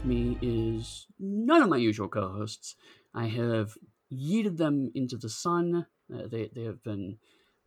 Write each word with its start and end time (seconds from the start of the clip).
with 0.00 0.08
me 0.08 0.38
is 0.40 1.06
none 1.18 1.62
of 1.62 1.68
my 1.68 1.76
usual 1.76 2.08
co 2.08 2.28
hosts. 2.28 2.74
I 3.14 3.26
have 3.26 3.76
yeeted 4.12 4.56
them 4.56 4.90
into 4.94 5.16
the 5.16 5.28
sun. 5.28 5.86
Uh, 6.12 6.26
they, 6.30 6.50
they 6.54 6.64
have 6.64 6.82
been 6.82 7.18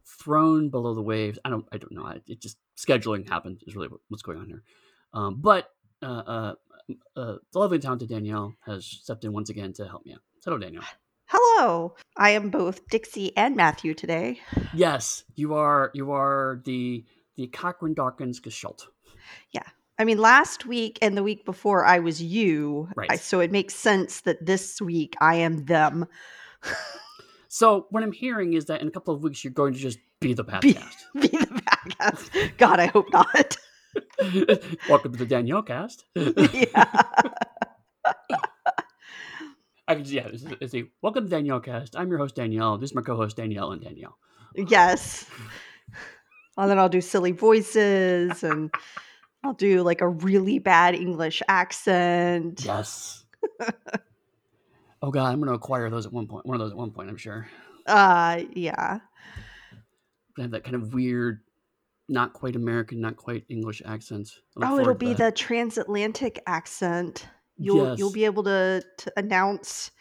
thrown 0.06 0.70
below 0.70 0.94
the 0.94 1.02
waves. 1.02 1.40
I 1.46 1.50
don't 1.50 1.66
I 1.72 1.78
don't 1.78 1.92
know. 1.92 2.08
It 2.28 2.42
just 2.42 2.58
scheduling 2.78 3.28
happened 3.30 3.62
is 3.68 3.76
really 3.76 3.90
what's 4.10 4.24
going 4.24 4.40
on 4.40 4.48
here. 4.48 4.64
Um, 5.14 5.42
but 5.42 5.70
uh, 6.02 6.06
uh, 6.06 6.54
uh, 7.16 7.36
the 7.52 7.60
lovely 7.60 7.80
talented 7.80 8.10
Danielle 8.10 8.56
has 8.66 8.86
stepped 8.86 9.24
in 9.24 9.34
once 9.34 9.50
again 9.50 9.74
to 9.74 9.88
help 9.88 10.06
me 10.06 10.14
out. 10.14 10.22
Hello, 10.44 10.58
Danielle. 10.58 10.84
Hello. 11.28 11.96
I 12.18 12.32
am 12.32 12.50
both 12.50 12.88
Dixie 12.90 13.36
and 13.38 13.56
Matthew 13.56 13.94
today. 13.94 14.40
Yes, 14.74 15.24
you 15.36 15.54
are. 15.54 15.92
You 15.94 16.12
are 16.12 16.62
the 16.66 17.06
the 17.36 17.48
Cochran 17.48 17.94
Dawkins 17.94 18.40
Gestalt. 18.40 18.88
Yeah. 19.52 19.64
I 20.00 20.06
mean, 20.06 20.18
last 20.18 20.66
week 20.66 20.98
and 21.02 21.16
the 21.16 21.24
week 21.24 21.46
before, 21.46 21.86
I 21.86 22.00
was 22.00 22.22
you. 22.22 22.90
Right. 22.96 23.12
I, 23.12 23.16
so 23.16 23.40
it 23.40 23.52
makes 23.52 23.76
sense 23.76 24.22
that 24.22 24.44
this 24.44 24.82
week 24.82 25.16
I 25.22 25.36
am 25.36 25.66
them. 25.66 26.08
so 27.48 27.86
what 27.92 28.02
I'm 28.02 28.12
hearing 28.12 28.54
is 28.54 28.66
that 28.66 28.82
in 28.82 28.88
a 28.88 28.92
couple 28.92 29.14
of 29.14 29.22
weeks 29.22 29.44
you're 29.44 29.54
going 29.54 29.74
to 29.74 29.80
just 29.80 30.00
be 30.20 30.34
the 30.34 30.44
podcast. 30.44 30.96
Be, 31.14 31.22
be 31.22 31.28
the 31.28 31.62
podcast. 31.62 32.58
God, 32.58 32.80
I 32.80 32.88
hope 32.88 33.12
not. 33.14 33.58
Welcome 34.90 35.12
to 35.12 35.20
the 35.20 35.28
Danielle 35.28 35.62
cast. 35.62 36.06
yeah. 36.16 36.86
I 39.88 39.96
can, 39.96 40.06
yeah, 40.06 40.28
it's, 40.28 40.46
it's 40.62 40.74
a 40.74 40.86
welcome 41.02 41.26
to 41.26 41.30
Danielle 41.30 41.60
cast. 41.60 41.96
I'm 41.96 42.10
your 42.10 42.18
host 42.18 42.36
Danielle. 42.36 42.78
This 42.78 42.92
is 42.92 42.96
my 42.96 43.02
co-host 43.02 43.36
Danielle 43.36 43.74
and 43.74 43.82
Danielle. 43.82 44.18
Yes. 44.56 45.26
And 46.58 46.72
then 46.72 46.80
I'll 46.80 46.90
do 46.90 47.02
silly 47.02 47.34
voices 47.34 48.44
and 48.44 48.74
I'll 49.44 49.54
do 49.54 49.84
like 49.84 50.02
a 50.02 50.08
really 50.08 50.60
bad 50.60 50.96
English 50.96 51.42
accent. 51.48 52.64
Yes. 52.64 53.26
oh 55.02 55.12
god, 55.12 55.34
I'm 55.34 55.40
gonna 55.40 55.54
acquire 55.54 55.90
those 55.90 56.06
at 56.06 56.14
one 56.14 56.28
point. 56.28 56.46
One 56.46 56.56
of 56.56 56.60
those 56.60 56.72
at 56.72 56.78
one 56.78 56.92
point, 56.92 57.10
I'm 57.10 57.18
sure. 57.18 57.48
Uh 57.86 58.44
yeah. 58.54 59.00
have 60.38 60.52
that 60.52 60.64
kind 60.64 60.76
of 60.76 60.94
weird, 60.94 61.42
not 62.08 62.32
quite 62.34 62.56
American, 62.56 63.02
not 63.02 63.18
quite 63.18 63.44
English 63.50 63.82
accent. 63.86 64.30
Oh, 64.62 64.80
it'll 64.80 64.96
be 64.96 65.14
the 65.14 65.32
transatlantic 65.32 66.42
accent. 66.48 67.28
You'll 67.58 67.90
Yes. 67.90 68.00
you'll 68.00 68.14
be 68.14 68.26
able 68.26 68.44
to 68.44 68.84
to 69.00 69.14
announce 69.18 69.92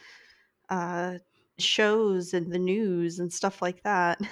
uh 0.68 1.18
shows 1.58 2.32
and 2.32 2.52
the 2.52 2.58
news 2.58 3.18
and 3.18 3.32
stuff 3.32 3.60
like 3.60 3.82
that. 3.82 4.20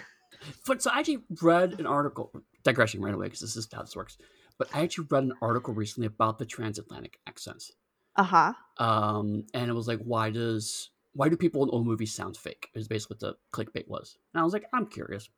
But 0.66 0.80
so 0.80 0.90
I 0.90 1.00
actually 1.00 1.18
read 1.42 1.78
an 1.80 1.84
article, 1.84 2.32
digressing 2.64 3.02
right 3.02 3.12
away 3.12 3.26
because 3.26 3.40
this 3.40 3.56
is 3.56 3.68
how 3.70 3.82
this 3.82 3.94
works. 3.94 4.16
But 4.60 4.68
I 4.74 4.82
actually 4.82 5.06
read 5.10 5.24
an 5.24 5.32
article 5.40 5.72
recently 5.72 6.06
about 6.06 6.38
the 6.38 6.44
transatlantic 6.44 7.18
accents. 7.26 7.72
Uh-huh. 8.16 8.52
um, 8.76 9.46
and 9.54 9.70
it 9.70 9.72
was 9.72 9.88
like, 9.88 10.00
why 10.00 10.28
does 10.28 10.90
why 11.14 11.30
do 11.30 11.36
people 11.36 11.62
in 11.62 11.70
old 11.70 11.86
movies 11.86 12.12
sound 12.12 12.36
fake? 12.36 12.68
Is 12.74 12.86
basically 12.86 13.14
what 13.14 13.20
the 13.20 13.36
clickbait 13.54 13.88
was. 13.88 14.18
And 14.34 14.40
I 14.42 14.44
was 14.44 14.52
like, 14.52 14.66
I'm 14.74 14.84
curious. 14.84 15.30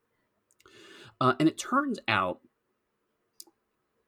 Uh, 1.21 1.35
and 1.39 1.49
it 1.49 1.57
turns 1.57 2.01
out, 2.09 2.41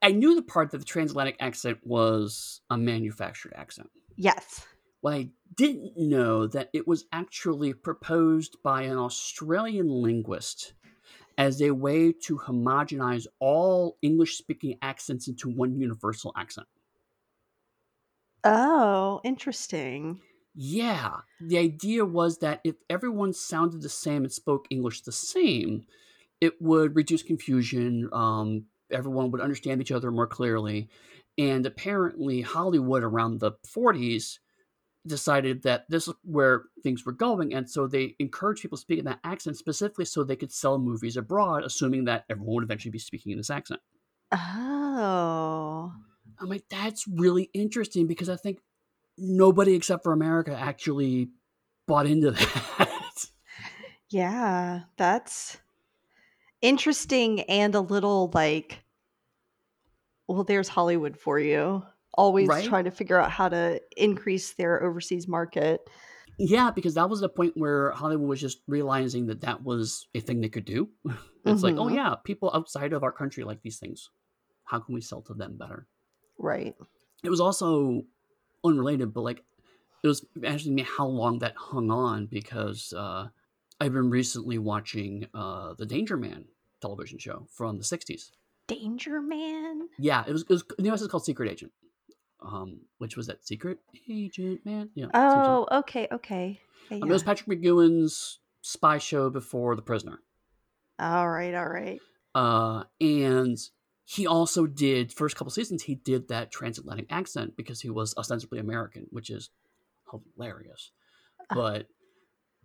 I 0.03 0.11
knew 0.11 0.35
the 0.35 0.43
part 0.43 0.73
that 0.73 0.79
the 0.79 0.85
transatlantic 0.85 1.37
accent 1.39 1.79
was 1.85 2.63
a 2.69 2.77
manufactured 2.77 3.53
accent. 3.55 3.91
Yes. 4.17 4.67
What 5.01 5.15
I 5.15 5.29
didn't 5.55 5.97
know 5.97 6.49
that 6.49 6.71
it 6.73 6.89
was 6.89 7.05
actually 7.13 7.73
proposed 7.73 8.57
by 8.65 8.83
an 8.83 8.99
Australian 8.99 9.89
linguist 9.89 10.73
as 11.39 11.61
a 11.63 11.73
way 11.73 12.13
to 12.13 12.39
homogenize 12.39 13.27
all 13.41 13.99
English-speaking 14.03 14.79
accents 14.83 15.29
into 15.29 15.49
one 15.51 15.77
universal 15.77 16.33
accent. 16.37 16.69
Oh, 18.43 19.21
interesting. 19.23 20.23
Yeah, 20.57 21.23
the 21.41 21.59
idea 21.59 22.05
was 22.05 22.39
that 22.39 22.61
if 22.65 22.77
everyone 22.89 23.33
sounded 23.33 23.83
the 23.83 23.89
same 23.89 24.23
and 24.23 24.33
spoke 24.33 24.67
English 24.71 25.03
the 25.03 25.11
same, 25.13 25.85
it 26.41 26.61
would 26.63 26.97
reduce 26.97 27.23
confusion. 27.23 28.11
Um, 28.13 28.67
everyone 28.91 29.31
would 29.31 29.41
understand 29.41 29.81
each 29.81 29.93
other 29.93 30.13
more 30.13 30.27
clearly. 30.29 30.91
And 31.39 31.67
apparently, 31.67 32.43
Hollywood 32.43 33.05
around 33.05 33.41
the 33.41 33.53
40s 33.67 34.41
decided 35.07 35.63
that 35.63 35.85
this 35.89 36.09
is 36.09 36.15
where 36.23 36.65
things 36.83 37.05
were 37.05 37.13
going. 37.13 37.55
And 37.55 37.69
so 37.69 37.87
they 37.87 38.17
encouraged 38.19 38.63
people 38.63 38.79
to 38.79 38.83
speak 38.83 38.99
in 38.99 39.05
that 39.05 39.21
accent 39.25 39.57
specifically 39.57 40.05
so 40.05 40.25
they 40.25 40.37
could 40.37 40.53
sell 40.53 40.79
movies 40.79 41.17
abroad, 41.17 41.65
assuming 41.65 42.05
that 42.05 42.25
everyone 42.31 42.55
would 42.57 42.65
eventually 42.65 42.91
be 42.91 42.99
speaking 42.99 43.33
in 43.33 43.39
this 43.39 43.51
accent. 43.51 43.81
Oh. 44.33 45.93
I'm 46.41 46.49
like, 46.49 46.65
that's 46.69 47.07
really 47.07 47.51
interesting 47.53 48.07
because 48.07 48.29
I 48.29 48.37
think 48.37 48.59
nobody 49.19 49.75
except 49.75 50.03
for 50.03 50.13
America 50.13 50.57
actually 50.59 51.29
bought 51.87 52.07
into 52.07 52.31
that. 52.33 53.27
Yeah, 54.11 54.83
that's 54.97 55.59
interesting 56.63 57.41
and 57.43 57.75
a 57.75 57.81
little 57.81 58.31
like 58.33 58.85
well, 60.27 60.45
there's 60.45 60.69
Hollywood 60.69 61.19
for 61.19 61.39
you. 61.39 61.83
Always 62.17 62.49
Right? 62.49 62.65
trying 62.65 62.85
to 62.85 62.91
figure 62.91 63.19
out 63.19 63.31
how 63.31 63.49
to 63.49 63.81
increase 63.97 64.53
their 64.55 64.83
overseas 64.83 65.27
market. 65.29 65.89
yeah, 66.39 66.71
because 66.71 66.95
that 66.95 67.09
was 67.09 67.21
the 67.21 67.29
point 67.29 67.57
where 67.57 67.91
Hollywood 67.93 68.29
was 68.29 68.41
just 68.41 68.59
realizing 68.67 69.27
that 69.27 69.41
that 69.43 69.63
was 69.63 70.09
a 70.15 70.21
thing 70.21 70.41
they 70.41 70.49
could 70.49 70.65
do. 70.65 70.89
it's 71.45 71.63
like, 71.63 71.77
oh 71.77 71.87
Mhm. 71.87 71.95
yeah, 71.95 72.15
people 72.25 72.51
outside 72.55 72.93
of 72.93 73.03
our 73.05 73.13
country 73.13 73.45
like 73.45 73.63
these 73.63 73.79
things. 73.79 74.11
How 74.65 74.81
can 74.81 74.95
we 74.95 75.01
sell 75.01 75.23
to 75.23 75.35
them 75.35 75.57
better? 75.57 75.87
Right. 76.39 76.75
It 77.23 77.31
was 77.31 77.41
also 77.41 78.03
unrelated, 78.65 79.13
but 79.15 79.21
like 79.23 79.45
it 80.03 80.09
was 80.09 80.25
interesting 80.37 80.75
me 80.75 80.83
how 80.83 81.07
long 81.07 81.39
that 81.41 81.55
hung 81.57 81.91
on 81.91 82.27
because 82.27 82.93
uh, 82.93 83.29
I've 83.81 83.93
been 83.93 84.11
recently 84.11 84.59
watching 84.59 85.27
uh, 85.35 85.75
the 85.75 85.87
Danger 85.87 86.17
Man 86.17 86.47
television 86.81 87.19
show 87.19 87.47
from 87.51 87.79
the 87.79 87.85
'60s. 87.85 88.31
Danger 88.67 89.21
Man? 89.23 89.89
Yeah, 89.99 90.25
it 90.27 90.33
was. 90.33 90.43
It 90.43 90.49
was 90.51 90.65
the 90.79 90.91
US 90.91 91.01
is 91.03 91.09
called 91.09 91.25
Secret 91.25 91.51
Agent, 91.51 91.73
um, 92.45 92.81
which 92.99 93.17
was 93.17 93.27
that 93.29 93.47
Secret 93.47 93.79
Agent 94.09 94.65
Man. 94.65 94.91
Yeah. 94.95 95.07
Oh, 95.15 95.67
okay, 95.73 96.07
okay. 96.13 96.61
Yeah, 96.91 96.99
Um, 96.99 97.11
it 97.11 97.13
was. 97.13 97.23
Patrick 97.23 97.49
McGoohan's 97.61 98.39
spy 98.61 98.99
show 98.99 99.31
before 99.31 99.75
The 99.77 99.83
Prisoner, 99.83 100.19
All 100.99 101.29
right, 101.29 101.55
all 101.55 101.69
right. 101.69 102.01
uh, 102.35 102.85
and 103.01 103.59
he 104.05 104.27
also 104.27 104.67
did 104.67 105.13
first 105.13 105.37
couple 105.37 105.51
seasons. 105.51 105.83
He 105.85 105.95
did 105.95 106.29
that 106.29 106.51
transatlantic 106.51 107.07
accent 107.11 107.57
because 107.57 107.81
he 107.81 107.89
was 107.91 108.15
ostensibly 108.17 108.59
American, 108.59 109.07
which 109.11 109.31
is 109.31 109.51
hilarious. 110.37 110.91
But 111.51 111.89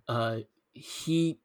uh, 0.07 0.39
he 0.73 1.39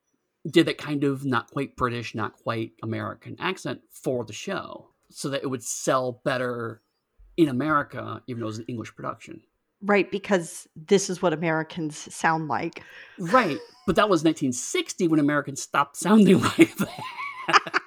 did 0.49 0.67
that 0.67 0.79
kind 0.79 1.05
of 1.05 1.25
not 1.25 1.51
quite 1.51 1.77
British, 1.77 2.15
not 2.15 2.35
quite 2.35 2.73
American 2.83 3.37
accent 3.39 3.81
for 3.91 4.25
the 4.25 4.33
show, 4.33 4.91
so 5.11 5.29
that 5.31 5.43
it 5.43 5.47
would 5.49 5.63
sell 5.63 6.21
better 6.25 6.83
in 7.37 7.49
America, 7.49 8.23
even 8.27 8.41
though 8.41 8.47
it 8.47 8.49
was 8.49 8.59
an 8.59 8.65
English 8.69 8.95
production. 8.95 9.41
Right, 9.83 10.11
because 10.11 10.67
this 10.77 11.11
is 11.11 11.21
what 11.21 11.33
Americans 11.33 11.97
sound 12.15 12.49
like. 12.49 12.83
Right, 13.19 13.59
but 13.87 13.97
that 13.97 14.09
was 14.09 14.23
1960 14.25 15.09
when 15.09 15.21
Americans 15.21 15.61
stopped 15.63 15.97
sounding 15.97 16.41
like 16.59 16.77
that. 16.77 17.01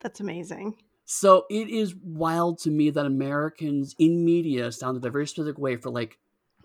That's 0.00 0.20
amazing. 0.20 0.76
so 1.04 1.44
it 1.50 1.68
is 1.68 1.94
wild 1.96 2.58
to 2.60 2.70
me 2.70 2.90
that 2.90 3.04
Americans 3.06 3.94
in 3.98 4.24
media 4.24 4.70
sounded 4.70 5.04
a 5.04 5.10
very 5.10 5.26
specific 5.26 5.58
way 5.58 5.76
for 5.76 5.90
like 5.90 6.18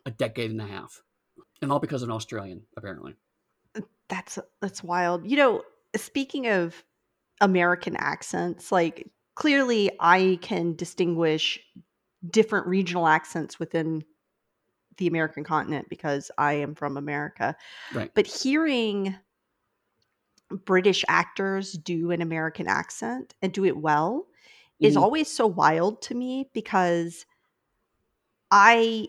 a 0.05 0.11
decade 0.11 0.51
and 0.51 0.61
a 0.61 0.67
half, 0.67 1.01
and 1.61 1.71
all 1.71 1.79
because 1.79 2.03
of 2.03 2.09
an 2.09 2.15
Australian, 2.15 2.61
apparently. 2.77 3.15
That's 4.09 4.37
that's 4.61 4.83
wild. 4.83 5.29
You 5.29 5.37
know, 5.37 5.63
speaking 5.95 6.47
of 6.47 6.83
American 7.41 7.95
accents, 7.97 8.71
like 8.71 9.07
clearly 9.35 9.91
I 9.99 10.39
can 10.41 10.75
distinguish 10.75 11.59
different 12.29 12.67
regional 12.67 13.07
accents 13.07 13.59
within 13.59 14.03
the 14.97 15.07
American 15.07 15.43
continent 15.43 15.89
because 15.89 16.31
I 16.37 16.53
am 16.53 16.75
from 16.75 16.97
America. 16.97 17.55
Right. 17.89 18.13
But 18.15 18.27
hearing 18.27 19.17
British 20.65 21.03
actors 21.07 21.73
do 21.73 22.11
an 22.11 22.21
American 22.21 22.67
accent 22.67 23.33
and 23.41 23.51
do 23.53 23.65
it 23.65 23.77
well 23.77 24.27
is 24.81 24.95
Mhm. 24.95 24.97
always 24.97 25.31
so 25.31 25.47
wild 25.47 26.01
to 26.03 26.15
me 26.15 26.49
because 26.53 27.25
I 28.51 29.07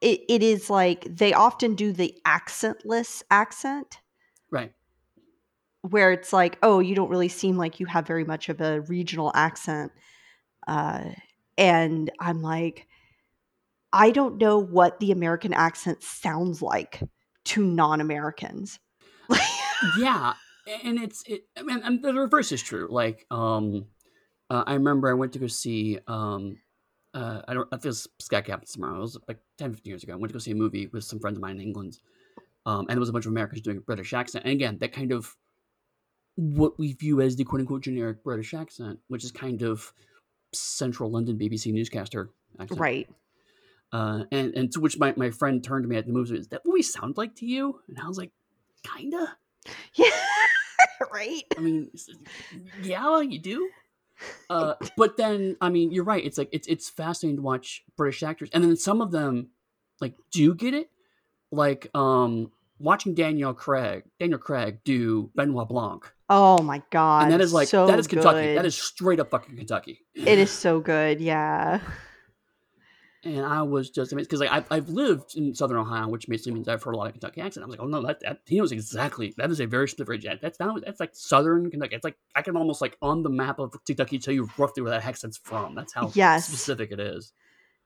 it, 0.00 0.22
it 0.28 0.42
is 0.42 0.70
like 0.70 1.04
they 1.04 1.32
often 1.34 1.74
do 1.76 1.92
the 1.92 2.20
accentless 2.26 3.22
accent 3.30 4.00
Right. 4.50 4.74
Where 5.90 6.12
it's 6.12 6.32
like, 6.32 6.58
oh, 6.62 6.80
you 6.80 6.94
don't 6.94 7.10
really 7.10 7.28
seem 7.28 7.56
like 7.56 7.80
you 7.80 7.86
have 7.86 8.06
very 8.06 8.24
much 8.24 8.48
of 8.48 8.60
a 8.60 8.80
regional 8.82 9.30
accent. 9.34 9.92
Uh, 10.66 11.10
and 11.58 12.10
I'm 12.20 12.42
like, 12.42 12.86
I 13.92 14.10
don't 14.10 14.38
know 14.38 14.58
what 14.58 14.98
the 15.00 15.12
American 15.12 15.54
accent 15.54 16.02
sounds 16.02 16.60
like 16.60 17.02
to 17.46 17.64
non 17.64 18.00
Americans. 18.00 18.78
yeah 19.96 20.34
and 20.84 20.98
it's 20.98 21.22
it 21.26 21.42
i 21.56 21.62
mean 21.62 21.80
and 21.82 22.02
the 22.02 22.12
reverse 22.14 22.52
is 22.52 22.62
true 22.62 22.88
like 22.90 23.26
um 23.30 23.86
Uh, 24.50 24.64
I 24.66 24.74
remember 24.74 25.08
I 25.10 25.14
went 25.14 25.32
to 25.34 25.40
go 25.40 25.48
see. 25.48 25.98
Um, 26.06 26.60
uh, 27.14 27.42
I 27.48 27.54
don't. 27.54 27.68
I 27.72 27.76
think 27.76 27.86
it 27.86 27.96
was 27.96 28.08
Sky 28.20 28.42
Captain 28.42 28.68
tomorrow. 28.68 28.98
It 28.98 29.08
was 29.08 29.18
like 29.28 29.40
10, 29.58 29.72
15 29.74 29.90
years 29.90 30.04
ago. 30.04 30.14
I 30.14 30.16
went 30.16 30.30
to 30.30 30.34
go 30.38 30.40
see 30.40 30.52
a 30.52 30.62
movie 30.64 30.86
with 30.92 31.04
some 31.04 31.20
friends 31.20 31.38
of 31.38 31.42
mine 31.42 31.56
in 31.58 31.62
England, 31.68 31.98
um, 32.66 32.82
and 32.88 32.90
there 32.96 33.00
was 33.00 33.10
a 33.10 33.16
bunch 33.16 33.26
of 33.26 33.32
Americans 33.32 33.62
doing 33.62 33.78
a 33.78 33.86
British 33.90 34.12
accent. 34.14 34.44
And 34.46 34.52
again, 34.54 34.78
that 34.80 34.92
kind 34.92 35.12
of 35.12 35.34
what 36.36 36.78
we 36.78 36.92
view 36.94 37.20
as 37.20 37.36
the 37.36 37.44
quote 37.44 37.60
unquote 37.60 37.82
generic 37.82 38.22
British 38.24 38.54
accent, 38.54 38.98
which 39.08 39.24
is 39.24 39.32
kind 39.32 39.62
of 39.62 39.92
central 40.52 41.10
London 41.10 41.38
BBC 41.38 41.72
newscaster 41.72 42.30
accent. 42.58 42.80
Right. 42.80 43.08
Uh, 43.92 44.24
and 44.32 44.54
and 44.54 44.72
to 44.72 44.80
which 44.80 44.98
my, 44.98 45.14
my 45.16 45.30
friend 45.30 45.62
turned 45.62 45.84
to 45.84 45.88
me 45.88 45.96
at 45.96 46.06
the 46.06 46.12
movie, 46.12 46.36
is 46.36 46.48
that 46.48 46.60
what 46.64 46.74
we 46.74 46.82
sound 46.82 47.16
like 47.16 47.36
to 47.36 47.46
you? 47.46 47.80
And 47.88 47.98
I 47.98 48.08
was 48.08 48.18
like, 48.18 48.32
kinda. 48.82 49.36
Yeah. 49.94 50.10
right. 51.12 51.42
I 51.56 51.60
mean, 51.60 51.90
yeah, 52.82 53.20
you 53.20 53.38
do. 53.38 53.70
Uh, 54.50 54.74
but 54.96 55.16
then, 55.16 55.56
I 55.60 55.70
mean, 55.70 55.90
you're 55.90 56.04
right. 56.04 56.24
It's 56.24 56.38
like 56.38 56.50
it's 56.52 56.66
it's 56.68 56.90
fascinating 56.90 57.36
to 57.36 57.42
watch 57.42 57.82
British 57.96 58.22
actors, 58.22 58.50
and 58.52 58.62
then 58.62 58.76
some 58.76 59.00
of 59.00 59.10
them 59.10 59.48
like 60.00 60.14
do 60.30 60.54
get 60.54 60.74
it. 60.74 60.90
Like 61.50 61.88
um, 61.94 62.50
watching 62.78 63.14
Daniel 63.14 63.54
Craig, 63.54 64.04
Daniel 64.18 64.38
Craig 64.38 64.80
do 64.84 65.30
Benoit 65.34 65.68
Blanc, 65.68 66.12
Oh 66.28 66.62
my 66.62 66.82
god. 66.90 67.24
and 67.24 67.32
that 67.32 67.40
is 67.40 67.52
like 67.52 67.68
so 67.68 67.86
that 67.86 67.98
is 67.98 68.06
Kentucky. 68.06 68.46
good. 68.46 68.58
That 68.58 68.66
is 68.66 68.74
straight 68.74 69.20
up 69.20 69.30
fucking 69.30 69.56
Kentucky. 69.56 70.00
It 70.14 70.38
is 70.38 70.50
so 70.50 70.80
good. 70.80 71.20
Yeah. 71.20 71.80
And 73.26 73.40
I 73.46 73.62
was 73.62 73.88
just 73.88 74.12
amazed 74.12 74.28
because 74.28 74.40
like 74.40 74.50
I've, 74.52 74.66
I've 74.70 74.88
lived 74.90 75.34
in 75.34 75.54
Southern 75.54 75.78
Ohio, 75.78 76.08
which 76.08 76.26
basically 76.28 76.52
means 76.52 76.68
I've 76.68 76.82
heard 76.82 76.94
a 76.94 76.98
lot 76.98 77.06
of 77.06 77.12
Kentucky 77.14 77.40
accent. 77.40 77.64
I 77.64 77.66
was 77.66 77.76
like, 77.78 77.82
oh 77.82 77.88
no, 77.88 78.02
that, 78.06 78.20
that 78.20 78.40
he 78.44 78.58
knows 78.58 78.70
exactly. 78.70 79.32
That 79.38 79.50
is 79.50 79.60
a 79.60 79.66
very 79.66 79.88
specific 79.88 80.20
accent. 80.26 80.42
That's 80.42 80.60
not 80.60 80.84
that's 80.84 81.00
like 81.00 81.10
Southern 81.14 81.70
Kentucky. 81.70 81.94
It's 81.94 82.04
like 82.04 82.18
I 82.34 82.42
can 82.42 82.54
almost 82.54 82.82
like 82.82 82.98
on 83.00 83.22
the 83.22 83.30
map 83.30 83.58
of 83.58 83.72
Kentucky 83.86 84.18
tell 84.18 84.34
you 84.34 84.50
roughly 84.58 84.82
where 84.82 84.90
that 84.90 85.06
accent's 85.06 85.38
from. 85.38 85.74
That's 85.74 85.94
how 85.94 86.12
Yes. 86.14 86.46
specific 86.46 86.92
it 86.92 87.00
is. 87.00 87.32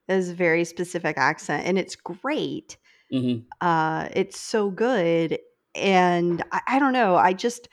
It 0.08 0.14
is 0.14 0.30
a 0.30 0.34
very 0.34 0.64
specific 0.64 1.16
accent 1.16 1.66
and 1.66 1.78
it's 1.78 1.94
great. 1.94 2.76
hmm 3.12 3.36
Uh 3.60 4.08
it's 4.14 4.40
so 4.40 4.70
good. 4.70 5.38
And 5.76 6.42
I, 6.50 6.60
I 6.66 6.78
don't 6.80 6.92
know. 6.92 7.14
I 7.14 7.32
just 7.32 7.68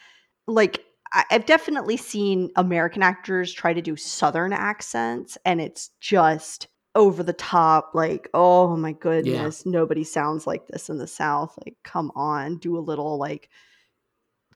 like 0.48 0.84
I've 1.32 1.46
definitely 1.46 1.96
seen 1.98 2.52
American 2.58 3.02
actors 3.02 3.54
try 3.54 3.74
to 3.74 3.82
do 3.82 3.96
Southern 3.96 4.52
accents, 4.52 5.38
and 5.46 5.62
it's 5.62 5.92
just 6.02 6.68
over 6.94 7.24
the 7.24 7.34
top. 7.34 7.92
Like, 7.94 8.30
oh 8.34 8.76
my 8.76 8.92
goodness, 8.92 9.66
nobody 9.66 10.04
sounds 10.04 10.46
like 10.46 10.68
this 10.68 10.90
in 10.90 10.98
the 10.98 11.08
South. 11.08 11.58
Like, 11.66 11.78
come 11.84 12.12
on, 12.16 12.58
do 12.58 12.78
a 12.78 12.80
little 12.80 13.18
like 13.18 13.50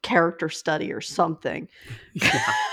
character 0.02 0.50
study 0.50 0.92
or 0.94 1.02
something. 1.02 1.68
Yeah. 2.14 2.54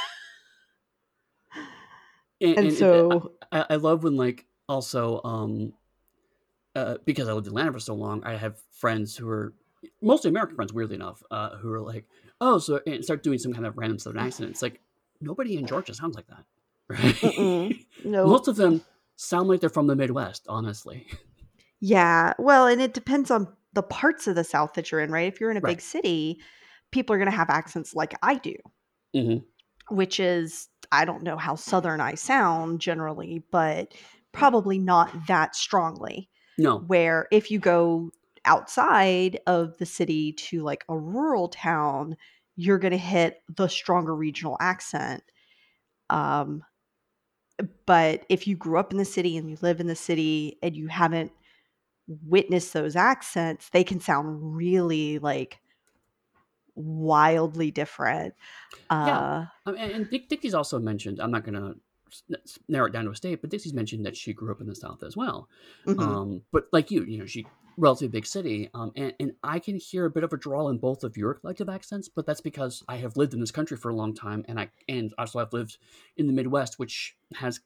And, 2.39 2.59
And 2.59 2.67
and- 2.69 2.77
so, 2.77 3.33
I, 3.51 3.65
I 3.71 3.75
love 3.77 4.05
when 4.05 4.17
like 4.17 4.45
also 4.69 5.23
um 5.25 5.73
uh, 6.75 6.99
because 7.07 7.29
I 7.29 7.33
lived 7.33 7.47
in 7.47 7.53
Atlanta 7.53 7.73
for 7.73 7.81
so 7.81 7.95
long, 7.95 8.23
I 8.25 8.35
have 8.37 8.61
friends 8.73 9.17
who 9.17 9.27
are 9.31 9.55
mostly 10.03 10.29
American 10.29 10.57
friends, 10.57 10.71
weirdly 10.75 10.97
enough, 10.97 11.23
uh, 11.31 11.57
who 11.57 11.73
are 11.73 11.81
like, 11.81 12.05
oh, 12.41 12.59
so 12.59 12.81
and 12.87 13.05
start 13.05 13.23
doing 13.23 13.39
some 13.39 13.53
kind 13.53 13.67
of 13.67 13.77
random 13.77 13.99
Southern 13.99 14.21
accent. 14.21 14.51
It's 14.51 14.63
like 14.63 14.81
nobody 15.21 15.57
in 15.57 15.67
Georgia 15.67 15.95
sounds 15.95 16.17
like 16.17 16.27
that, 16.29 16.45
right? 16.89 17.77
No, 18.05 18.27
Most 18.27 18.49
of 18.49 18.57
them 18.57 18.83
sound 19.17 19.49
like 19.49 19.61
they're 19.61 19.71
from 19.71 19.87
the 19.87 19.97
Midwest, 19.97 20.45
honestly. 20.49 21.07
Yeah. 21.81 22.33
Well, 22.39 22.67
and 22.67 22.81
it 22.81 22.95
depends 22.95 23.31
on 23.31 23.49
the 23.73 23.83
parts 23.83 24.27
of 24.27 24.35
the 24.35 24.45
South 24.45 24.75
that 24.75 24.91
you're 24.91 25.01
in, 25.01 25.11
right? 25.11 25.33
If 25.33 25.41
you're 25.41 25.51
in 25.51 25.57
a 25.57 25.61
Right. 25.61 25.73
big 25.77 25.81
city, 25.81 26.41
people 26.91 27.15
are 27.15 27.19
going 27.19 27.31
to 27.31 27.37
have 27.37 27.51
accents 27.51 27.95
like 27.95 28.15
I 28.23 28.37
do, 28.37 28.55
hmm 29.15 29.37
which 29.91 30.19
is, 30.19 30.69
I 30.91 31.05
don't 31.05 31.23
know 31.23 31.37
how 31.37 31.55
Southern 31.55 32.01
I 32.01 32.15
sound 32.15 32.81
generally, 32.81 33.45
but 33.53 33.93
probably 34.33 34.79
not 34.79 35.13
that 35.29 35.55
strongly. 35.55 36.29
No, 36.59 36.79
Where 36.81 37.29
if 37.31 37.51
you 37.51 37.59
go 37.59 38.11
outside 38.47 39.41
of 39.47 39.77
the 39.79 39.87
city 39.87 40.33
to 40.33 40.63
like 40.63 40.85
a 40.89 40.97
rural 40.97 41.49
town, 41.49 42.17
you're 42.57 42.79
going 42.79 42.93
to 42.93 42.99
hit 42.99 43.43
the 43.55 43.69
stronger 43.69 44.15
regional 44.15 44.57
accent. 44.61 45.23
Um, 46.09 46.63
but 47.87 48.25
if 48.29 48.47
you 48.47 48.57
grew 48.57 48.79
up 48.79 48.93
in 48.93 48.99
the 48.99 49.05
city 49.05 49.37
and 49.37 49.51
you 49.51 49.59
live 49.61 49.81
in 49.81 49.87
the 49.87 49.97
city 49.97 50.59
and 50.63 50.77
you 50.77 50.89
haven't 50.89 51.33
witnessed 52.07 52.73
those 52.73 52.97
accents, 52.97 53.69
they 53.71 53.85
can 53.85 54.01
sound 54.01 54.57
really 54.57 55.19
like 55.19 55.59
wildly 56.75 57.71
different. 57.71 58.35
Uh, 58.91 59.47
Um, 59.65 59.77
and, 59.77 59.93
and 59.93 60.11
Dick, 60.11 60.29
Dixie's 60.29 60.55
also 60.55 60.79
mentioned. 60.79 61.21
I'm 61.21 61.31
not 61.31 61.45
going 61.45 61.55
to 61.55 61.77
narrow 62.69 62.87
it 62.87 62.93
down 62.93 63.05
to 63.05 63.11
a 63.11 63.17
state, 63.17 63.41
but 63.41 63.51
Dixie's 63.51 63.75
mentioned 63.75 64.07
that 64.07 64.17
she 64.17 64.33
grew 64.33 64.53
up 64.53 64.61
in 64.61 64.67
the 64.67 64.75
South 64.75 65.03
as 65.03 65.17
well. 65.17 65.49
mhm. 65.87 66.01
Um, 66.01 66.43
but 66.53 66.67
like 66.73 66.91
you, 66.91 67.05
you 67.05 67.19
know, 67.19 67.27
she 67.27 67.47
relatively 67.77 68.09
big 68.09 68.27
city, 68.27 68.71
um, 68.75 68.93
and, 68.97 69.13
and 69.21 69.33
I 69.43 69.59
can 69.59 69.77
hear 69.77 70.07
a 70.07 70.11
bit 70.11 70.25
of 70.25 70.33
a 70.33 70.37
drawl 70.37 70.69
in 70.69 70.79
both 70.79 71.05
of 71.05 71.17
your 71.17 71.35
collective 71.35 71.69
accents, 71.69 72.09
but 72.09 72.25
that's 72.27 72.41
because 72.41 72.83
I 72.89 72.97
have 72.97 73.17
lived 73.17 73.35
in 73.35 73.41
this 73.41 73.51
country 73.51 73.77
for 73.77 73.91
a 73.91 73.95
long 73.95 74.15
time, 74.15 74.45
and 74.49 74.59
I 74.59 74.71
and 74.89 75.13
also 75.19 75.39
I've 75.39 75.53
lived 75.53 75.79
in 76.17 76.27
the 76.27 76.33
Midwest, 76.33 76.79
which 76.79 77.17
has, 77.35 77.61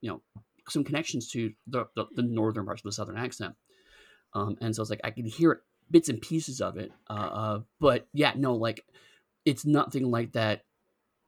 you 0.00 0.10
know, 0.10 0.22
some 0.68 0.84
connections 0.84 1.30
to 1.32 1.52
the 1.66 1.86
the, 1.94 2.06
the 2.14 2.22
northern 2.22 2.66
parts 2.66 2.80
of 2.80 2.84
the 2.84 2.92
Southern 2.92 3.16
accent, 3.16 3.54
um, 4.34 4.56
and 4.60 4.74
so 4.74 4.82
it's 4.82 4.90
like 4.90 5.00
I 5.04 5.10
can 5.10 5.24
hear 5.24 5.52
it, 5.52 5.60
bits 5.90 6.08
and 6.08 6.20
pieces 6.20 6.60
of 6.60 6.76
it, 6.76 6.92
uh, 7.08 7.12
uh, 7.12 7.60
but 7.80 8.08
yeah, 8.12 8.32
no, 8.36 8.54
like 8.54 8.84
it's 9.46 9.64
nothing 9.64 10.10
like 10.10 10.32
that 10.32 10.64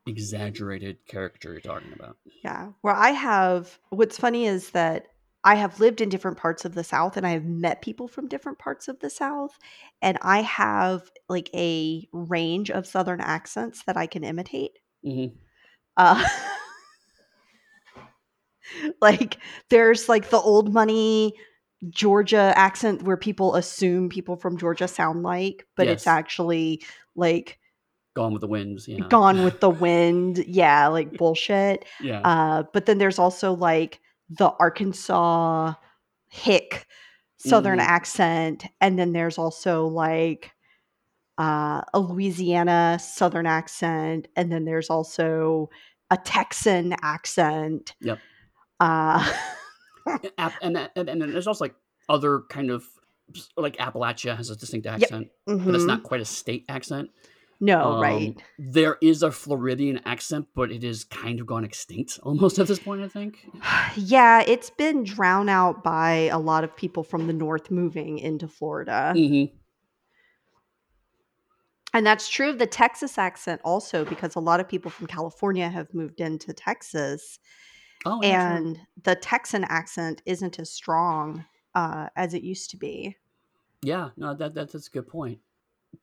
exaggerated 0.08 0.98
character 1.06 1.52
you're 1.52 1.60
talking 1.60 1.92
about. 1.92 2.16
yeah. 2.42 2.70
Where 2.80 2.94
I 2.94 3.10
have, 3.10 3.78
what's 3.90 4.18
funny 4.18 4.46
is 4.46 4.70
that 4.70 5.06
I 5.44 5.54
have 5.54 5.80
lived 5.80 6.00
in 6.00 6.08
different 6.08 6.36
parts 6.36 6.64
of 6.64 6.74
the 6.74 6.84
South 6.84 7.16
and 7.16 7.26
I 7.26 7.30
have 7.30 7.44
met 7.44 7.82
people 7.82 8.08
from 8.08 8.28
different 8.28 8.58
parts 8.58 8.88
of 8.88 9.00
the 9.00 9.10
South. 9.10 9.58
And 10.02 10.18
I 10.22 10.42
have 10.42 11.10
like 11.28 11.50
a 11.54 12.08
range 12.12 12.70
of 12.70 12.86
Southern 12.86 13.20
accents 13.20 13.84
that 13.84 13.96
I 13.96 14.06
can 14.06 14.24
imitate. 14.24 14.78
hmm 15.04 15.26
Uh, 15.96 16.26
like 19.00 19.38
there's 19.70 20.08
like 20.08 20.30
the 20.30 20.40
old 20.40 20.72
money 20.72 21.34
Georgia 21.88 22.52
accent 22.56 23.02
where 23.02 23.16
people 23.16 23.54
assume 23.54 24.08
people 24.08 24.36
from 24.36 24.58
Georgia 24.58 24.88
sound 24.88 25.22
like, 25.22 25.66
but 25.76 25.86
it's 25.86 26.08
actually 26.08 26.82
like 27.14 27.58
Gone 28.18 28.32
with 28.32 28.40
the 28.40 28.48
Winds, 28.48 28.88
yeah, 28.88 29.06
gone 29.08 29.44
with 29.44 29.60
the 29.60 29.70
wind. 29.86 30.38
Yeah, 30.38 30.88
like 30.88 31.16
bullshit. 31.16 31.84
yeah, 32.00 32.20
Uh, 32.24 32.64
but 32.72 32.86
then 32.86 32.98
there's 32.98 33.20
also 33.20 33.52
like 33.52 34.00
the 34.28 34.48
Arkansas 34.58 35.74
hick 36.28 36.86
Southern 37.36 37.78
Mhm. 37.78 37.84
accent, 37.84 38.64
and 38.80 38.98
then 38.98 39.12
there's 39.12 39.38
also 39.38 39.86
like 39.86 40.50
uh, 41.38 41.82
a 41.94 42.00
Louisiana 42.00 42.98
Southern 43.00 43.46
accent, 43.46 44.26
and 44.34 44.50
then 44.50 44.64
there's 44.64 44.90
also 44.90 45.70
a 46.10 46.16
Texan 46.16 46.96
accent. 47.00 47.94
Yep. 48.00 48.18
Uh, 48.80 49.32
and, 50.36 50.50
and 50.62 50.76
and 50.96 51.22
then 51.22 51.30
there's 51.30 51.46
also 51.46 51.64
like 51.66 51.76
other 52.08 52.40
kind 52.50 52.70
of 52.72 52.82
like 53.56 53.76
Appalachia 53.76 54.36
has 54.36 54.50
a 54.50 54.56
distinct 54.56 54.88
accent, 54.88 55.28
but 55.46 55.54
it's 55.54 55.84
mhm. 55.84 55.86
not 55.86 56.02
quite 56.02 56.20
a 56.20 56.24
state 56.24 56.64
accent. 56.68 57.10
No, 57.60 57.92
Um, 57.92 58.00
right. 58.00 58.42
There 58.58 58.98
is 59.02 59.22
a 59.22 59.32
Floridian 59.32 60.00
accent, 60.04 60.46
but 60.54 60.70
it 60.70 60.84
is 60.84 61.02
kind 61.04 61.40
of 61.40 61.46
gone 61.46 61.64
extinct 61.64 62.18
almost 62.22 62.58
at 62.58 62.68
this 62.68 62.78
point. 62.78 63.02
I 63.02 63.08
think. 63.08 63.46
Yeah, 63.96 64.42
it's 64.46 64.70
been 64.70 65.02
drowned 65.02 65.50
out 65.50 65.82
by 65.82 66.28
a 66.32 66.38
lot 66.38 66.62
of 66.64 66.76
people 66.76 67.02
from 67.02 67.26
the 67.26 67.32
north 67.32 67.70
moving 67.70 68.18
into 68.18 68.46
Florida. 68.46 69.12
hmm 69.16 69.44
And 71.92 72.06
that's 72.06 72.28
true 72.28 72.50
of 72.50 72.58
the 72.58 72.66
Texas 72.66 73.18
accent 73.18 73.60
also 73.64 74.04
because 74.04 74.36
a 74.36 74.40
lot 74.40 74.60
of 74.60 74.68
people 74.68 74.90
from 74.90 75.06
California 75.08 75.68
have 75.68 75.92
moved 75.94 76.20
into 76.20 76.52
Texas 76.52 77.38
Oh, 78.06 78.20
and 78.22 78.78
the 79.02 79.16
Texan 79.16 79.64
accent 79.64 80.22
isn't 80.24 80.60
as 80.60 80.70
strong 80.70 81.44
uh, 81.74 82.08
as 82.14 82.32
it 82.34 82.42
used 82.44 82.70
to 82.70 82.76
be. 82.76 83.16
yeah, 83.82 84.10
no, 84.16 84.34
that, 84.34 84.54
that 84.54 84.70
that's 84.70 84.86
a 84.86 84.90
good 84.90 85.08
point 85.08 85.40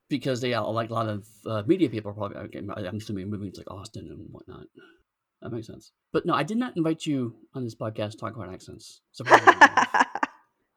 because 0.09 0.41
they 0.41 0.53
are 0.53 0.69
like 0.71 0.89
a 0.89 0.93
lot 0.93 1.07
of 1.09 1.27
uh, 1.45 1.63
media 1.65 1.89
people 1.89 2.11
are 2.11 2.13
probably 2.13 2.37
okay, 2.37 2.59
I'm 2.59 2.97
assuming 2.97 3.29
moving 3.29 3.51
to 3.51 3.59
like 3.61 3.71
Austin 3.71 4.07
and 4.09 4.27
whatnot. 4.31 4.65
That 5.41 5.51
makes 5.51 5.67
sense. 5.67 5.91
But 6.11 6.25
no, 6.25 6.33
I 6.33 6.43
did 6.43 6.57
not 6.57 6.75
invite 6.77 7.05
you 7.05 7.35
on 7.53 7.63
this 7.63 7.75
podcast 7.75 8.11
to 8.11 8.17
talk 8.17 8.35
about 8.35 8.51
accents. 8.53 9.01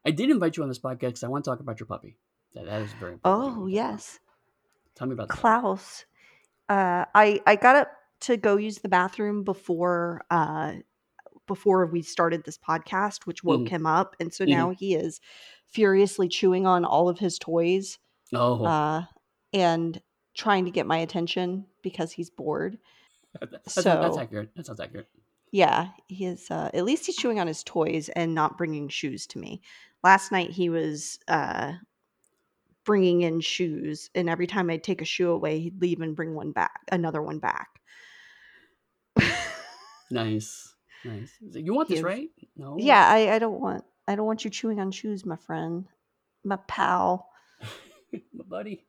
I 0.04 0.10
did 0.10 0.30
invite 0.30 0.56
you 0.56 0.62
on 0.62 0.68
this 0.68 0.78
podcast 0.78 1.00
because 1.00 1.24
I 1.24 1.28
want 1.28 1.44
to 1.44 1.50
talk 1.50 1.60
about 1.60 1.80
your 1.80 1.86
puppy. 1.86 2.16
That, 2.54 2.66
that 2.66 2.82
is 2.82 2.92
very 2.94 3.12
important. 3.14 3.56
oh, 3.58 3.66
yes. 3.66 4.18
Tell 4.94 5.06
me 5.06 5.12
about 5.14 5.28
that. 5.28 5.36
Klaus. 5.36 6.04
Uh, 6.68 7.04
I 7.14 7.40
I 7.46 7.56
got 7.56 7.76
up 7.76 7.90
to 8.20 8.36
go 8.36 8.56
use 8.56 8.78
the 8.78 8.88
bathroom 8.88 9.44
before 9.44 10.22
uh, 10.30 10.72
before 11.46 11.86
we 11.86 12.02
started 12.02 12.44
this 12.44 12.58
podcast, 12.58 13.26
which 13.26 13.42
woke 13.44 13.62
Mhm. 13.62 13.68
him 13.68 13.86
up, 13.86 14.16
and 14.20 14.32
so 14.34 14.44
Mhm. 14.44 14.48
now 14.48 14.70
he 14.70 14.94
is 14.94 15.20
furiously 15.66 16.28
chewing 16.28 16.66
on 16.66 16.84
all 16.84 17.08
of 17.08 17.18
his 17.20 17.38
toys 17.38 17.98
Oh, 18.34 18.64
uh, 18.64 19.04
and 19.52 20.00
trying 20.34 20.64
to 20.66 20.70
get 20.70 20.86
my 20.86 20.98
attention 20.98 21.66
because 21.82 22.12
he's 22.12 22.30
bored. 22.30 22.78
That- 23.40 23.50
That's, 23.50 23.74
that's 23.74 24.16
accurate. 24.18 24.50
That 24.56 24.66
sounds 24.66 24.80
accurate. 24.80 25.08
Yeah, 25.50 25.88
he 26.08 26.26
is. 26.26 26.50
Uh, 26.50 26.70
at 26.74 26.84
least 26.84 27.06
he's 27.06 27.16
chewing 27.16 27.40
on 27.40 27.46
his 27.46 27.62
toys 27.64 28.08
and 28.10 28.34
not 28.34 28.58
bringing 28.58 28.88
shoes 28.88 29.26
to 29.28 29.38
me. 29.38 29.62
Last 30.04 30.30
night 30.30 30.50
he 30.50 30.68
was 30.68 31.18
uh, 31.26 31.72
bringing 32.84 33.22
in 33.22 33.40
shoes, 33.40 34.10
and 34.14 34.28
every 34.28 34.46
time 34.46 34.68
I'd 34.70 34.84
take 34.84 35.00
a 35.00 35.06
shoe 35.06 35.30
away, 35.30 35.58
he'd 35.60 35.80
leave 35.80 36.00
and 36.02 36.14
bring 36.14 36.34
one 36.34 36.52
back, 36.52 36.80
another 36.92 37.22
one 37.22 37.38
back. 37.38 37.68
Nice. 40.10 40.74
Nice. 41.04 41.32
You 41.52 41.74
want 41.74 41.88
this, 41.90 42.00
right? 42.02 42.30
No. 42.56 42.76
Yeah, 42.78 43.06
I, 43.06 43.34
I 43.34 43.38
don't 43.38 43.60
want. 43.60 43.84
I 44.06 44.14
don't 44.14 44.24
want 44.26 44.42
you 44.44 44.50
chewing 44.50 44.80
on 44.80 44.90
shoes, 44.90 45.26
my 45.26 45.36
friend, 45.36 45.84
my 46.44 46.56
pal. 46.66 47.28
My 48.32 48.44
buddy. 48.44 48.86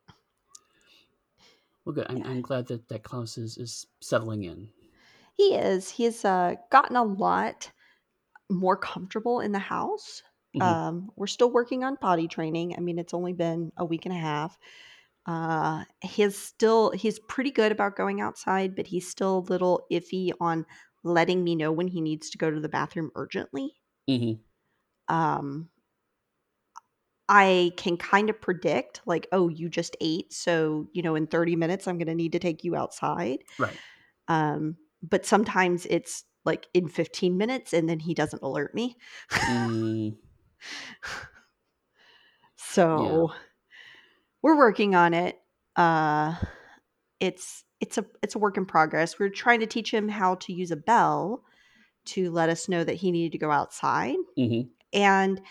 Well, 1.84 1.94
good. 1.94 2.08
I'm, 2.10 2.24
I'm 2.26 2.42
glad 2.42 2.68
that, 2.68 2.88
that 2.88 3.04
Klaus 3.04 3.38
is, 3.38 3.58
is 3.58 3.88
settling 4.00 4.44
in. 4.44 4.72
He 5.38 5.56
is. 5.56 5.90
He 5.92 6.04
has 6.04 6.26
uh, 6.26 6.56
gotten 6.70 6.96
a 6.96 7.04
lot 7.04 7.72
more 8.52 8.78
comfortable 8.78 9.40
in 9.42 9.54
the 9.54 9.60
house. 9.60 10.24
Mhm. 10.54 10.80
Um, 10.80 11.12
we're 11.18 11.28
still 11.28 11.52
working 11.52 11.84
on 11.84 11.98
potty 11.98 12.28
training. 12.28 12.76
I 12.76 12.82
mean, 12.82 13.00
it's 13.00 13.14
only 13.14 13.34
been 13.34 13.72
a 13.78 13.86
week 13.86 14.06
and 14.06 14.16
a 14.16 14.20
half. 14.20 14.58
Uh, 15.26 15.86
he's 16.04 16.38
still 16.38 16.92
he's 16.92 17.20
pretty 17.20 17.52
good 17.52 17.72
about 17.72 17.96
going 17.98 18.22
outside, 18.22 18.76
but 18.76 18.88
he's 18.88 19.10
still 19.10 19.40
a 19.40 19.50
little 19.50 19.86
iffy 19.92 20.32
on 20.42 20.66
letting 21.04 21.44
me 21.44 21.56
know 21.56 21.72
when 21.72 21.88
he 21.90 22.02
needs 22.02 22.30
to 22.32 22.38
go 22.40 22.52
to 22.52 22.60
the 22.62 22.70
bathroom 22.70 23.12
urgently. 23.16 23.76
hmm 24.08 24.50
Um, 25.08 25.70
I 27.30 27.72
can 27.78 27.96
kind 27.98 28.30
of 28.30 28.42
predict, 28.42 29.02
like, 29.06 29.28
oh, 29.32 29.48
you 29.50 29.70
just 29.70 29.96
ate, 30.02 30.34
so 30.34 30.88
you 30.94 31.02
know, 31.04 31.16
in 31.16 31.28
thirty 31.28 31.56
minutes, 31.56 31.88
I'm 31.88 31.98
going 31.98 32.08
to 32.08 32.16
need 32.16 32.34
to 32.34 32.40
take 32.40 32.64
you 32.64 32.76
outside. 32.76 33.40
Right. 33.58 33.78
Um, 34.28 34.76
but 35.02 35.26
sometimes 35.26 35.86
it's 35.90 36.26
like 36.46 36.68
in 36.74 36.88
15 36.90 37.38
minutes, 37.38 37.74
and 37.74 37.88
then 37.88 38.00
he 38.00 38.14
doesn't 38.14 38.42
alert 38.44 38.74
me. 38.76 38.98
Mm, 39.32 40.16
So 42.56 43.32
we're 44.42 44.58
working 44.58 44.96
on 44.96 45.14
it. 45.14 45.40
Uh 45.76 46.36
it's 47.20 47.64
it's 47.80 47.98
a 47.98 48.06
it's 48.22 48.36
a 48.36 48.40
work 48.40 48.58
in 48.58 48.66
progress. 48.66 49.20
We're 49.20 49.30
trying 49.30 49.60
to 49.62 49.66
teach 49.66 49.92
him 49.94 50.10
how 50.10 50.36
to 50.36 50.54
use 50.54 50.72
a 50.72 50.76
bell 50.76 51.44
to 52.06 52.32
let 52.32 52.50
us 52.50 52.68
know 52.68 52.84
that 52.84 52.96
he 52.96 53.12
needed 53.12 53.34
to 53.34 53.38
go 53.38 53.52
outside. 53.52 54.16
mhm. 54.38 54.70
And 54.94 55.42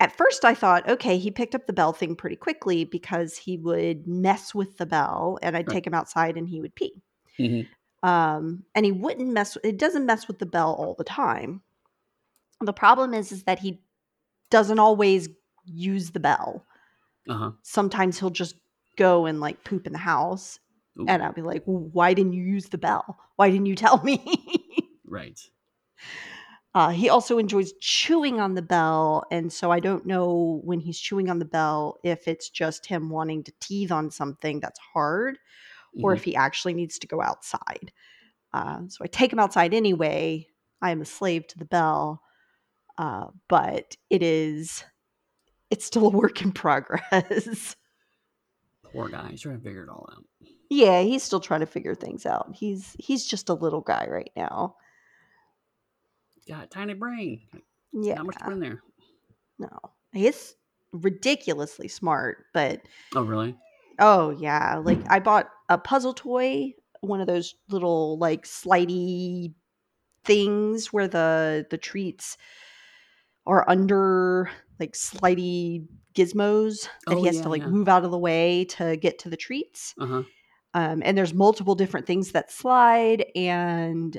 at 0.00 0.16
first 0.16 0.44
I 0.44 0.54
thought, 0.54 0.88
okay, 0.88 1.18
he 1.18 1.30
picked 1.30 1.54
up 1.54 1.66
the 1.66 1.72
bell 1.72 1.92
thing 1.92 2.16
pretty 2.16 2.36
quickly 2.36 2.84
because 2.84 3.36
he 3.36 3.56
would 3.58 4.06
mess 4.06 4.54
with 4.54 4.78
the 4.78 4.86
bell 4.86 5.38
and 5.42 5.56
I'd 5.56 5.66
Right. 5.68 5.74
take 5.74 5.86
him 5.86 5.94
outside 5.94 6.36
and 6.36 6.48
he 6.48 6.60
would 6.60 6.74
pee. 6.74 7.02
Mhm. 7.38 7.68
Um 8.02 8.64
and 8.74 8.86
he 8.86 8.92
wouldn't 8.92 9.28
mess 9.28 9.56
it 9.62 9.76
doesn't 9.78 10.06
mess 10.06 10.26
with 10.26 10.38
the 10.38 10.46
bell 10.46 10.72
all 10.74 10.94
the 10.96 11.04
time. 11.04 11.62
The 12.60 12.72
problem 12.72 13.14
is 13.14 13.32
is 13.32 13.44
that 13.44 13.58
he 13.60 13.82
doesn't 14.50 14.78
always 14.78 15.28
use 15.66 16.10
the 16.12 16.20
bell 16.20 16.66
Uh-huh. 17.28 17.52
sometimes 17.62 18.18
he'll 18.18 18.30
just 18.30 18.56
go 18.96 19.26
and 19.26 19.40
like 19.40 19.64
poop 19.64 19.86
in 19.86 19.92
the 19.92 19.98
house 19.98 20.58
Ooh, 20.98 21.06
and 21.08 21.22
i'll 21.22 21.32
be 21.32 21.42
like 21.42 21.62
why 21.66 22.14
didn't 22.14 22.32
you 22.32 22.44
use 22.44 22.68
the 22.70 22.78
bell 22.78 23.18
why 23.36 23.50
didn't 23.50 23.66
you 23.66 23.76
tell 23.76 24.02
me 24.02 24.18
right. 25.06 25.38
Uh, 26.74 26.90
he 26.90 27.08
also 27.08 27.38
enjoys 27.38 27.72
chewing 27.80 28.38
on 28.40 28.54
the 28.54 28.62
bell 28.62 29.24
and 29.30 29.52
so 29.52 29.70
i 29.72 29.80
don't 29.80 30.06
know 30.06 30.60
when 30.64 30.78
he's 30.80 30.98
chewing 30.98 31.28
on 31.28 31.38
the 31.38 31.44
bell 31.44 31.98
if 32.04 32.28
it's 32.28 32.48
just 32.48 32.86
him 32.86 33.10
wanting 33.10 33.42
to 33.44 33.52
teeth 33.60 33.90
on 33.90 34.10
something 34.10 34.60
that's 34.60 34.78
hard 34.94 35.38
or 36.02 36.12
Mhm. 36.12 36.16
if 36.16 36.24
he 36.24 36.36
actually 36.36 36.74
needs 36.74 36.98
to 37.00 37.06
go 37.06 37.20
outside 37.20 37.92
uh, 38.52 38.80
so 38.88 39.04
i 39.04 39.06
take 39.08 39.32
him 39.32 39.38
outside 39.40 39.74
anyway 39.74 40.46
i 40.82 40.90
am 40.90 41.00
a 41.00 41.04
slave 41.04 41.46
to 41.48 41.58
the 41.58 41.64
bell 41.64 42.22
uh, 42.98 43.26
but 43.48 43.96
it 44.10 44.22
is 44.22 44.84
it's 45.70 45.84
still 45.86 46.06
a 46.06 46.10
work 46.10 46.42
in 46.42 46.52
progress 46.64 47.76
Poor 48.92 49.08
guy. 49.08 49.28
He's 49.30 49.40
trying 49.42 49.56
to 49.58 49.62
figure 49.62 49.84
it 49.84 49.88
all 49.88 50.08
out. 50.12 50.24
Yeah, 50.68 51.02
he's 51.02 51.22
still 51.22 51.38
trying 51.38 51.60
to 51.60 51.66
figure 51.66 51.94
things 51.94 52.26
out. 52.26 52.50
He's 52.54 52.96
he's 52.98 53.24
just 53.24 53.48
a 53.48 53.54
little 53.54 53.82
guy 53.82 54.06
right 54.10 54.32
now. 54.36 54.74
Got 56.50 56.64
a 56.64 56.66
tiny 56.66 56.94
brain. 56.94 57.42
Yeah, 57.92 58.14
Not 58.16 58.26
much 58.26 58.36
in 58.50 58.60
there. 58.60 58.82
no, 59.58 59.68
he's 60.12 60.56
ridiculously 60.92 61.86
smart. 61.88 62.44
But 62.52 62.82
Oh, 63.14 63.22
really? 63.22 63.56
oh 64.00 64.30
yeah, 64.30 64.76
like 64.82 64.98
I 65.08 65.20
bought 65.20 65.48
a 65.68 65.78
puzzle 65.78 66.12
toy, 66.14 66.74
one 67.02 67.20
of 67.20 67.26
those 67.28 67.54
little 67.68 68.18
like 68.18 68.44
slidey 68.44 69.54
things 70.24 70.92
where 70.92 71.08
the 71.08 71.66
the 71.70 71.78
treats 71.78 72.36
are 73.46 73.68
under 73.70 74.50
like 74.78 74.92
slidey 74.94 75.86
gizmos 76.14 76.88
that 77.06 77.14
Oh, 77.14 77.20
he 77.20 77.26
has 77.26 77.36
yeah, 77.36 77.42
to 77.42 77.48
like 77.48 77.62
yeah. 77.62 77.68
move 77.68 77.88
out 77.88 78.04
of 78.04 78.10
the 78.10 78.18
way 78.18 78.64
to 78.66 78.96
get 78.96 79.20
to 79.20 79.30
the 79.30 79.36
treats. 79.36 79.94
Uh-huh. 80.00 80.22
um, 80.74 81.02
and 81.04 81.16
there's 81.16 81.32
multiple 81.34 81.74
different 81.76 82.06
things 82.06 82.32
that 82.32 82.50
slide 82.50 83.26
and 83.36 84.18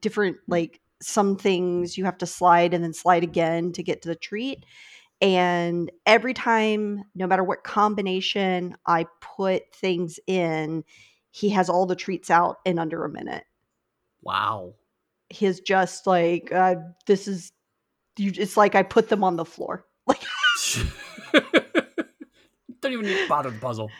different 0.00 0.38
like 0.48 0.80
some 1.00 1.36
things 1.36 1.98
you 1.98 2.04
have 2.04 2.18
to 2.18 2.26
slide 2.26 2.72
and 2.72 2.82
then 2.82 2.92
slide 2.92 3.22
again 3.22 3.72
to 3.72 3.82
get 3.82 4.02
to 4.02 4.08
the 4.08 4.14
treat 4.14 4.64
and 5.20 5.90
every 6.04 6.34
time 6.34 7.02
no 7.14 7.26
matter 7.26 7.44
what 7.44 7.64
combination 7.64 8.74
i 8.86 9.04
put 9.20 9.62
things 9.74 10.18
in 10.26 10.84
he 11.36 11.50
has 11.50 11.68
all 11.68 11.84
the 11.84 11.94
treats 11.94 12.30
out 12.30 12.60
in 12.64 12.78
under 12.78 13.04
a 13.04 13.10
minute. 13.10 13.44
Wow. 14.22 14.72
he's 15.28 15.60
just 15.60 16.06
like 16.06 16.50
uh, 16.50 16.76
this 17.06 17.28
is 17.28 17.52
you 18.16 18.32
it's 18.34 18.56
like 18.56 18.74
i 18.74 18.82
put 18.82 19.10
them 19.10 19.22
on 19.22 19.36
the 19.36 19.44
floor. 19.44 19.84
Like 20.06 20.22
Don't 22.80 22.92
even 22.92 23.06
need 23.06 23.22
to 23.22 23.28
bother 23.28 23.50
the 23.50 23.58
puzzle. 23.58 23.90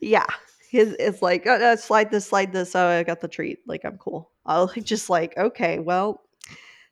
yeah. 0.00 0.26
His 0.70 0.94
it's 1.00 1.20
like 1.20 1.44
uh, 1.46 1.50
uh, 1.50 1.76
slide 1.76 2.12
this 2.12 2.26
slide 2.26 2.52
this. 2.52 2.76
Oh 2.76 2.86
i 2.86 3.02
got 3.02 3.20
the 3.20 3.28
treat. 3.28 3.58
Like 3.66 3.84
i'm 3.84 3.98
cool. 3.98 4.30
I'll 4.46 4.68
just 4.68 5.10
like 5.10 5.36
okay 5.36 5.80
well 5.80 6.22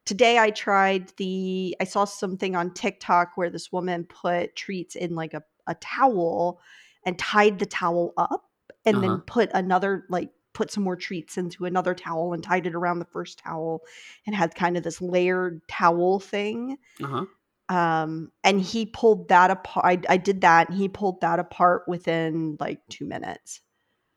today 0.08 0.38
i 0.38 0.48
tried 0.48 1.12
the 1.18 1.76
i 1.80 1.84
saw 1.84 2.06
something 2.06 2.56
on 2.56 2.72
tiktok 2.72 3.32
where 3.36 3.50
this 3.50 3.70
woman 3.70 4.04
put 4.04 4.56
treats 4.56 4.96
in 4.96 5.14
like 5.14 5.34
a, 5.34 5.42
a 5.66 5.74
towel 5.74 6.58
and 7.04 7.18
tied 7.18 7.58
the 7.58 7.66
towel 7.66 8.14
up 8.16 8.48
and 8.86 8.96
Uh-huh. 8.96 9.06
then 9.06 9.20
put 9.26 9.50
another 9.52 10.06
like 10.08 10.30
put 10.54 10.70
some 10.70 10.82
more 10.82 10.96
treats 10.96 11.36
into 11.36 11.66
another 11.66 11.94
towel 11.94 12.32
and 12.32 12.42
tied 12.42 12.66
it 12.66 12.74
around 12.74 13.00
the 13.00 13.04
first 13.04 13.38
towel 13.38 13.82
and 14.26 14.34
had 14.34 14.54
kind 14.54 14.78
of 14.78 14.82
this 14.82 15.02
layered 15.02 15.60
towel 15.68 16.18
thing 16.20 16.78
Uh-huh. 17.04 17.26
um 17.68 18.32
and 18.42 18.62
he 18.62 18.86
pulled 18.86 19.28
that 19.28 19.50
apart 19.50 19.84
I, 19.84 20.00
I 20.08 20.16
did 20.16 20.40
that 20.40 20.70
and 20.70 20.78
he 20.78 20.88
pulled 20.88 21.20
that 21.20 21.38
apart 21.38 21.82
within 21.86 22.56
like 22.58 22.80
two 22.88 23.04
minutes 23.04 23.60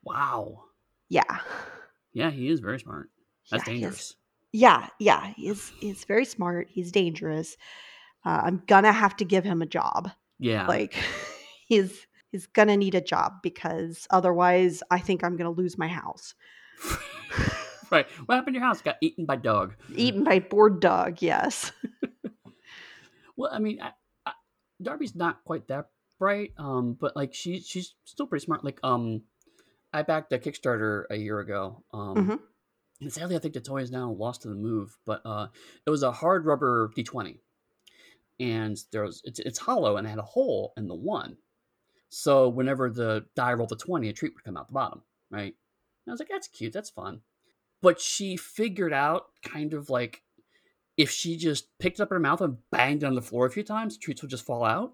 Wow. 0.03 0.63
yeah 1.09 1.39
Yeah, 2.13 2.29
he 2.29 2.49
is 2.49 2.59
very 2.61 2.79
smart. 2.79 3.09
That's 3.49 3.67
Yeah, 3.67 3.73
dangerous. 3.73 4.15
Yeah 4.53 4.87
yeah 4.99 5.27
he's 5.35 5.71
he's 5.79 6.03
very 6.05 6.25
smart 6.25 6.67
he's 6.69 6.91
dangerous 6.91 7.55
uh, 8.25 8.41
i'm 8.43 8.61
gonna 8.67 8.91
have 8.91 9.15
to 9.15 9.25
give 9.25 9.43
him 9.43 9.61
a 9.61 9.65
job 9.65 10.09
Yeah. 10.39 10.67
like 10.67 10.93
he's 11.67 12.05
he's 12.31 12.47
gonna 12.47 12.75
need 12.77 12.95
a 12.95 13.01
job 13.01 13.33
because 13.43 14.07
otherwise 14.09 14.83
i 14.91 14.99
think 14.99 15.23
i'm 15.23 15.37
gonna 15.37 15.51
lose 15.51 15.77
my 15.77 15.87
house 15.87 16.33
right. 17.91 18.07
What 18.25 18.35
happened 18.35 18.55
to 18.55 18.59
your 18.59 18.67
house? 18.67 18.81
Got 18.81 18.95
eaten 19.01 19.25
by 19.25 19.35
dog. 19.35 19.73
eaten 19.95 20.23
by 20.23 20.39
bored 20.39 20.79
dog 20.79 21.21
yes 21.21 21.71
Well, 23.37 23.49
I 23.53 23.59
mean, 23.59 23.81
I, 23.81 23.91
I, 24.25 24.33
Darby's 24.81 25.15
not 25.15 25.43
quite 25.45 25.67
that 25.69 25.87
bright, 26.19 26.51
um, 26.57 26.97
but 26.99 27.15
like 27.15 27.33
she 27.33 27.59
she's 27.61 27.95
still 28.05 28.27
pretty 28.27 28.43
smart. 28.45 28.63
Like, 28.63 28.79
um, 28.83 29.21
I 29.93 30.03
backed 30.03 30.33
a 30.33 30.37
Kickstarter 30.37 31.05
a 31.09 31.15
year 31.15 31.39
ago. 31.39 31.83
Um, 31.93 32.15
Mhm. 32.15 32.39
And 33.01 33.11
sadly, 33.11 33.35
I 33.35 33.39
think 33.39 33.53
the 33.53 33.61
toy 33.61 33.81
is 33.81 33.91
now 33.91 34.11
lost 34.11 34.43
to 34.43 34.47
the 34.47 34.55
move. 34.55 34.97
But 35.05 35.21
uh, 35.25 35.47
it 35.85 35.89
was 35.89 36.03
a 36.03 36.11
hard 36.11 36.45
rubber 36.45 36.91
D 36.95 37.03
twenty, 37.03 37.39
and 38.39 38.77
there 38.91 39.03
was 39.03 39.21
it's 39.25 39.39
it's 39.39 39.59
hollow 39.59 39.97
and 39.97 40.07
it 40.07 40.11
had 40.11 40.19
a 40.19 40.23
hole 40.23 40.73
in 40.77 40.87
the 40.87 40.95
one. 40.95 41.37
So 42.09 42.49
whenever 42.49 42.89
the 42.89 43.25
die 43.35 43.53
rolled 43.53 43.71
a 43.71 43.75
twenty, 43.75 44.09
a 44.09 44.13
treat 44.13 44.33
would 44.33 44.43
come 44.43 44.57
out 44.57 44.67
the 44.67 44.73
bottom, 44.73 45.01
right? 45.29 45.55
And 46.05 46.09
I 46.09 46.11
was 46.11 46.19
like, 46.19 46.29
that's 46.29 46.47
cute, 46.47 46.73
that's 46.73 46.89
fun. 46.89 47.21
But 47.81 47.99
she 47.99 48.37
figured 48.37 48.93
out 48.93 49.27
kind 49.43 49.73
of 49.73 49.89
like 49.89 50.21
if 50.97 51.09
she 51.09 51.37
just 51.37 51.67
picked 51.79 51.99
it 51.99 52.03
up 52.03 52.11
in 52.11 52.15
her 52.15 52.19
mouth 52.19 52.41
and 52.41 52.57
banged 52.69 53.03
it 53.03 53.07
on 53.07 53.15
the 53.15 53.21
floor 53.21 53.45
a 53.45 53.51
few 53.51 53.63
times, 53.63 53.97
treats 53.97 54.21
would 54.21 54.29
just 54.29 54.45
fall 54.45 54.63
out. 54.63 54.91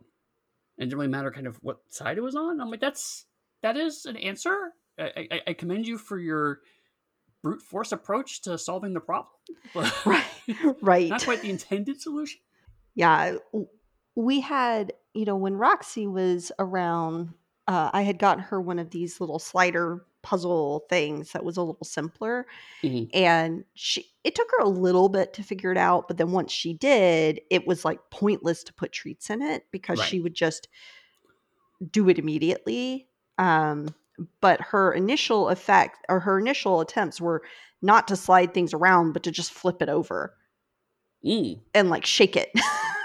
And 0.77 0.83
it 0.83 0.85
didn't 0.85 0.99
really 0.99 1.11
matter 1.11 1.31
kind 1.31 1.47
of 1.47 1.57
what 1.63 1.81
side 1.89 2.17
it 2.17 2.21
was 2.21 2.35
on. 2.35 2.61
I'm 2.61 2.69
like, 2.69 2.79
that's 2.79 3.25
that 3.61 3.75
is 3.75 4.05
an 4.05 4.15
answer. 4.15 4.73
I, 4.99 5.27
I, 5.31 5.41
I 5.47 5.53
commend 5.53 5.87
you 5.87 5.97
for 5.97 6.19
your 6.19 6.61
brute 7.43 7.61
force 7.61 7.91
approach 7.91 8.41
to 8.43 8.57
solving 8.57 8.93
the 8.93 8.99
problem. 8.99 9.33
Right 10.05 10.25
right 10.81 11.09
not 11.09 11.23
quite 11.23 11.41
the 11.41 11.49
intended 11.49 12.01
solution. 12.01 12.39
yeah 12.95 13.35
we 14.15 14.39
had 14.39 14.93
you 15.13 15.25
know 15.25 15.35
when 15.35 15.55
roxy 15.55 16.07
was 16.07 16.51
around 16.57 17.33
uh, 17.67 17.89
i 17.93 18.01
had 18.03 18.17
gotten 18.17 18.43
her 18.43 18.61
one 18.61 18.79
of 18.79 18.89
these 18.91 19.19
little 19.19 19.39
slider 19.39 20.05
puzzle 20.23 20.85
things 20.89 21.33
that 21.33 21.43
was 21.43 21.57
a 21.57 21.61
little 21.61 21.83
simpler 21.83 22.45
Mhm. 22.83 23.09
and 23.13 23.65
she 23.73 24.05
it 24.23 24.35
took 24.35 24.49
her 24.57 24.63
a 24.63 24.69
little 24.69 25.09
bit 25.09 25.33
to 25.33 25.43
figure 25.43 25.71
it 25.71 25.77
out 25.77 26.07
but 26.07 26.15
then 26.17 26.31
once 26.31 26.51
she 26.51 26.73
did 26.73 27.41
it 27.51 27.67
was 27.67 27.83
like 27.85 27.99
pointless 28.09 28.63
to 28.63 28.73
put 28.73 28.91
treats 28.93 29.29
in 29.29 29.41
it 29.41 29.65
because 29.71 29.99
Right. 29.99 30.07
she 30.07 30.19
would 30.21 30.33
just 30.33 30.67
do 31.91 32.09
it 32.09 32.17
immediately 32.19 33.07
um 33.37 33.87
but 34.41 34.59
her 34.61 34.91
initial 34.91 35.49
effect 35.49 35.97
or 36.09 36.19
her 36.19 36.39
initial 36.39 36.81
attempts 36.81 37.21
were 37.21 37.43
not 37.81 38.07
to 38.07 38.15
slide 38.15 38.53
things 38.53 38.73
around 38.73 39.13
but 39.13 39.23
to 39.23 39.31
just 39.31 39.51
flip 39.51 39.81
it 39.81 39.89
over 39.89 40.33
Mm, 41.25 41.59
and 41.73 41.89
like 41.89 42.05
shake 42.05 42.35
it 42.35 42.51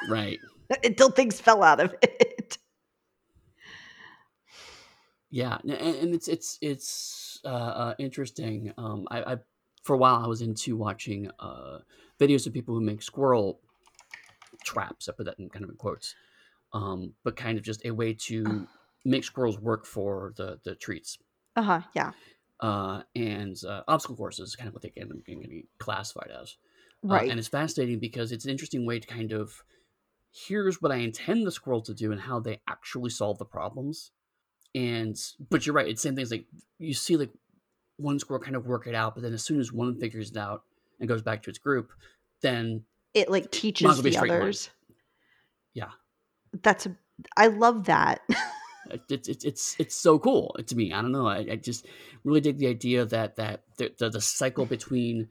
right. 0.09 0.38
until 0.85 1.11
things 1.11 1.40
fell 1.40 1.62
out 1.62 1.81
of 1.81 1.95
it 2.02 2.59
Yeah, 5.33 5.57
and, 5.62 6.14
it's 6.14 6.28
it's 6.28 6.59
it's 6.61 7.40
uh, 7.42 7.49
uh, 7.49 7.95
interesting. 7.99 8.71
Um, 8.76 9.09
I, 9.11 9.33
I 9.33 9.37
for 9.83 9.95
a 9.95 9.97
while 9.97 10.23
I 10.23 10.26
was 10.26 10.42
into 10.42 10.76
watching 10.76 11.31
uh, 11.40 11.78
videos 12.21 12.47
of 12.47 12.52
people 12.52 12.75
who 12.75 12.83
make 12.83 13.00
squirrel 13.00 13.59
traps. 14.62 15.09
I 15.09 15.12
put 15.12 15.25
that 15.25 15.38
in 15.38 15.49
kind 15.49 15.64
of 15.64 15.71
in 15.71 15.76
quotes, 15.76 16.14
um, 16.75 17.14
but 17.25 17.35
kind 17.35 17.57
of 17.57 17.64
just 17.64 17.83
a 17.87 17.92
way 17.92 18.12
to 18.12 18.69
make 19.04 19.25
squirrels 19.25 19.59
work 19.59 19.87
for 19.87 20.32
the 20.37 20.61
the 20.64 20.75
treats. 20.75 21.18
uh-huh 21.56 21.82
yeah 21.94 22.12
Uh, 22.61 23.02
and 23.16 23.56
uh, 23.64 23.82
obstacle 23.88 24.16
courses 24.16 24.50
is 24.50 24.56
kind 24.56 24.68
of 24.68 24.75
what 24.75 24.82
they 24.82 24.90
can, 24.90 25.23
be 25.26 25.66
classified 25.78 26.30
as. 26.30 26.56
Uh, 27.11 27.14
right 27.14 27.28
and 27.28 27.38
it's 27.38 27.49
fascinating 27.49 27.99
because 27.99 28.30
it's 28.30 28.44
an 28.44 28.50
interesting 28.50 28.87
way 28.87 29.00
to 29.00 29.06
kind 29.06 29.32
of 29.32 29.64
here's 30.32 30.80
what 30.80 30.92
I 30.92 30.97
intend 30.97 31.47
the 31.47 31.52
squirrel 31.52 31.82
to 31.82 31.94
do 31.94 32.12
and 32.12 32.21
how 32.21 32.40
they 32.40 32.61
actually 32.68 33.11
solve 33.11 33.38
the 33.38 33.44
problems. 33.44 34.12
And 34.75 35.16
but 35.50 35.66
you're 35.66 35.75
right, 35.75 35.88
it's 35.88 36.02
same 36.02 36.16
things 36.16 36.30
like 36.30 36.47
you 36.78 36.94
see 36.94 37.16
like 37.16 37.30
one 37.97 38.18
squirrel 38.18 38.42
kind 38.42 38.56
of 38.56 38.66
work 38.66 38.87
it 38.87 38.94
out, 38.94 39.14
but 39.14 39.23
then 39.23 39.32
as 39.35 39.44
soon 39.44 39.61
as 39.61 39.73
one 39.73 39.99
figures 39.99 40.30
it 40.30 40.37
out 40.37 40.64
and 41.00 41.09
goes 41.09 41.23
back 41.23 41.42
to 41.42 41.50
its 41.50 41.59
group, 41.59 41.92
then 42.42 42.85
it 43.14 43.30
like 43.30 43.50
teaches 43.50 43.87
as 43.90 43.97
well 43.99 44.02
be 44.04 44.11
a 44.11 44.12
the 44.12 44.16
straight 44.18 44.37
line. 44.37 44.42
others 44.42 44.71
Yeah. 45.75 45.90
that's 46.62 46.87
a, 46.87 46.97
i 47.37 47.47
love 47.47 47.85
that 47.85 48.21
it's 49.09 49.29
it's 49.29 49.45
it's 49.45 49.77
it's 49.79 49.95
so 49.95 50.19
cool 50.19 50.57
to 50.67 50.77
me. 50.77 50.93
I 50.93 51.03
don't 51.03 51.13
know. 51.13 51.27
I, 51.27 51.39
I 51.53 51.57
just 51.57 51.87
really 52.25 52.41
dig 52.41 52.59
the 52.59 52.69
idea 52.69 53.05
that 53.07 53.37
that 53.37 53.63
the, 53.79 53.93
the 53.99 54.11
the 54.11 54.21
cycle 54.21 54.67
between 54.67 55.29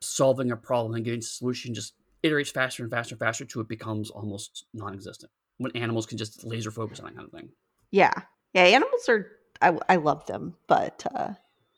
solving 0.00 0.50
a 0.52 0.56
problem 0.56 0.94
and 0.94 1.04
getting 1.04 1.20
to 1.20 1.24
a 1.24 1.28
solution 1.28 1.74
just 1.74 1.94
iterates 2.22 2.52
faster 2.52 2.82
and 2.82 2.90
faster 2.92 3.14
and 3.14 3.20
faster 3.20 3.44
till 3.44 3.62
it 3.62 3.68
becomes 3.68 4.10
almost 4.10 4.66
non-existent. 4.74 5.30
When 5.58 5.72
animals 5.76 6.06
can 6.06 6.18
just 6.18 6.44
laser 6.44 6.70
focus 6.70 7.00
on 7.00 7.06
that 7.06 7.16
kind 7.16 7.26
of 7.26 7.32
thing. 7.32 7.50
yeah 7.90 8.12
yeah 8.52 8.62
animals 8.62 9.08
are 9.08 9.26
i, 9.62 9.76
I 9.88 9.96
love 9.96 10.26
them 10.26 10.54
but 10.66 11.06
uh 11.14 11.34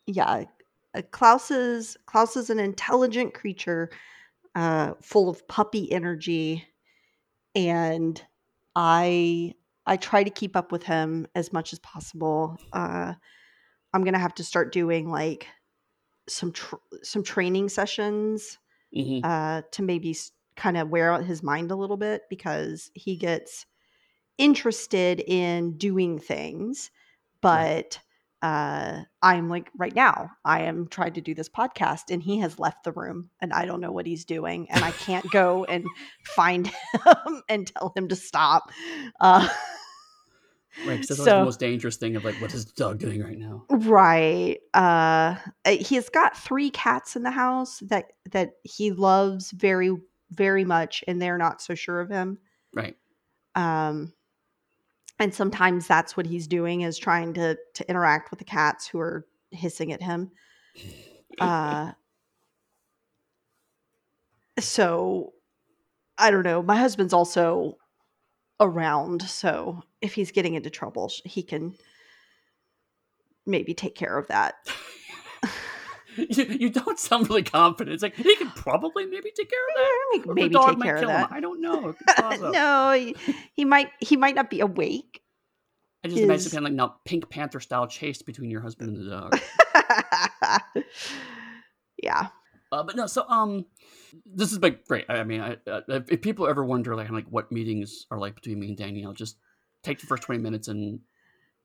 yeah 0.07 0.45
uh, 0.95 1.03
klaus 1.11 1.51
is 1.51 1.97
klaus 2.07 2.37
is 2.37 2.51
an 2.51 2.59
intelligent 2.59 3.35
creature 3.35 3.91
uh 4.55 4.95
full 5.01 5.29
of 5.29 5.47
puppy 5.49 5.91
energy 5.93 6.67
and 7.55 8.21
i 8.75 9.55
i 9.89 9.97
try 9.97 10.23
to 10.23 10.31
keep 10.31 10.57
up 10.57 10.73
with 10.73 10.85
him 10.85 11.27
as 11.35 11.53
much 11.53 11.73
as 11.73 11.81
possible 11.81 12.57
uh 12.73 13.13
i'm 13.93 14.05
gonna 14.05 14.19
have 14.19 14.35
to 14.35 14.45
start 14.45 14.73
doing 14.73 15.11
like 15.11 15.49
some 16.29 16.53
tr- 16.53 16.77
some 17.03 17.23
training 17.23 17.69
sessions 17.69 18.59
hmm 18.95 19.21
uh, 19.23 19.63
to 19.73 19.83
maybe 19.83 20.17
kind 20.57 20.77
of 20.77 20.91
wear 20.91 21.13
out 21.13 21.25
his 21.25 21.43
mind 21.43 21.71
a 21.71 21.77
little 21.77 21.97
bit 21.97 22.23
because 22.29 22.91
he 22.95 23.17
gets 23.17 23.67
interested 24.39 25.21
in 25.27 25.77
doing 25.77 26.19
things. 26.19 26.91
But 27.41 28.01
uh, 28.43 29.03
I'm 29.23 29.49
like, 29.49 29.71
right 29.77 29.95
now, 29.95 30.31
I 30.45 30.63
am 30.63 30.87
trying 30.89 31.15
to 31.15 31.21
do 31.21 31.35
this 31.35 31.49
podcast 31.49 32.11
and 32.11 32.23
he 32.23 32.39
has 32.39 32.59
left 32.59 32.85
the 32.85 32.93
room 32.93 33.31
and 33.41 33.53
I 33.53 33.65
don't 33.67 33.81
know 33.81 33.91
what 33.93 34.07
he's 34.07 34.25
doing. 34.25 34.69
And 34.71 34.85
I 34.85 34.93
can't 34.93 35.29
go 35.31 35.65
and 35.65 35.85
find 36.25 36.67
him 36.93 37.43
and 37.49 37.67
tell 37.67 37.93
him 37.97 38.09
to 38.09 38.17
stop. 38.17 38.71
Uh, 39.21 39.49
Right, 40.87 40.99
'cause 40.99 41.09
that's 41.09 41.25
So- 41.25 41.41
the 41.41 41.45
most 41.45 41.59
dangerous 41.59 41.97
thing 41.97 42.15
of 42.15 42.25
like, 42.25 42.37
what 42.37 42.55
is 42.55 42.65
Doug 42.65 42.99
doing 43.01 43.21
right 43.21 43.37
now? 43.39 43.65
Right. 43.69 44.59
Uh 44.73 45.35
uh, 45.65 45.71
he's 45.81 46.09
got 46.09 46.37
three 46.37 46.71
cats 46.71 47.17
in 47.17 47.25
the 47.25 47.33
house 47.33 47.81
that 47.89 48.13
that 48.31 48.53
he 48.63 48.93
loves 48.93 49.51
very 49.51 49.91
very 50.31 50.65
much 50.65 51.03
and 51.09 51.21
they're 51.21 51.39
not 51.39 51.61
so 51.61 51.75
sure 51.75 52.01
of 52.01 52.11
him. 52.11 52.39
Right. 52.73 52.97
Um 53.57 54.13
and 55.19 55.35
sometimes 55.35 55.87
that's 55.87 56.17
what 56.17 56.27
he's 56.27 56.47
doing 56.47 56.83
is 56.83 56.99
trying 56.99 57.35
to 57.35 57.59
to 57.75 57.89
interact 57.89 58.31
with 58.31 58.39
the 58.39 58.45
cats 58.45 58.87
who 58.87 59.01
are 59.01 59.27
hissing 59.51 59.93
at 59.93 60.03
him. 60.03 60.31
Uh 61.39 61.93
so 64.59 65.33
I 66.17 66.31
don't 66.31 66.43
know. 66.43 66.63
My 66.63 66.77
husband's 66.77 67.13
also 67.13 67.79
around, 68.61 69.23
so 69.23 69.83
if 70.01 70.15
he's 70.15 70.33
getting 70.33 70.55
into 70.55 70.71
trouble, 70.71 71.13
he 71.25 71.43
can 71.43 71.75
maybe 73.47 73.73
take 73.73 73.95
care 73.95 74.19
of 74.19 74.27
that. 74.29 74.57
You, 76.19 76.45
you 76.45 76.71
don't 76.71 76.99
sound 76.99 77.29
really 77.29 77.43
confident. 77.43 77.95
It's 77.95 78.03
like 78.03 78.15
he 78.17 78.37
could 78.37 78.55
probably 78.55 79.07
maybe 79.07 79.31
take 79.35 79.51
care 79.51 79.59
of 79.69 79.75
that. 79.77 79.99
Maybe, 80.13 80.27
the 80.27 80.35
maybe 80.35 80.55
dog 80.55 80.69
take 80.71 80.79
might 80.79 80.85
care 80.87 80.97
of 80.97 81.01
kill 81.03 81.11
him. 81.11 81.27
I 81.31 81.41
don't 81.41 81.61
know. 81.61 81.89
It 81.91 81.97
could 81.99 82.07
toss 82.17 82.41
up. 82.41 82.53
no, 82.53 82.93
he, 82.93 83.17
he 83.55 83.65
might 83.65 83.91
he 84.01 84.17
might 84.17 84.35
not 84.35 84.51
be 84.51 84.61
awake. 84.61 85.23
I 86.05 86.09
just 86.09 86.21
imagine 86.21 86.45
his- 86.45 86.53
kind 86.53 86.65
of 86.65 86.71
like 86.71 86.77
now 86.77 86.97
Pink 87.05 87.29
Panther 87.29 87.61
style 87.61 87.87
chase 87.87 88.23
between 88.23 88.51
your 88.51 88.61
husband 88.61 88.97
and 88.97 89.07
the 89.07 89.11
dog. 89.11 90.85
yeah. 92.03 92.29
Uh, 92.71 92.83
but 92.83 92.97
no, 92.97 93.07
so 93.07 93.27
um, 93.29 93.65
this 94.27 94.53
is 94.53 94.61
like 94.61 94.85
great. 94.85 95.07
I 95.09 95.19
I 95.19 95.25
mean, 95.25 95.41
I, 95.41 95.57
uh, 95.69 95.81
if, 95.89 96.13
if 96.13 96.23
people 96.23 96.47
ever 96.47 96.65
wonder 96.65 96.95
like 96.95 97.11
like 97.11 97.27
what 97.31 97.51
meetings 97.51 98.07
are 98.11 98.19
like 98.19 98.35
between 98.35 98.61
me 98.61 98.69
and 98.69 98.77
Danielle, 98.77 99.13
just 99.13 99.39
take 99.83 99.99
the 100.01 100.07
first 100.07 100.23
twenty 100.23 100.43
minutes 100.43 100.69
and 100.69 101.01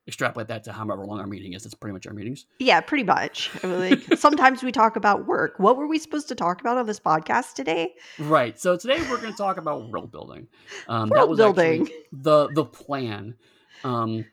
extrapolate 0.06 0.48
that 0.48 0.64
to 0.64 0.72
however 0.72 1.06
long 1.06 1.18
our 1.20 1.26
meeting 1.26 1.54
is. 1.54 1.62
That's 1.62 1.74
pretty 1.74 1.94
much 1.94 2.06
our 2.06 2.12
meetings. 2.12 2.46
Yeah, 2.58 2.80
pretty 2.80 3.04
much. 3.04 3.50
I 3.62 3.66
mean, 3.66 3.80
Like 3.80 4.14
sometimes 4.18 4.62
we 4.62 4.70
talk 4.72 4.96
about 4.96 5.26
work. 5.26 5.54
What 5.58 5.76
were 5.76 5.86
we 5.86 5.98
supposed 5.98 6.28
to 6.28 6.34
talk 6.34 6.60
about 6.60 6.76
on 6.76 6.86
this 6.86 7.00
podcast 7.00 7.54
today? 7.54 7.94
Right. 8.18 8.58
So 8.60 8.76
today 8.76 8.98
we're 9.08 9.20
going 9.20 9.32
to 9.32 9.36
talk 9.38 9.56
about 9.56 9.88
world 9.90 10.12
building. 10.12 10.48
Um, 10.88 11.08
that 11.08 11.16
World 11.16 11.30
was 11.30 11.38
building. 11.38 11.88
the 12.12 12.48
the 12.54 12.64
plan, 12.64 13.36
um, 13.82 14.26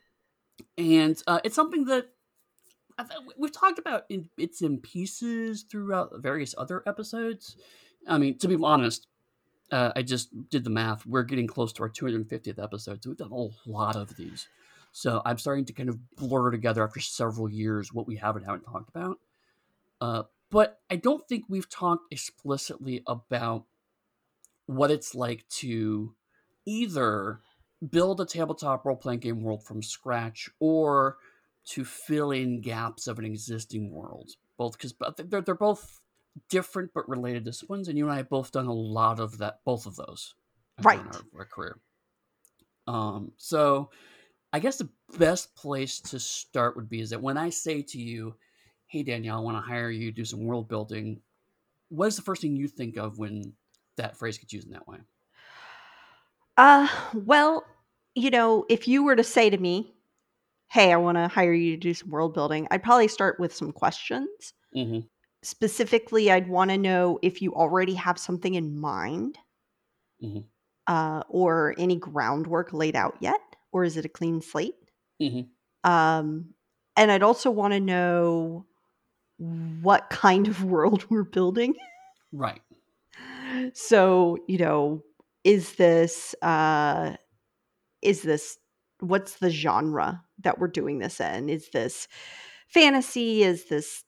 and 0.78 1.22
uh, 1.28 1.40
it's 1.44 1.56
something 1.56 1.86
that 1.86 2.08
I 2.98 3.04
th- 3.04 3.20
we've 3.38 3.52
talked 3.52 3.80
about 3.80 4.04
in 4.10 4.30
bits 4.36 4.62
and 4.62 4.82
pieces 4.84 5.64
throughout 5.70 6.12
various 6.18 6.54
other 6.58 6.84
episodes. 6.86 7.56
I 8.08 8.18
mean, 8.18 8.38
to 8.40 8.48
be 8.48 8.58
honest, 8.62 9.08
uh, 9.72 9.92
I 9.96 10.02
just 10.02 10.50
did 10.50 10.64
the 10.64 10.70
math. 10.70 11.06
We're 11.06 11.24
getting 11.24 11.48
close 11.48 11.72
to 11.74 11.84
our 11.84 11.90
250th 11.90 12.62
episode, 12.62 13.04
so 13.04 13.10
we've 13.12 13.18
done 13.18 13.32
a 13.32 13.70
lot 13.70 13.96
of 13.96 14.16
these. 14.18 14.48
So 14.92 15.22
I'm 15.26 15.38
starting 15.38 15.66
to 15.66 15.74
kind 15.74 15.90
of 15.90 16.16
blur 16.16 16.52
together 16.52 16.84
after 16.84 17.00
several 17.00 17.50
years 17.50 17.94
what 17.94 18.08
we 18.08 18.18
have 18.18 18.36
and 18.36 18.46
haven't 18.46 18.64
talked 18.64 18.90
about. 18.90 19.20
Uh, 20.00 20.24
but 20.50 20.82
I 20.90 20.98
don't 20.98 21.26
think 21.28 21.46
we've 21.48 21.70
talked 21.70 22.12
explicitly 22.12 23.04
about 23.08 23.66
what 24.66 24.92
it's 24.92 25.16
like 25.16 25.48
to 25.50 26.14
either 26.66 27.42
build 27.90 28.22
a 28.22 28.26
tabletop 28.26 28.86
role 28.86 28.96
playing 28.96 29.20
game 29.20 29.42
world 29.42 29.64
from 29.64 29.82
scratch 29.82 30.50
or 30.60 31.18
to 31.64 31.86
fill 31.86 32.32
in 32.32 32.62
gaps 32.62 33.08
of 33.08 33.20
an 33.20 33.26
existing 33.26 33.92
world. 33.92 34.32
Both 34.58 34.74
because 34.74 34.94
they're, 35.18 35.42
they're 35.42 35.56
both 35.56 36.00
different 36.50 36.92
but 36.94 37.10
related 37.10 37.44
disciplines, 37.44 37.88
and 37.88 37.98
you 37.98 38.06
and 38.06 38.14
I 38.14 38.18
have 38.18 38.30
both 38.30 38.52
done 38.52 38.68
a 38.68 38.74
lot 38.74 39.20
of 39.20 39.40
that, 39.40 39.60
both 39.66 39.86
of 39.86 39.96
those, 39.96 40.36
in 40.78 40.86
Right. 40.86 41.00
our, 41.00 41.22
our 41.40 41.46
career. 41.46 41.80
Um, 42.88 43.32
so 43.38 43.90
I 44.54 44.60
guess 44.60 44.78
the 44.78 44.90
best 45.18 45.56
place 45.56 46.00
to 46.02 46.20
start 46.20 46.76
would 46.76 46.90
be 46.90 47.00
is 47.02 47.10
that 47.12 47.22
when 47.22 47.38
I 47.38 47.50
say 47.50 47.82
to 47.84 48.00
you, 48.02 48.36
"Hey 48.88 49.04
Danielle, 49.04 49.38
I 49.38 49.42
want 49.42 49.58
to 49.58 49.62
hire 49.62 49.90
you 49.90 50.12
to 50.12 50.16
do 50.16 50.26
some 50.26 50.44
world 50.44 50.68
building," 50.68 51.22
what 51.90 52.08
is 52.08 52.16
the 52.18 52.22
first 52.24 52.42
thing 52.42 52.56
you 52.56 52.68
think 52.68 52.98
of 52.98 53.20
when 53.20 53.56
that 53.98 54.18
phrase 54.18 54.38
gets 54.38 54.54
used 54.54 54.68
in 54.68 54.74
that 54.74 54.88
way? 54.88 55.00
Uh, 56.58 56.88
well, 57.14 57.66
you 58.16 58.30
know, 58.30 58.66
if 58.70 58.88
you 58.88 59.04
were 59.04 59.16
to 59.16 59.24
say 59.24 59.50
to 59.50 59.58
me, 59.58 59.94
"Hey, 60.70 60.94
I 60.94 60.98
want 60.98 61.18
to 61.18 61.28
hire 61.30 61.54
you 61.54 61.72
to 61.74 61.78
do 61.80 61.94
some 61.94 62.10
world 62.10 62.34
building," 62.34 62.68
I'd 62.72 62.84
probably 62.84 63.08
start 63.08 63.40
with 63.40 63.54
some 63.56 63.72
questions. 63.72 64.54
Mm-hmm. 64.76 65.08
Specifically, 65.44 66.32
I'd 66.32 66.50
want 66.50 66.72
to 66.72 66.78
know 66.78 67.20
if 67.22 67.42
you 67.42 67.54
already 67.56 67.96
have 67.96 68.20
something 68.20 68.56
in 68.56 68.80
mind, 68.80 69.40
Mhm. 70.20 70.52
uh, 70.88 71.24
or 71.30 71.76
any 71.78 71.96
groundwork 71.96 72.74
laid 72.74 72.96
out 72.96 73.16
yet, 73.20 73.51
or 73.72 73.84
is 73.84 73.98
it 73.98 74.06
a 74.06 74.10
clean 74.10 74.42
slate? 74.42 74.76
Mhm. 75.22 75.48
Um, 75.84 76.54
and 76.98 77.12
I'd 77.12 77.24
also 77.24 77.50
want 77.50 77.74
to 77.74 77.80
know 77.80 78.66
what 79.38 80.10
kind 80.10 80.48
of 80.48 80.64
world 80.76 81.06
we're 81.10 81.24
building. 81.24 81.76
Right. 82.32 82.62
so 83.74 84.38
you 84.48 84.58
know 84.58 85.04
is 85.44 85.76
this 85.76 86.34
uh 86.42 87.16
is 88.02 88.22
this 88.22 88.58
what's 89.00 89.36
the 89.40 89.50
genre 89.50 90.24
that 90.40 90.58
we're 90.60 90.68
doing 90.68 91.00
this 91.00 91.20
in 91.20 91.50
is 91.50 91.70
this 91.72 92.08
fantasy? 92.70 93.44
Is 93.44 93.66
this 93.66 94.04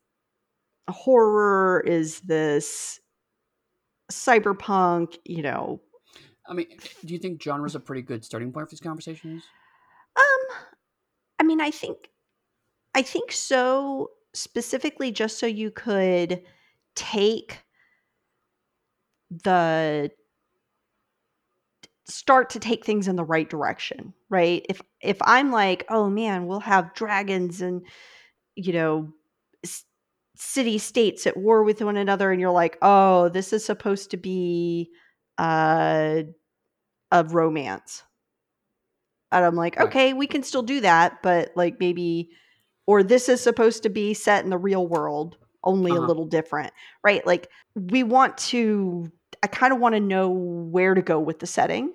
horror? 0.89 1.83
Is 1.85 2.21
this 2.21 2.99
cyberpunk? 4.11 5.17
You 5.25 5.41
know, 5.43 5.81
I 6.47 6.53
mean, 6.53 6.67
do 7.05 7.13
you 7.13 7.19
think 7.19 7.41
genre 7.41 7.65
is 7.65 7.75
a 7.75 7.79
pretty 7.79 8.01
good 8.01 8.23
starting 8.25 8.51
point 8.51 8.67
for 8.67 8.71
these 8.71 8.81
conversations? 8.81 9.43
Um, 10.15 10.57
I 11.39 11.43
mean, 11.43 11.61
I 11.61 11.71
think, 11.71 12.09
I 12.93 13.01
think 13.01 13.31
so. 13.31 14.11
Specifically, 14.33 15.11
just 15.11 15.37
so 15.37 15.45
you 15.45 15.69
could 15.69 16.41
take 16.95 17.59
the 19.43 20.11
start 22.05 22.49
to 22.51 22.59
take 22.59 22.85
things 22.85 23.07
in 23.07 23.15
the 23.15 23.23
right 23.23 23.49
direction, 23.49 24.13
right? 24.29 24.65
If 24.69 24.81
if 25.01 25.17
I'm 25.21 25.51
like, 25.51 25.85
oh 25.89 26.09
man, 26.09 26.47
we'll 26.47 26.59
have 26.61 26.93
dragons 26.93 27.61
and 27.61 27.85
you 28.55 28.73
know 28.73 29.13
city 30.35 30.77
states 30.77 31.27
at 31.27 31.37
war 31.37 31.63
with 31.63 31.81
one 31.81 31.97
another, 31.97 32.31
and 32.31 32.41
you're 32.41 32.51
like, 32.51 32.77
oh, 32.81 33.29
this 33.29 33.53
is 33.53 33.63
supposed 33.63 34.11
to 34.11 34.17
be 34.17 34.89
uh, 35.37 36.23
a 37.11 37.23
romance, 37.25 38.03
and 39.31 39.43
I'm 39.43 39.55
like, 39.55 39.79
Right. 39.79 39.93
okay, 39.93 40.13
we 40.13 40.27
can 40.27 40.43
still 40.43 40.61
do 40.61 40.81
that, 40.81 41.21
but 41.23 41.51
like 41.55 41.79
maybe, 41.79 42.31
or 42.85 43.03
this 43.03 43.29
is 43.29 43.41
supposed 43.41 43.83
to 43.83 43.89
be 43.89 44.13
set 44.13 44.43
in 44.43 44.49
the 44.49 44.57
real 44.57 44.87
world, 44.87 45.37
only 45.63 45.95
a 45.95 46.01
Uh-huh. 46.01 46.01
little 46.01 46.25
different, 46.25 46.73
right? 47.03 47.25
Like 47.25 47.49
we 47.75 48.03
want 48.03 48.37
to. 48.39 49.11
I 49.41 49.47
kind 49.47 49.73
of 49.73 49.79
want 49.79 49.95
to 49.95 49.99
know 49.99 50.29
where 50.29 50.93
to 50.93 51.01
go 51.01 51.19
with 51.19 51.39
the 51.39 51.47
setting 51.47 51.91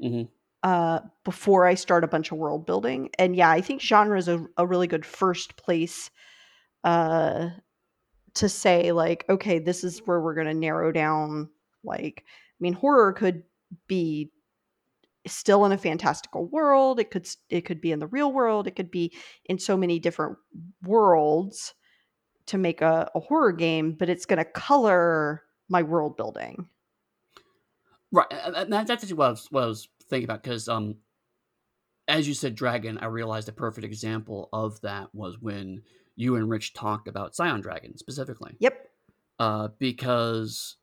hmm 0.00 0.28
uh, 0.62 1.00
before 1.24 1.66
I 1.66 1.74
start 1.74 2.04
a 2.04 2.08
bunch 2.08 2.32
of 2.32 2.38
world 2.38 2.66
building. 2.66 3.10
And 3.18 3.36
yeah, 3.36 3.50
I 3.50 3.60
think 3.60 3.80
genre 3.80 4.18
is 4.18 4.28
a, 4.28 4.44
a 4.56 4.66
really 4.66 4.86
good 4.86 5.06
first 5.06 5.56
place 5.56 6.10
uh, 6.84 7.50
to 8.36 8.48
say, 8.48 8.92
like, 8.92 9.26
okay, 9.28 9.58
this 9.58 9.84
is 9.84 10.00
where 10.06 10.20
we're 10.20 10.34
going 10.34 10.48
to 10.48 10.54
narrow 10.54 10.92
down. 10.92 11.50
Like, 11.84 12.24
I 12.58 12.60
mean, 12.60 12.74
horror 12.74 13.12
could 13.12 13.44
be 13.86 14.30
still 15.26 15.64
in 15.64 15.72
a 15.72 15.78
fantastical 15.78 16.46
world. 16.46 16.98
It 16.98 17.10
could 17.10 17.28
it 17.50 17.62
could 17.62 17.80
be 17.80 17.92
in 17.92 17.98
the 17.98 18.06
real 18.06 18.32
world. 18.32 18.66
It 18.66 18.76
could 18.76 18.90
be 18.90 19.12
in 19.44 19.58
so 19.58 19.76
many 19.76 19.98
different 19.98 20.38
worlds 20.82 21.74
to 22.46 22.58
make 22.58 22.80
a, 22.80 23.10
a 23.14 23.20
horror 23.20 23.52
game, 23.52 23.92
but 23.92 24.08
it's 24.08 24.26
going 24.26 24.38
to 24.38 24.44
color 24.44 25.42
my 25.68 25.82
world 25.82 26.16
building. 26.16 26.66
Right, 28.10 28.26
and 28.30 28.72
that's 28.72 28.90
actually 28.90 29.12
what 29.12 29.26
I 29.26 29.30
was, 29.30 29.46
what 29.50 29.64
I 29.64 29.66
was 29.66 29.88
thinking 30.08 30.24
about 30.24 30.42
because, 30.42 30.66
um, 30.66 30.96
as 32.08 32.26
you 32.26 32.32
said, 32.32 32.54
dragon. 32.54 32.96
I 32.98 33.06
realized 33.06 33.50
a 33.50 33.52
perfect 33.52 33.84
example 33.84 34.48
of 34.52 34.80
that 34.80 35.14
was 35.14 35.36
when 35.40 35.82
you 36.16 36.36
and 36.36 36.48
Rich 36.48 36.72
talked 36.72 37.06
about 37.06 37.36
Scion 37.36 37.60
Dragon 37.60 37.98
specifically. 37.98 38.56
Yep. 38.60 38.88
Uh, 39.38 39.68
because 39.78 40.76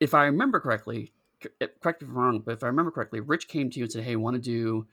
if 0.00 0.14
I 0.14 0.24
remember 0.24 0.60
correctly, 0.60 1.12
eh, 1.60 1.66
correct 1.80 2.02
me 2.02 2.06
if 2.08 2.10
I'm 2.10 2.18
wrong, 2.18 2.40
but 2.40 2.52
if 2.52 2.62
I 2.64 2.66
remember 2.68 2.90
correctly, 2.90 3.20
Rich 3.20 3.48
came 3.48 3.70
to 3.70 3.78
you 3.78 3.84
and 3.84 3.92
said, 3.92 4.04
"Hey, 4.04 4.16
we 4.16 4.22
want 4.22 4.34
to 4.36 4.42
do 4.42 4.86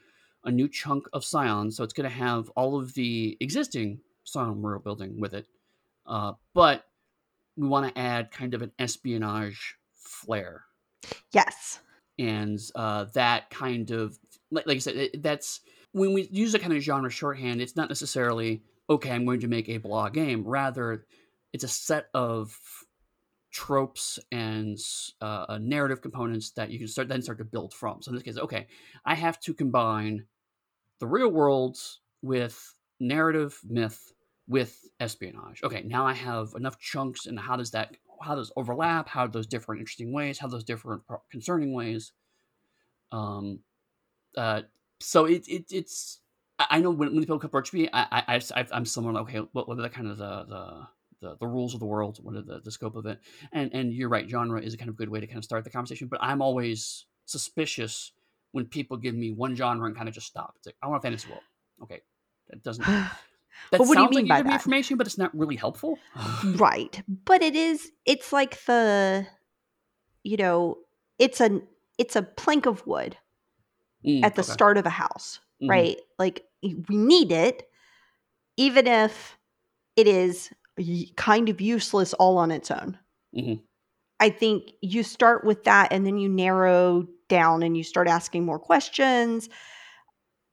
a 0.44 0.52
new 0.52 0.68
chunk 0.68 1.08
of 1.14 1.26
Scion? 1.26 1.72
So 1.72 1.84
it's 1.84 1.94
going 1.94 2.10
to 2.10 2.16
have 2.16 2.50
all 2.52 2.80
of 2.80 2.94
the 2.94 3.38
existing 3.40 4.00
Scion 4.24 4.62
world 4.62 4.84
building 4.84 5.20
with 5.20 5.34
it, 5.34 5.48
uh, 6.06 6.34
but 6.54 6.86
we 7.56 7.68
want 7.68 7.94
to 7.94 8.00
add 8.00 8.32
kind 8.32 8.54
of 8.54 8.62
an 8.62 8.72
espionage 8.80 9.76
flair." 9.96 10.66
Yes. 11.32 11.80
and 12.20 12.60
uh, 12.76 13.06
that 13.14 13.50
kind 13.50 13.92
of 13.92 14.18
like, 14.52 14.66
like 14.68 14.78
I 14.78 14.80
said, 14.80 14.96
it, 14.96 15.24
that's 15.24 15.62
when 15.92 16.14
we 16.14 16.28
use 16.32 16.54
a 16.54 16.60
kind 16.60 16.74
of 16.74 16.82
genre 16.82 17.10
shorthand. 17.10 17.62
It's 17.62 17.76
not 17.76 17.90
necessarily 17.90 18.64
okay. 18.90 19.12
I'm 19.12 19.26
going 19.26 19.42
to 19.42 19.48
make 19.48 19.70
a 19.70 19.78
blah 19.78 20.10
game. 20.10 20.44
Rather, 20.46 21.06
it's 21.54 21.64
a 21.64 21.68
set 21.68 22.08
of 22.14 22.58
tropes 23.52 24.20
and 24.32 24.78
uh, 25.22 25.46
uh, 25.50 25.60
narrative 25.62 26.02
components 26.02 26.52
that 26.52 26.70
you 26.70 26.80
can 26.80 26.88
start 26.88 27.08
then 27.08 27.22
start 27.22 27.38
to 27.38 27.46
build 27.46 27.74
from. 27.74 28.02
So 28.02 28.10
in 28.10 28.16
this 28.16 28.24
case, 28.24 28.38
okay, 28.38 28.68
I 29.06 29.16
have 29.16 29.40
to 29.42 29.54
combine 29.54 30.26
the 31.00 31.08
real 31.08 31.30
world 31.30 31.78
with 32.22 32.76
narrative 33.00 33.60
myth 33.64 34.14
with 34.48 34.90
espionage. 35.00 35.62
Okay, 35.64 35.84
now 35.84 36.06
I 36.06 36.14
have 36.14 36.54
enough 36.56 36.80
chunks, 36.80 37.26
and 37.26 37.40
how 37.40 37.56
does 37.56 37.72
that 37.72 37.96
how 38.22 38.36
does 38.36 38.52
overlap? 38.56 39.08
How 39.08 39.28
do 39.28 39.32
those 39.32 39.48
different 39.48 39.80
interesting 39.80 40.12
ways? 40.12 40.40
How 40.40 40.48
those 40.48 40.64
different 40.64 41.04
concerning 41.30 41.74
ways? 41.74 42.14
Um, 43.12 43.60
uh, 44.36 44.64
so 45.00 45.26
it, 45.26 45.48
it 45.48 45.66
it's 45.72 46.20
I 46.60 46.80
know 46.80 46.90
when, 46.90 47.14
when 47.14 47.20
people 47.20 47.40
approach 47.42 47.74
me, 47.74 47.88
I 47.94 48.24
I 48.28 48.42
I 48.56 48.66
I'm 48.72 48.86
someone 48.86 49.14
like, 49.14 49.24
okay, 49.24 49.48
what 49.52 49.68
what 49.68 49.78
are 49.78 49.84
the 49.84 49.90
kind 49.90 50.08
of 50.08 50.18
the 50.18 50.46
the 50.46 50.88
the, 51.22 51.36
the 51.38 51.48
rules 51.48 51.74
of 51.74 51.80
the 51.80 51.86
world? 51.86 52.20
What 52.22 52.36
are 52.36 52.42
the, 52.42 52.60
the 52.60 52.72
scope 52.72 52.96
of 52.96 53.06
it? 53.06 53.20
And 53.52 53.74
and 53.74 53.94
you're 53.94 54.10
right, 54.10 54.30
genre 54.30 54.62
is 54.62 54.74
a 54.74 54.78
kind 54.78 54.90
of 54.90 54.96
good 54.96 55.10
way 55.10 55.20
to 55.20 55.28
kind 55.28 55.38
of 55.38 55.44
start 55.44 55.64
the 55.64 55.70
conversation. 55.70 56.08
But 56.08 56.20
I'm 56.24 56.42
always 56.42 57.06
suspicious 57.26 58.12
when 58.52 58.66
people 58.66 58.98
give 58.98 59.16
me 59.16 59.32
one 59.32 59.56
genre 59.56 59.86
and 59.88 59.96
kind 59.96 60.08
of 60.08 60.16
just 60.16 60.28
stop. 60.28 60.54
It's 60.58 60.66
like 60.68 60.76
I 60.82 60.88
want 60.88 61.00
a 61.02 61.04
fantasy 61.04 61.30
world. 61.30 61.44
Okay, 61.84 62.02
that 62.50 62.64
doesn't. 62.64 62.88
That 63.72 63.80
But 63.80 63.88
what 63.88 63.96
do 63.96 64.02
you 64.02 64.08
sounds 64.08 64.10
mean 64.10 64.20
like 64.20 64.28
by 64.28 64.36
you 64.36 64.44
give 64.44 64.46
me 64.46 64.54
that? 64.54 64.62
information, 64.62 64.98
but 64.98 65.08
it's 65.08 65.18
not 65.18 65.36
really 65.38 65.56
helpful. 65.56 66.00
right 66.56 67.02
but 67.26 67.42
it 67.42 67.56
is 67.56 67.92
it's 68.06 68.32
like 68.32 68.64
the 68.66 69.26
you 70.24 70.38
know 70.38 70.78
it's 71.20 71.42
a 71.42 71.62
it's 71.98 72.16
a 72.16 72.22
plank 72.22 72.66
of 72.66 72.86
wood 72.88 73.18
Mm, 74.04 74.24
at 74.24 74.36
the 74.36 74.44
okay. 74.44 74.54
start 74.54 74.78
of 74.78 74.86
a 74.86 74.90
house 74.92 75.40
Mhm. 75.62 75.70
right 75.70 76.00
like 76.20 76.46
we 76.64 76.98
need 76.98 77.32
it 77.32 77.64
even 78.58 78.88
if 78.88 79.38
it 79.96 80.08
is 80.08 80.52
kind 81.16 81.50
of 81.50 81.62
useless 81.62 82.14
all 82.14 82.38
on 82.38 82.52
its 82.52 82.72
own 82.72 82.98
Mhm. 83.36 83.62
i 84.20 84.30
think 84.30 84.74
you 84.82 85.04
start 85.04 85.44
with 85.46 85.64
that 85.66 85.92
and 85.92 86.06
then 86.06 86.18
you 86.18 86.30
narrow 86.30 87.08
down 87.30 87.64
and 87.64 87.78
you 87.78 87.84
start 87.84 88.08
asking 88.08 88.46
more 88.46 88.60
questions 88.60 89.50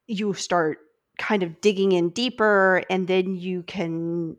you 0.07 0.35
start 0.35 0.79
kind 1.19 1.43
of 1.43 1.61
digging 1.61 1.93
in 1.93 2.11
deeper 2.11 2.83
and 2.91 3.07
then 3.09 3.35
you 3.37 3.63
can 3.63 4.37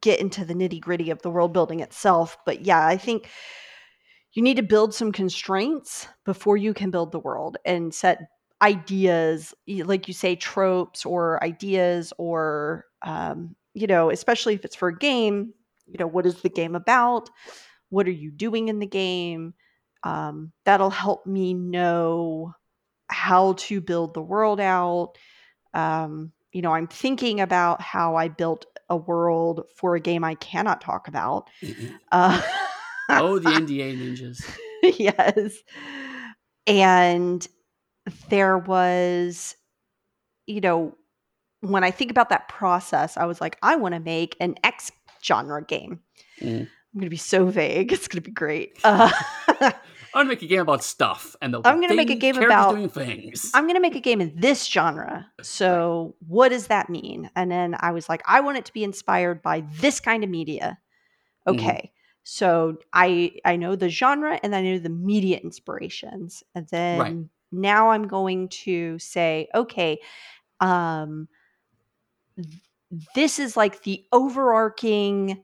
get 0.00 0.20
into 0.20 0.44
the 0.44 0.54
nitty 0.54 0.80
gritty 0.80 1.10
of 1.10 1.20
the 1.22 1.30
world 1.30 1.52
building 1.52 1.80
itself. 1.80 2.36
But 2.46 2.64
yeah, 2.64 2.86
I 2.86 2.96
think 2.96 3.28
you 4.32 4.42
need 4.42 4.56
to 4.56 4.62
build 4.62 4.94
some 4.94 5.12
constraints 5.12 6.08
before 6.24 6.56
you 6.56 6.74
can 6.74 6.90
build 6.90 7.12
the 7.12 7.20
world 7.20 7.56
and 7.64 7.94
set 7.94 8.20
ideas, 8.62 9.54
like 9.68 10.08
you 10.08 10.14
say, 10.14 10.34
tropes 10.36 11.04
or 11.04 11.42
ideas, 11.44 12.12
or, 12.18 12.86
um, 13.02 13.54
you 13.74 13.86
know, 13.86 14.10
especially 14.10 14.54
if 14.54 14.64
it's 14.64 14.76
for 14.76 14.88
a 14.88 14.96
game, 14.96 15.52
you 15.86 15.96
know, 15.98 16.06
what 16.06 16.26
is 16.26 16.40
the 16.40 16.48
game 16.48 16.74
about? 16.74 17.28
What 17.90 18.06
are 18.06 18.12
you 18.12 18.30
doing 18.30 18.68
in 18.68 18.78
the 18.78 18.86
game? 18.86 19.54
Um, 20.02 20.52
that'll 20.64 20.90
help 20.90 21.26
me 21.26 21.54
know 21.54 22.54
how 23.08 23.54
to 23.54 23.80
build 23.80 24.14
the 24.14 24.22
world 24.22 24.60
out. 24.60 25.14
Um, 25.72 26.32
you 26.52 26.62
know, 26.62 26.72
I'm 26.72 26.86
thinking 26.86 27.40
about 27.40 27.80
how 27.80 28.16
I 28.16 28.28
built 28.28 28.66
a 28.88 28.96
world 28.96 29.64
for 29.76 29.96
a 29.96 30.00
game 30.00 30.24
I 30.24 30.36
cannot 30.36 30.80
talk 30.80 31.08
about. 31.08 31.50
Uh, 32.12 32.40
oh, 33.08 33.38
the 33.38 33.50
NDA 33.50 33.98
ninjas. 33.98 34.40
yes. 34.98 35.58
And 36.66 37.46
there 38.28 38.56
was, 38.56 39.56
you 40.46 40.60
know, 40.60 40.96
when 41.64 41.82
I 41.84 41.90
think 41.90 42.10
about 42.10 42.28
that 42.28 42.48
process, 42.48 43.16
I 43.16 43.24
was 43.24 43.40
like, 43.40 43.56
I 43.62 43.76
want 43.76 43.94
to 43.94 44.00
make 44.00 44.36
an 44.40 44.54
X 44.62 44.92
genre 45.22 45.64
game. 45.64 46.00
Mm. 46.40 46.60
I'm 46.68 47.00
going 47.00 47.06
to 47.06 47.10
be 47.10 47.16
so 47.16 47.46
vague. 47.46 47.92
It's 47.96 48.06
going 48.08 48.22
to 48.22 48.28
be 48.28 48.34
great. 48.34 48.78
Uh, 48.84 49.10
I'm 50.16 50.26
gonna 50.26 50.28
make 50.28 50.42
a 50.42 50.46
game 50.46 50.60
about 50.60 50.84
stuff, 50.84 51.34
and 51.42 51.56
I'm 51.56 51.80
gonna 51.80 51.96
make 51.96 52.08
a 52.10 52.14
game 52.14 52.38
about- 52.38 52.76
doing 52.76 52.88
things. 52.88 53.50
I'm 53.52 53.64
going 53.64 53.74
to 53.74 53.80
make 53.80 53.96
a 53.96 54.00
game 54.00 54.20
in 54.20 54.32
this 54.36 54.64
genre. 54.64 55.26
So, 55.42 56.14
what 56.28 56.50
does 56.50 56.68
that 56.68 56.88
mean? 56.88 57.30
And 57.34 57.50
then 57.50 57.74
I 57.80 57.90
was 57.90 58.08
like, 58.08 58.22
I 58.28 58.38
want 58.38 58.58
it 58.58 58.64
to 58.66 58.72
be 58.72 58.84
inspired 58.84 59.42
by 59.42 59.64
this 59.80 59.98
kind 59.98 60.22
of 60.22 60.30
media. 60.30 60.78
Mhm. 61.48 61.54
Okay. 61.58 61.92
So, 62.22 62.76
I 62.92 63.32
I 63.44 63.56
know 63.56 63.74
the 63.74 63.88
genre 63.88 64.38
and 64.44 64.54
I 64.54 64.62
know 64.62 64.78
the 64.78 64.88
media 64.88 65.38
inspirations. 65.38 66.44
And 66.54 66.68
then 66.68 66.98
Right. 67.00 67.16
now 67.50 67.90
I'm 67.90 68.06
going 68.06 68.50
to 68.64 68.96
say, 69.00 69.48
okay, 69.52 69.98
um 70.60 71.26
this 73.14 73.38
is 73.38 73.56
like 73.56 73.82
the 73.82 74.04
overarching 74.12 75.42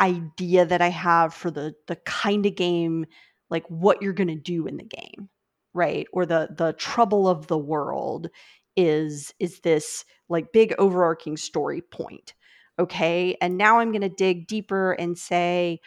idea 0.00 0.64
that 0.66 0.82
I 0.82 0.88
have 0.88 1.34
for 1.34 1.50
the 1.50 1.74
the 1.86 1.96
kind 1.96 2.46
of 2.46 2.54
game 2.56 3.06
like 3.50 3.64
what 3.68 4.02
you're 4.02 4.12
to 4.28 4.34
do 4.34 4.66
in 4.66 4.76
the 4.76 4.84
game 4.84 5.28
right? 5.74 6.06
Or 6.12 6.26
the 6.26 6.48
the 6.56 6.74
trouble 6.74 7.28
of 7.28 7.46
the 7.46 7.58
world 7.58 8.28
is 8.76 9.32
is 9.38 9.60
this 9.60 10.04
like 10.28 10.52
big 10.52 10.74
overarching 10.78 11.36
story 11.36 11.80
point 11.80 12.34
okay? 12.78 13.36
And 13.40 13.58
now 13.58 13.78
i'm 13.78 13.92
to 14.02 14.08
dig 14.08 14.46
deeper 14.46 14.92
and 14.92 15.16
say 15.18 15.80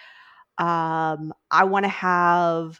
um 0.58 1.34
i 1.52 1.64
want 1.64 1.84
to 1.86 1.90
have 1.90 2.80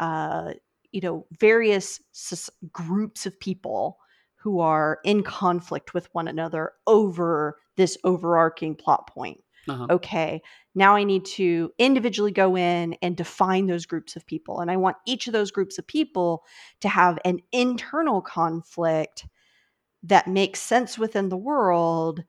uh 0.00 0.52
you 0.92 1.00
know 1.00 1.26
various 1.40 2.00
sus- 2.12 2.50
groups 2.72 3.26
of 3.26 3.38
people 3.40 3.98
who 4.40 4.60
are 4.60 4.98
in 5.04 5.22
conflict 5.22 5.92
with 5.92 6.08
one 6.12 6.26
another 6.26 6.72
over 6.86 7.58
this 7.76 7.98
overarching 8.04 8.74
plot 8.74 9.06
point. 9.06 9.42
Uh-huh. 9.68 9.86
Okay, 9.90 10.40
now 10.74 10.96
I 10.96 11.04
need 11.04 11.26
to 11.26 11.70
individually 11.78 12.32
go 12.32 12.56
in 12.56 12.96
and 13.02 13.16
define 13.16 13.66
those 13.66 13.84
groups 13.84 14.16
of 14.16 14.26
people. 14.26 14.60
And 14.60 14.70
I 14.70 14.76
want 14.78 14.96
each 15.06 15.26
of 15.26 15.34
those 15.34 15.50
groups 15.50 15.78
of 15.78 15.86
people 15.86 16.44
to 16.80 16.88
have 16.88 17.18
an 17.24 17.40
internal 17.52 18.22
conflict 18.22 19.26
that 20.02 20.26
makes 20.26 20.60
sense 20.60 20.98
within 20.98 21.28
the 21.28 21.36
world 21.36 22.24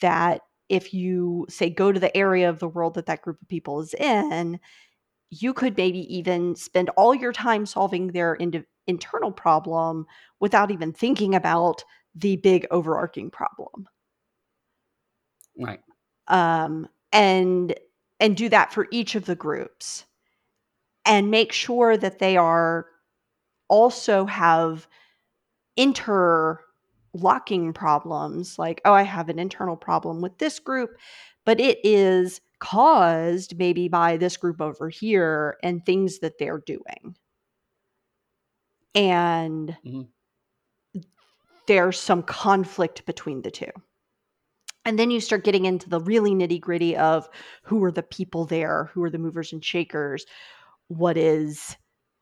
that 0.00 0.40
if 0.68 0.92
you 0.92 1.46
say 1.48 1.70
go 1.70 1.92
to 1.92 2.00
the 2.00 2.16
area 2.16 2.48
of 2.48 2.58
the 2.58 2.68
world 2.68 2.94
that 2.94 3.06
that 3.06 3.22
group 3.22 3.40
of 3.40 3.48
people 3.48 3.80
is 3.80 3.94
in 3.94 4.58
you 5.30 5.54
could 5.54 5.76
maybe 5.78 6.14
even 6.14 6.54
spend 6.54 6.90
all 6.90 7.14
your 7.14 7.32
time 7.32 7.64
solving 7.64 8.08
their 8.08 8.34
ind- 8.34 8.66
internal 8.86 9.32
problem 9.32 10.06
without 10.40 10.70
even 10.70 10.92
thinking 10.92 11.34
about 11.34 11.84
the 12.14 12.36
big 12.36 12.66
overarching 12.70 13.30
problem. 13.30 13.88
Right. 15.58 15.80
Um, 16.28 16.88
and 17.12 17.74
and 18.20 18.36
do 18.36 18.48
that 18.48 18.72
for 18.72 18.86
each 18.90 19.14
of 19.14 19.24
the 19.26 19.34
groups 19.34 20.04
and 21.04 21.30
make 21.30 21.52
sure 21.52 21.96
that 21.96 22.18
they 22.18 22.36
are 22.36 22.86
also 23.68 24.24
have 24.26 24.86
interlocking 25.76 27.72
problems 27.72 28.58
like 28.58 28.80
oh 28.84 28.92
i 28.92 29.02
have 29.02 29.28
an 29.28 29.38
internal 29.38 29.76
problem 29.76 30.20
with 30.20 30.36
this 30.38 30.58
group 30.58 30.90
but 31.44 31.58
it 31.58 31.78
is 31.82 32.40
caused 32.60 33.58
maybe 33.58 33.88
by 33.88 34.16
this 34.16 34.36
group 34.36 34.60
over 34.60 34.88
here 34.88 35.56
and 35.62 35.84
things 35.84 36.18
that 36.20 36.38
they're 36.38 36.62
doing 36.66 37.16
and 38.94 39.76
Mhm. 39.84 40.08
there's 41.66 41.98
some 42.00 42.22
conflict 42.22 43.04
between 43.06 43.42
the 43.42 43.50
two 43.50 43.70
and 44.84 44.98
then 44.98 45.10
you 45.10 45.20
start 45.20 45.44
getting 45.44 45.64
into 45.64 45.88
the 45.88 46.00
really 46.00 46.32
nitty 46.32 46.60
gritty 46.60 46.96
of 46.96 47.28
who 47.62 47.82
are 47.84 47.92
the 47.92 48.02
people 48.02 48.44
there 48.44 48.90
who 48.92 49.02
are 49.02 49.10
the 49.10 49.18
movers 49.18 49.52
and 49.52 49.64
shakers 49.64 50.26
what 50.88 51.16
is 51.16 51.76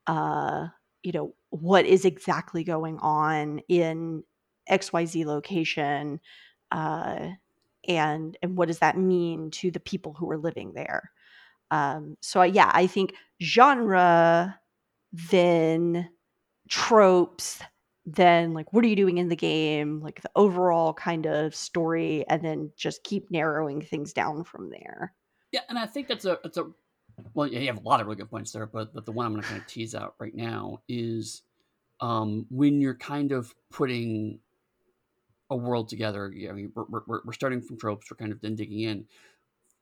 uh 0.07 0.67
you 1.03 1.13
know 1.13 1.35
what 1.51 1.87
is 1.87 2.05
exactly 2.05 2.65
going 2.65 2.99
on 2.99 3.61
in 3.69 4.23
xyz 4.71 5.25
location 5.25 6.21
uh 6.73 7.31
and 7.89 8.37
and 8.43 8.57
what 8.57 8.69
does 8.69 8.81
that 8.81 8.99
mean 8.99 9.51
to 9.51 9.71
the 9.71 9.81
people 9.81 10.13
who 10.15 10.31
are 10.31 10.39
living 10.39 10.73
there 10.75 11.11
um 11.71 12.17
so 12.21 12.43
yeah 12.43 12.71
i 12.75 12.87
think 12.87 13.15
genre 13.43 14.59
then 15.13 16.09
tropes 16.71 17.61
then 18.07 18.55
like 18.55 18.73
what 18.73 18.83
are 18.83 18.89
you 18.89 18.97
doing 18.97 19.19
in 19.19 19.29
the 19.29 19.37
game 19.37 20.01
like 20.01 20.23
the 20.23 20.31
overall 20.35 20.95
kind 20.95 21.27
of 21.27 21.55
story 21.55 22.25
and 22.29 22.43
then 22.43 22.71
just 22.77 23.05
keep 23.05 23.31
narrowing 23.31 23.83
things 23.83 24.13
down 24.13 24.43
from 24.43 24.71
there 24.71 25.13
Yeah, 25.53 25.61
and 25.69 25.79
I 25.79 25.87
think 25.87 26.09
that's 26.09 26.25
a 26.25 26.39
that's 26.43 26.57
a 26.57 26.67
well, 27.35 27.47
you 27.47 27.67
have 27.67 27.79
a 27.79 27.83
lot 27.83 28.01
of 28.01 28.07
really 28.07 28.17
good 28.17 28.31
points 28.31 28.53
there, 28.53 28.67
but 28.67 28.95
but 28.95 29.05
the 29.05 29.13
one 29.13 29.27
I'm 29.27 29.33
going 29.33 29.43
to 29.43 29.49
kind 29.49 29.61
of 29.61 29.67
tease 29.67 29.95
out 29.95 30.15
right 30.19 30.35
now 30.35 30.81
is 30.89 31.43
um, 32.01 32.47
when 32.51 32.81
you're 32.81 32.95
kind 32.95 33.33
of 33.33 33.55
putting 33.71 34.39
a 35.51 35.57
world 35.57 35.89
together. 35.89 36.33
I 36.49 36.53
mean, 36.53 36.73
we're, 36.75 37.01
we're, 37.07 37.21
we're 37.25 37.33
starting 37.33 37.61
from 37.61 37.77
tropes. 37.77 38.11
We're 38.11 38.17
kind 38.17 38.33
of 38.33 38.41
then 38.41 38.55
digging 38.55 38.81
in. 38.81 39.07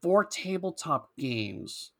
For 0.02 0.24
tabletop 0.24 1.10
games, 1.18 1.92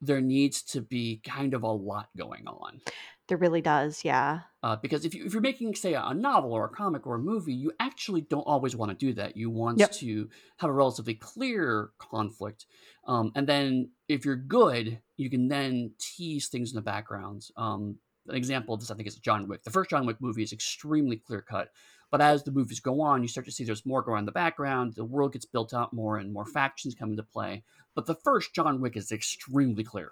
there 0.00 0.20
needs 0.20 0.62
to 0.62 0.80
be 0.80 1.20
kind 1.24 1.52
of 1.52 1.64
a 1.64 1.72
lot 1.72 2.08
going 2.16 2.46
on. 2.46 2.80
There 3.30 3.38
really 3.38 3.62
does 3.62 4.04
yeah 4.04 4.40
Uh, 4.62 4.76
because 4.76 5.06
if, 5.06 5.14
you, 5.14 5.24
if 5.24 5.32
you're 5.32 5.40
making, 5.40 5.74
say, 5.74 5.94
a 5.94 6.12
novel 6.12 6.52
or 6.52 6.66
a 6.66 6.68
comic 6.68 7.06
or 7.06 7.14
a 7.14 7.18
movie, 7.18 7.54
you 7.54 7.72
actually 7.80 8.20
don't 8.20 8.42
always 8.42 8.76
want 8.76 8.90
to 8.92 9.06
do 9.06 9.14
that. 9.14 9.34
You 9.34 9.48
want 9.48 9.78
Yep. 9.78 9.92
to 9.92 10.28
have 10.58 10.68
a 10.68 10.72
relatively 10.74 11.14
clear 11.14 11.90
conflict. 11.98 12.66
Um, 13.06 13.32
and 13.34 13.46
then 13.46 13.88
if 14.06 14.26
you're 14.26 14.36
good, 14.36 15.00
you 15.16 15.30
can 15.30 15.48
then 15.48 15.92
tease 15.98 16.48
things 16.48 16.72
in 16.72 16.76
the 16.76 16.82
background. 16.82 17.46
Um, 17.56 17.96
an 18.28 18.36
example 18.36 18.74
of 18.74 18.80
this, 18.80 18.90
I 18.90 18.94
think, 18.96 19.08
is 19.08 19.16
John 19.16 19.48
Wick. 19.48 19.62
The 19.62 19.70
first 19.70 19.88
John 19.88 20.04
Wick 20.04 20.18
movie 20.20 20.42
is 20.42 20.52
extremely 20.52 21.16
clear 21.16 21.40
cut. 21.40 21.70
But 22.10 22.20
as 22.20 22.42
the 22.42 22.50
movies 22.52 22.80
go 22.80 23.00
on, 23.00 23.22
you 23.22 23.28
start 23.28 23.46
to 23.46 23.52
see 23.52 23.64
there's 23.64 23.86
more 23.86 24.02
going 24.02 24.16
on 24.16 24.22
in 24.24 24.26
the 24.26 24.32
background. 24.44 24.94
The 24.94 25.04
world 25.06 25.32
gets 25.32 25.46
built 25.46 25.72
out 25.72 25.94
more 25.94 26.18
and 26.18 26.32
more 26.34 26.44
factions 26.44 26.94
come 26.94 27.10
into 27.12 27.22
play. 27.22 27.62
But 27.94 28.04
the 28.04 28.16
first 28.26 28.52
John 28.54 28.80
Wick 28.82 28.94
is 28.96 29.10
extremely 29.10 29.84
clear. 29.84 30.10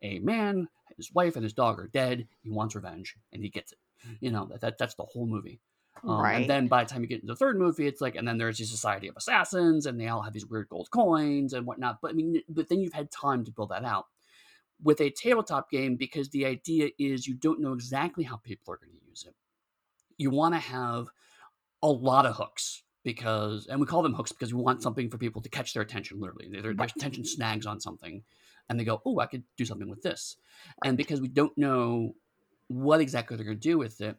A 0.00 0.20
man, 0.20 0.68
his 1.00 1.14
wife, 1.14 1.36
and 1.36 1.42
his 1.42 1.52
dog 1.52 1.78
are 1.78 1.88
dead. 1.88 2.28
He 2.42 2.50
wants 2.50 2.74
revenge, 2.74 3.16
and 3.32 3.42
he 3.42 3.48
gets 3.48 3.72
it. 3.72 3.78
You 4.20 4.30
know, 4.30 4.46
that, 4.46 4.60
that 4.60 4.78
that's 4.78 4.94
the 4.94 5.04
whole 5.04 5.26
movie. 5.26 5.60
Um, 6.04 6.20
right 6.20 6.36
And 6.36 6.48
then 6.48 6.68
by 6.68 6.84
the 6.84 6.90
time 6.90 7.02
you 7.02 7.08
get 7.08 7.16
into 7.16 7.26
the 7.26 7.36
third 7.36 7.58
movie, 7.58 7.86
it's 7.86 8.00
like, 8.00 8.14
and 8.14 8.26
then 8.26 8.38
there's 8.38 8.58
the 8.58 8.64
Society 8.64 9.08
of 9.08 9.16
Assassins, 9.16 9.86
and 9.86 10.00
they 10.00 10.08
all 10.08 10.22
have 10.22 10.32
these 10.32 10.46
weird 10.46 10.68
gold 10.68 10.90
coins 10.90 11.52
and 11.52 11.66
whatnot. 11.66 11.98
But 12.00 12.12
I 12.12 12.14
mean, 12.14 12.40
but 12.48 12.68
then 12.68 12.80
you've 12.80 12.92
had 12.92 13.10
time 13.10 13.44
to 13.44 13.50
build 13.50 13.70
that 13.70 13.84
out. 13.84 14.06
With 14.82 15.00
a 15.02 15.10
tabletop 15.10 15.70
game, 15.70 15.96
because 15.96 16.30
the 16.30 16.46
idea 16.46 16.88
is 16.98 17.26
you 17.26 17.34
don't 17.34 17.60
know 17.60 17.74
exactly 17.74 18.24
how 18.24 18.36
people 18.36 18.72
are 18.72 18.78
going 18.78 18.92
to 18.92 19.06
use 19.06 19.24
it, 19.28 19.34
you 20.16 20.30
want 20.30 20.54
to 20.54 20.60
have 20.60 21.08
a 21.82 21.88
lot 21.88 22.24
of 22.24 22.36
hooks 22.36 22.82
because, 23.04 23.66
and 23.66 23.78
we 23.78 23.86
call 23.86 24.02
them 24.02 24.14
hooks 24.14 24.32
because 24.32 24.54
we 24.54 24.62
want 24.62 24.82
something 24.82 25.10
for 25.10 25.18
people 25.18 25.42
to 25.42 25.50
catch 25.50 25.74
their 25.74 25.82
attention. 25.82 26.18
Literally, 26.18 26.48
their, 26.48 26.74
their 26.74 26.86
attention 26.86 27.26
snags 27.26 27.66
on 27.66 27.78
something, 27.78 28.22
and 28.70 28.78
they 28.78 28.84
go, 28.84 29.02
"Oh, 29.04 29.18
I 29.18 29.26
could 29.26 29.42
do 29.58 29.66
something 29.66 29.90
with 29.90 30.00
this." 30.00 30.36
And 30.84 30.96
because 30.96 31.20
we 31.20 31.28
don't 31.28 31.56
know 31.58 32.14
what 32.68 33.00
exactly 33.00 33.36
they're 33.36 33.44
going 33.44 33.58
to 33.58 33.68
do 33.68 33.76
with 33.76 34.00
it, 34.00 34.16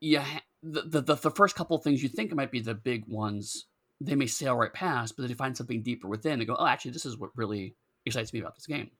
yeah, 0.00 0.26
the, 0.62 0.82
the 0.82 1.00
the 1.00 1.14
the 1.14 1.30
first 1.30 1.54
couple 1.54 1.76
of 1.76 1.84
things 1.84 2.02
you 2.02 2.08
think 2.08 2.34
might 2.34 2.50
be 2.50 2.60
the 2.60 2.74
big 2.74 3.06
ones, 3.06 3.66
they 4.00 4.16
may 4.16 4.26
sail 4.26 4.56
right 4.56 4.72
past, 4.72 5.16
but 5.16 5.22
then 5.22 5.30
you 5.30 5.36
find 5.36 5.56
something 5.56 5.82
deeper 5.82 6.08
within 6.08 6.40
and 6.40 6.46
go, 6.46 6.56
"Oh, 6.58 6.66
actually, 6.66 6.90
this 6.90 7.06
is 7.06 7.16
what 7.16 7.30
really 7.36 7.76
excites 8.04 8.32
me 8.32 8.40
about 8.40 8.56
this 8.56 8.66
game." 8.66 8.90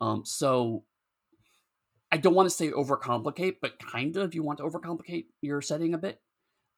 Um, 0.00 0.24
so 0.24 0.84
I 2.10 2.16
don't 2.16 2.34
want 2.34 2.48
to 2.48 2.54
say 2.54 2.72
overcomplicate, 2.72 3.56
but 3.62 3.78
kind 3.78 4.16
of 4.16 4.34
you 4.34 4.42
want 4.42 4.58
to 4.58 4.64
overcomplicate 4.64 5.26
your 5.40 5.62
setting 5.62 5.94
a 5.94 5.98
bit, 5.98 6.20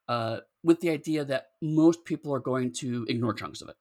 uh, 0.07 0.41
with 0.63 0.79
the 0.79 0.91
idea 0.91 1.25
that 1.25 1.47
most 1.59 2.05
people 2.05 2.33
are 2.35 2.39
going 2.39 2.71
to 2.73 3.07
ignore 3.09 3.33
chunks 3.33 3.61
of 3.61 3.69
it 3.69 3.75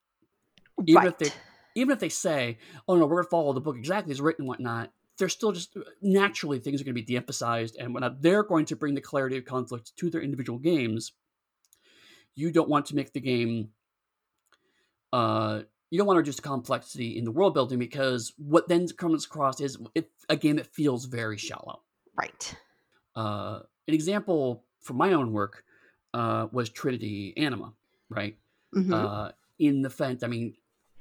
even 0.84 1.02
right 1.02 1.08
if 1.08 1.18
they 1.18 1.30
even 1.76 1.92
if 1.92 2.00
they 2.00 2.08
say, 2.08 2.58
"Oh 2.88 2.96
no, 2.96 3.06
we're 3.06 3.16
going 3.16 3.24
to 3.26 3.30
follow 3.30 3.52
the 3.52 3.60
book 3.60 3.76
exactly 3.76 4.12
as 4.12 4.20
written 4.20 4.42
and 4.42 4.48
whatnot," 4.48 4.92
they're 5.18 5.28
still 5.28 5.52
just 5.52 5.76
naturally 6.02 6.58
things 6.58 6.80
are 6.80 6.84
going 6.84 6.94
to 6.94 7.00
be 7.00 7.06
de-emphasized, 7.06 7.76
and 7.78 7.94
whatnot. 7.94 8.22
They're 8.22 8.42
going 8.42 8.66
to 8.66 8.76
bring 8.76 8.94
the 8.94 9.00
clarity 9.00 9.36
of 9.38 9.44
conflict 9.44 9.96
to 9.96 10.10
their 10.10 10.22
individual 10.22 10.58
games. 10.58 11.12
You 12.36 12.52
don't 12.52 12.68
want 12.68 12.86
to 12.86 12.94
make 12.94 13.12
the 13.12 13.20
game. 13.20 13.72
Uh, 15.12 15.62
you 15.90 15.98
don't 15.98 16.06
want 16.06 16.16
to 16.16 16.20
reduce 16.20 16.36
the 16.36 16.42
complexity 16.42 17.16
in 17.16 17.24
the 17.24 17.30
world 17.30 17.54
building 17.54 17.78
because 17.78 18.32
what 18.36 18.68
then 18.68 18.88
comes 18.88 19.24
across 19.24 19.60
is 19.60 19.78
it, 19.94 20.10
a 20.28 20.36
game 20.36 20.56
that 20.56 20.66
feels 20.66 21.04
very 21.04 21.38
shallow. 21.38 21.82
right 22.16 22.56
Uh, 23.14 23.60
an 23.88 23.94
example 23.94 24.64
from 24.80 24.96
my 24.96 25.12
own 25.12 25.32
work 25.32 25.64
uh, 26.14 26.48
was 26.52 26.68
Trinity 26.68 27.34
Anima, 27.36 27.74
right? 28.08 28.38
Mhm. 28.72 28.92
uh, 28.94 29.32
in 29.58 29.82
the 29.82 29.90
fence. 29.90 30.22
I 30.22 30.28
mean, 30.28 30.56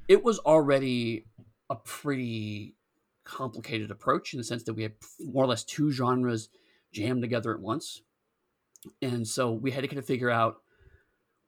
it 0.08 0.24
was 0.24 0.40
already 0.40 1.26
a 1.70 1.76
pretty 1.76 2.76
complicated 3.24 3.92
approach 3.92 4.34
in 4.34 4.38
the 4.38 4.44
sense 4.44 4.64
that 4.64 4.74
we 4.74 4.84
had 4.84 4.94
more 5.20 5.44
or 5.44 5.48
less 5.48 5.64
two 5.64 5.92
genres 5.92 6.50
jammed 6.94 7.22
together 7.22 7.54
at 7.54 7.60
once. 7.60 8.02
And 9.02 9.28
so 9.28 9.52
we 9.52 9.72
had 9.72 9.82
to 9.82 9.88
kind 9.88 10.00
of 10.00 10.06
figure 10.06 10.30
out 10.30 10.58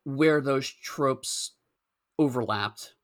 where 0.03 0.41
those 0.41 0.67
tropes 0.67 1.51
overlapped, 2.17 2.95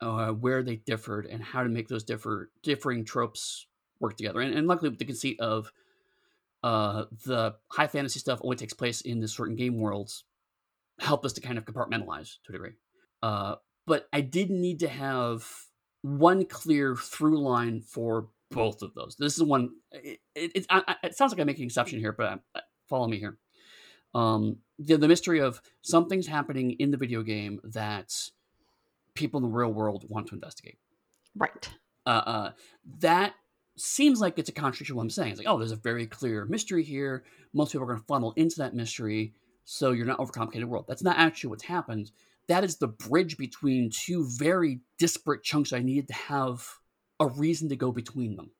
uh, 0.00 0.28
where 0.28 0.62
they 0.62 0.76
differed, 0.76 1.26
and 1.26 1.42
how 1.42 1.62
to 1.62 1.68
make 1.68 1.88
those 1.88 2.04
differ 2.04 2.50
differing 2.62 3.04
tropes 3.04 3.66
work 3.98 4.16
together. 4.16 4.40
And, 4.40 4.54
and 4.54 4.68
luckily, 4.68 4.90
with 4.90 4.98
the 4.98 5.04
conceit 5.04 5.40
of 5.40 5.72
uh, 6.62 7.06
the 7.24 7.56
high 7.68 7.88
fantasy 7.88 8.20
stuff 8.20 8.40
only 8.42 8.56
takes 8.56 8.74
place 8.74 9.00
in 9.00 9.20
this 9.20 9.32
certain 9.32 9.56
game 9.56 9.78
worlds, 9.78 10.24
help 11.00 11.24
us 11.24 11.32
to 11.32 11.40
kind 11.40 11.58
of 11.58 11.64
compartmentalize 11.64 12.36
to 12.44 12.50
a 12.50 12.52
degree. 12.52 12.72
Uh, 13.22 13.56
but 13.86 14.08
I 14.12 14.20
did 14.20 14.50
need 14.50 14.80
to 14.80 14.88
have 14.88 15.46
one 16.02 16.44
clear 16.46 16.96
through 16.96 17.40
line 17.40 17.80
for 17.80 18.28
both 18.50 18.82
of 18.82 18.94
those. 18.94 19.16
This 19.16 19.36
is 19.36 19.42
one. 19.42 19.70
It, 19.92 20.18
it, 20.34 20.52
it, 20.54 20.66
I, 20.70 20.82
I- 20.88 21.06
it 21.06 21.16
sounds 21.16 21.32
like 21.32 21.40
I'm 21.40 21.46
making 21.46 21.62
an 21.62 21.66
exception 21.68 21.98
here, 22.00 22.12
but 22.12 22.40
uh, 22.54 22.60
follow 22.88 23.06
me 23.08 23.18
here. 23.18 23.38
Um, 24.14 24.56
the, 24.78 24.96
the 24.96 25.06
mystery 25.08 25.40
of 25.40 25.60
something's 25.82 26.26
happening 26.26 26.72
in 26.72 26.90
the 26.90 26.96
video 26.96 27.22
game 27.22 27.60
that 27.64 28.12
people 29.14 29.38
in 29.38 29.42
the 29.44 29.56
real 29.56 29.72
world 29.72 30.04
want 30.08 30.26
to 30.28 30.34
investigate. 30.34 30.78
right 31.36 31.68
Uh, 32.06 32.08
uh, 32.26 32.50
that 32.98 33.34
seems 33.76 34.20
like 34.20 34.38
it's 34.38 34.48
a 34.48 34.52
contradiction 34.52 34.94
to 34.94 34.96
what 34.96 35.02
I'm 35.04 35.10
saying. 35.10 35.30
It's 35.32 35.38
like, 35.38 35.46
oh, 35.48 35.58
there's 35.58 35.70
a 35.72 35.76
very 35.76 36.06
clear 36.06 36.44
mystery 36.46 36.82
here. 36.82 37.24
Most 37.52 37.72
people 37.72 37.84
are 37.84 37.86
going 37.86 38.00
to 38.00 38.06
funnel 38.06 38.32
into 38.36 38.56
that 38.58 38.74
mystery, 38.74 39.32
so 39.64 39.92
you're 39.92 40.06
not 40.06 40.18
overcomplicated 40.18 40.64
world. 40.64 40.86
That's 40.88 41.02
not 41.04 41.18
actually 41.18 41.50
what's 41.50 41.62
happened. 41.64 42.10
That 42.50 42.64
is 42.64 42.78
the 42.78 42.88
bridge 42.88 43.36
between 43.36 43.90
two 43.90 44.26
very 44.28 44.80
disparate 44.98 45.44
chunks. 45.44 45.72
I 45.72 45.82
needed 45.82 46.08
to 46.08 46.14
have 46.14 46.66
a 47.20 47.28
reason 47.28 47.68
to 47.68 47.76
go 47.76 47.92
between 47.92 48.34
them. 48.34 48.50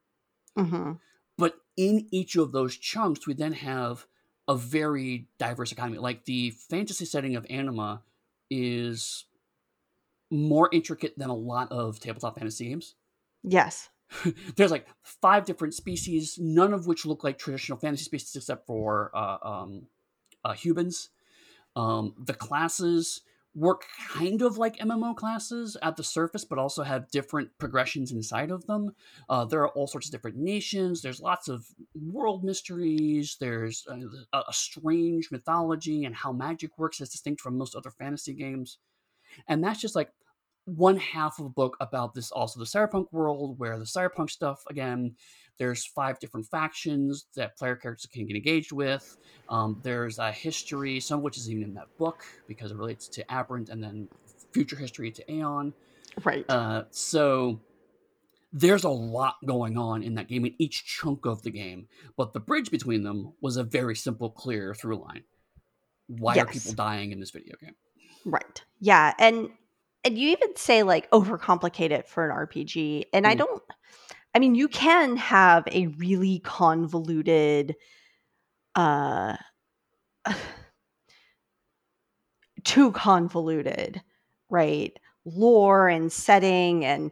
hmm 0.57 0.92
But 1.37 1.57
in 1.76 2.07
each 2.12 2.37
of 2.37 2.53
those 2.53 2.76
chunks, 2.76 3.26
we 3.26 3.35
then 3.35 3.53
have 3.53 4.07
a 4.46 4.55
very 4.57 5.26
diverse 5.40 5.72
economy. 5.72 5.98
Like 5.98 6.24
the 6.24 6.50
fantasy 6.50 7.05
setting 7.05 7.35
of 7.35 7.44
Anima 7.50 8.03
is 8.48 9.24
more 10.31 10.68
intricate 10.72 11.18
than 11.18 11.29
a 11.29 11.35
lot 11.35 11.72
of 11.72 11.98
tabletop 11.98 12.38
fantasy 12.38 12.68
games. 12.68 12.94
Yes. 13.42 13.88
There's 14.55 14.70
like 14.70 14.87
five 15.03 15.46
different 15.46 15.74
species, 15.74 16.38
none 16.40 16.72
of 16.72 16.87
which 16.87 17.07
look 17.07 17.24
like 17.24 17.38
traditional 17.38 17.76
fantasy 17.76 18.05
species 18.05 18.37
except 18.37 18.68
for 18.68 19.11
uh, 19.16 19.38
um, 19.42 19.87
uh, 20.44 20.53
humans. 20.53 21.09
Um, 21.74 22.14
the 22.16 22.35
classes 22.35 23.22
work 23.54 23.84
kind 24.08 24.42
of 24.42 24.58
like 24.58 24.78
MMO 24.78 25.14
classes 25.16 25.76
at 25.82 25.96
the 25.96 26.04
surface, 26.04 26.44
but 26.44 26.58
also 26.58 26.82
have 26.82 27.10
different 27.10 27.50
progressions 27.58 28.12
inside 28.12 28.50
of 28.50 28.66
them. 28.66 28.94
Uh, 29.28 29.44
there 29.44 29.60
are 29.62 29.70
all 29.70 29.86
sorts 29.86 30.06
of 30.06 30.12
different 30.12 30.36
nations. 30.36 31.02
There's 31.02 31.20
lots 31.20 31.48
of 31.48 31.66
world 31.94 32.44
mysteries. 32.44 33.36
There's 33.40 33.84
a, 33.88 34.38
a 34.38 34.52
strange 34.52 35.30
mythology 35.30 36.04
and 36.04 36.14
how 36.14 36.32
magic 36.32 36.78
works 36.78 37.00
as 37.00 37.10
distinct 37.10 37.40
from 37.40 37.58
most 37.58 37.74
other 37.74 37.90
fantasy 37.90 38.34
games. 38.34 38.78
And 39.48 39.62
that's 39.62 39.80
just 39.80 39.96
like 39.96 40.12
one 40.64 40.98
half 40.98 41.38
of 41.38 41.46
a 41.46 41.50
book 41.50 41.76
about 41.80 42.14
this 42.14 42.30
also 42.30 42.60
the 42.60 42.66
cyberpunk 42.66 43.06
world 43.12 43.58
where 43.58 43.78
the 43.78 43.84
cyberpunk 43.84 44.30
stuff 44.30 44.62
again 44.68 45.16
there's 45.60 45.84
five 45.84 46.18
different 46.18 46.46
factions 46.46 47.26
that 47.36 47.54
player 47.58 47.76
characters 47.76 48.08
can 48.10 48.26
get 48.26 48.34
engaged 48.34 48.72
with 48.72 49.18
um, 49.50 49.78
there's 49.82 50.18
a 50.18 50.32
history 50.32 50.98
some 50.98 51.18
of 51.18 51.22
which 51.22 51.36
is 51.36 51.50
even 51.50 51.62
in 51.62 51.74
that 51.74 51.86
book 51.98 52.24
because 52.48 52.72
it 52.72 52.76
relates 52.76 53.06
to 53.06 53.30
aberrant 53.30 53.68
and 53.68 53.84
then 53.84 54.08
future 54.52 54.76
history 54.76 55.10
to 55.10 55.30
aeon 55.30 55.72
right 56.24 56.46
uh, 56.48 56.82
so 56.90 57.60
there's 58.52 58.84
a 58.84 58.88
lot 58.88 59.36
going 59.44 59.76
on 59.76 60.02
in 60.02 60.14
that 60.14 60.26
game 60.26 60.44
in 60.46 60.54
each 60.58 60.84
chunk 60.86 61.26
of 61.26 61.42
the 61.42 61.50
game 61.50 61.86
but 62.16 62.32
the 62.32 62.40
bridge 62.40 62.70
between 62.70 63.04
them 63.04 63.34
was 63.42 63.58
a 63.58 63.62
very 63.62 63.94
simple 63.94 64.30
clear 64.30 64.74
through 64.74 64.96
line 64.96 65.22
why 66.08 66.34
yes. 66.34 66.44
are 66.44 66.48
people 66.48 66.72
dying 66.72 67.12
in 67.12 67.20
this 67.20 67.30
video 67.30 67.54
game 67.60 67.74
right 68.24 68.64
yeah 68.80 69.12
and 69.18 69.50
and 70.04 70.16
you 70.16 70.30
even 70.30 70.56
say 70.56 70.82
like 70.82 71.10
overcomplicate 71.10 71.90
it 71.90 72.08
for 72.08 72.28
an 72.28 72.34
RPG. 72.34 73.04
And 73.12 73.26
mm. 73.26 73.28
I 73.28 73.34
don't 73.34 73.62
I 74.34 74.38
mean 74.38 74.54
you 74.54 74.68
can 74.68 75.16
have 75.16 75.64
a 75.70 75.88
really 75.88 76.40
convoluted 76.40 77.76
uh 78.74 79.36
too 82.64 82.92
convoluted, 82.92 84.02
right? 84.48 84.98
Lore 85.24 85.88
and 85.88 86.12
setting 86.12 86.84
and 86.84 87.10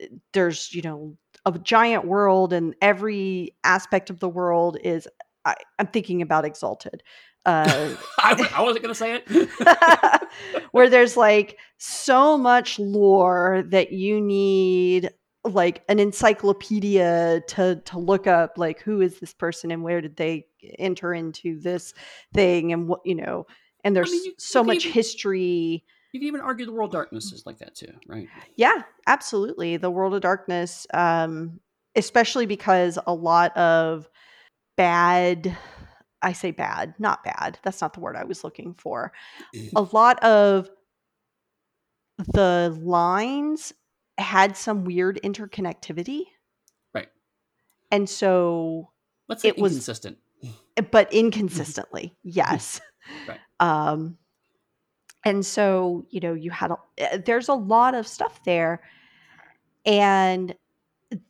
eh, 0.00 0.06
there's, 0.32 0.74
you 0.74 0.82
know, 0.82 1.16
a 1.46 1.58
giant 1.58 2.04
world 2.06 2.52
and 2.52 2.74
every 2.82 3.56
aspect 3.64 4.10
of 4.10 4.20
the 4.20 4.28
world 4.28 4.76
is 4.82 5.08
I, 5.44 5.54
am 5.78 5.86
thinking 5.86 6.20
about 6.22 6.44
Exalted. 6.44 7.02
Uh, 7.46 7.94
I, 8.18 8.50
I 8.56 8.62
wasn't 8.62 8.82
going 8.82 8.94
to 8.94 8.98
say 8.98 9.22
it. 9.24 10.22
where 10.72 10.90
there's 10.90 11.16
like 11.16 11.56
so 11.78 12.36
much 12.36 12.78
lore 12.78 13.62
that 13.68 13.92
you 13.92 14.20
need 14.20 15.10
like 15.54 15.82
an 15.88 15.98
encyclopedia 15.98 17.42
to 17.48 17.80
to 17.84 17.98
look 17.98 18.26
up 18.26 18.58
like 18.58 18.80
who 18.80 19.00
is 19.00 19.20
this 19.20 19.34
person 19.34 19.70
and 19.70 19.82
where 19.82 20.00
did 20.00 20.16
they 20.16 20.46
enter 20.78 21.14
into 21.14 21.60
this 21.60 21.94
thing 22.34 22.72
and 22.72 22.88
what 22.88 23.00
you 23.04 23.14
know 23.14 23.46
and 23.84 23.94
there's 23.94 24.10
I 24.10 24.12
mean, 24.12 24.24
you, 24.24 24.34
so 24.38 24.60
you 24.60 24.66
much 24.66 24.84
even, 24.84 24.92
history 24.92 25.84
you 26.12 26.20
can 26.20 26.26
even 26.26 26.40
argue 26.40 26.66
the 26.66 26.72
world 26.72 26.92
darkness 26.92 27.32
is 27.32 27.44
like 27.46 27.58
that 27.58 27.74
too 27.74 27.92
right 28.06 28.28
yeah 28.56 28.82
absolutely 29.06 29.76
the 29.76 29.90
world 29.90 30.14
of 30.14 30.20
darkness 30.20 30.86
um 30.94 31.60
especially 31.96 32.46
because 32.46 32.98
a 33.06 33.14
lot 33.14 33.56
of 33.56 34.08
bad 34.76 35.56
I 36.20 36.32
say 36.32 36.50
bad, 36.50 36.94
not 36.98 37.22
bad. 37.22 37.58
That's 37.62 37.80
not 37.80 37.92
the 37.92 38.00
word 38.00 38.16
I 38.16 38.24
was 38.24 38.42
looking 38.42 38.74
for. 38.74 39.12
Mm-hmm. 39.54 39.76
A 39.76 39.82
lot 39.92 40.22
of 40.24 40.68
the 42.18 42.76
lines 42.82 43.72
had 44.18 44.56
some 44.56 44.84
weird 44.84 45.20
interconnectivity. 45.22 46.22
Right. 46.94 47.08
And 47.90 48.08
so 48.08 48.90
let's 49.28 49.42
say 49.42 49.48
it 49.48 49.58
was 49.58 49.88
eh, 49.88 50.82
but 50.90 51.12
inconsistently. 51.12 52.16
yes. 52.22 52.80
right. 53.28 53.40
Um 53.60 54.18
and 55.24 55.44
so, 55.44 56.06
you 56.10 56.20
know, 56.20 56.32
you 56.32 56.50
had 56.50 56.70
a, 56.70 56.76
eh, 56.96 57.18
there's 57.24 57.48
a 57.48 57.54
lot 57.54 57.94
of 57.94 58.06
stuff 58.06 58.40
there 58.44 58.80
and 59.84 60.54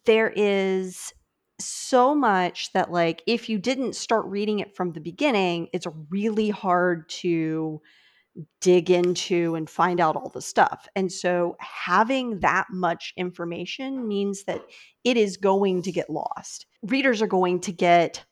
there 0.05 0.33
is 0.35 1.12
so 1.61 2.14
much 2.14 2.72
that 2.72 2.90
like 2.90 3.22
if 3.27 3.48
you 3.48 3.59
didn't 3.59 3.96
start 3.96 4.24
reading 4.27 4.61
it 4.61 4.77
from 4.77 4.92
the 4.92 5.01
beginning 5.01 5.68
it's 5.72 5.87
really 6.09 6.51
hard 6.51 7.09
to 7.09 7.81
dig 8.61 8.91
into 8.91 9.55
and 9.55 9.69
find 9.69 10.01
out 10.01 10.17
all 10.17 10.29
the 10.29 10.43
stuff. 10.43 10.87
And 10.95 11.11
so 11.11 11.57
having 11.61 12.41
that 12.41 12.67
much 12.71 13.12
information 13.17 14.07
means 14.07 14.45
that 14.45 14.62
it 15.05 15.17
is 15.17 15.37
going 15.37 15.83
to 15.83 15.93
get 15.93 16.11
lost. 16.11 16.67
Readers 16.83 17.21
are 17.21 17.27
going 17.27 17.61
to 17.61 17.73
get 17.73 18.25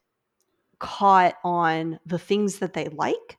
caught 0.79 1.35
on 1.43 1.99
the 2.07 2.19
things 2.19 2.59
that 2.59 2.75
they 2.75 2.87
like 2.89 3.39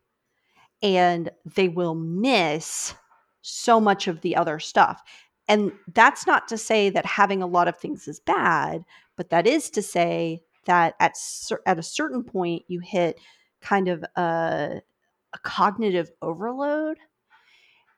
and 0.82 1.30
they 1.56 1.70
will 1.70 1.96
miss 1.96 2.94
so 3.42 3.80
much 3.80 4.08
of 4.08 4.22
the 4.22 4.36
other 4.36 4.60
stuff. 4.60 5.02
And 5.48 5.72
that's 5.94 6.28
not 6.28 6.48
to 6.50 6.58
say 6.58 6.90
that 6.90 7.06
having 7.06 7.42
a 7.42 7.48
lot 7.48 7.68
of 7.70 7.78
things 7.78 8.08
is 8.08 8.20
bad 8.20 8.84
but 9.18 9.32
that 9.32 9.46
is 9.46 9.70
to 9.72 9.82
say 9.82 10.42
that 10.66 10.94
at 11.02 11.16
at 11.66 11.80
a 11.80 11.84
certain 11.84 12.24
point 12.24 12.64
you 12.68 12.80
hit 12.80 13.20
kind 13.62 13.90
of 13.90 14.06
a, 14.16 14.82
a 15.38 15.40
cognitive 15.48 16.12
overload, 16.22 16.98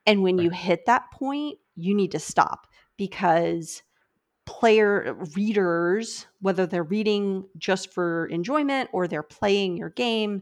and 0.05 0.23
when 0.23 0.37
right. 0.37 0.45
you 0.45 0.49
hit 0.49 0.85
that 0.85 1.11
point, 1.11 1.59
you 1.75 1.95
need 1.95 2.11
to 2.11 2.19
stop 2.19 2.67
because 2.97 3.81
player 4.45 5.15
readers, 5.35 6.25
whether 6.41 6.65
they're 6.65 6.83
reading 6.83 7.45
just 7.57 7.93
for 7.93 8.25
enjoyment 8.27 8.89
or 8.93 9.07
they're 9.07 9.23
playing 9.23 9.77
your 9.77 9.91
game, 9.91 10.41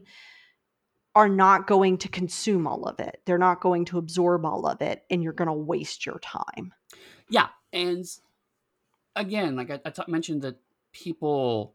are 1.14 1.28
not 1.28 1.66
going 1.66 1.98
to 1.98 2.08
consume 2.08 2.66
all 2.66 2.84
of 2.84 3.00
it. 3.00 3.20
They're 3.26 3.38
not 3.38 3.60
going 3.60 3.84
to 3.86 3.98
absorb 3.98 4.44
all 4.44 4.66
of 4.66 4.80
it, 4.82 5.02
and 5.10 5.22
you're 5.22 5.32
going 5.32 5.48
to 5.48 5.52
waste 5.52 6.06
your 6.06 6.18
time. 6.20 6.72
Yeah, 7.28 7.48
and 7.72 8.04
again, 9.14 9.56
like 9.56 9.70
I, 9.70 9.80
I 9.84 9.90
t- 9.90 10.02
mentioned 10.08 10.42
that 10.42 10.56
people 10.92 11.74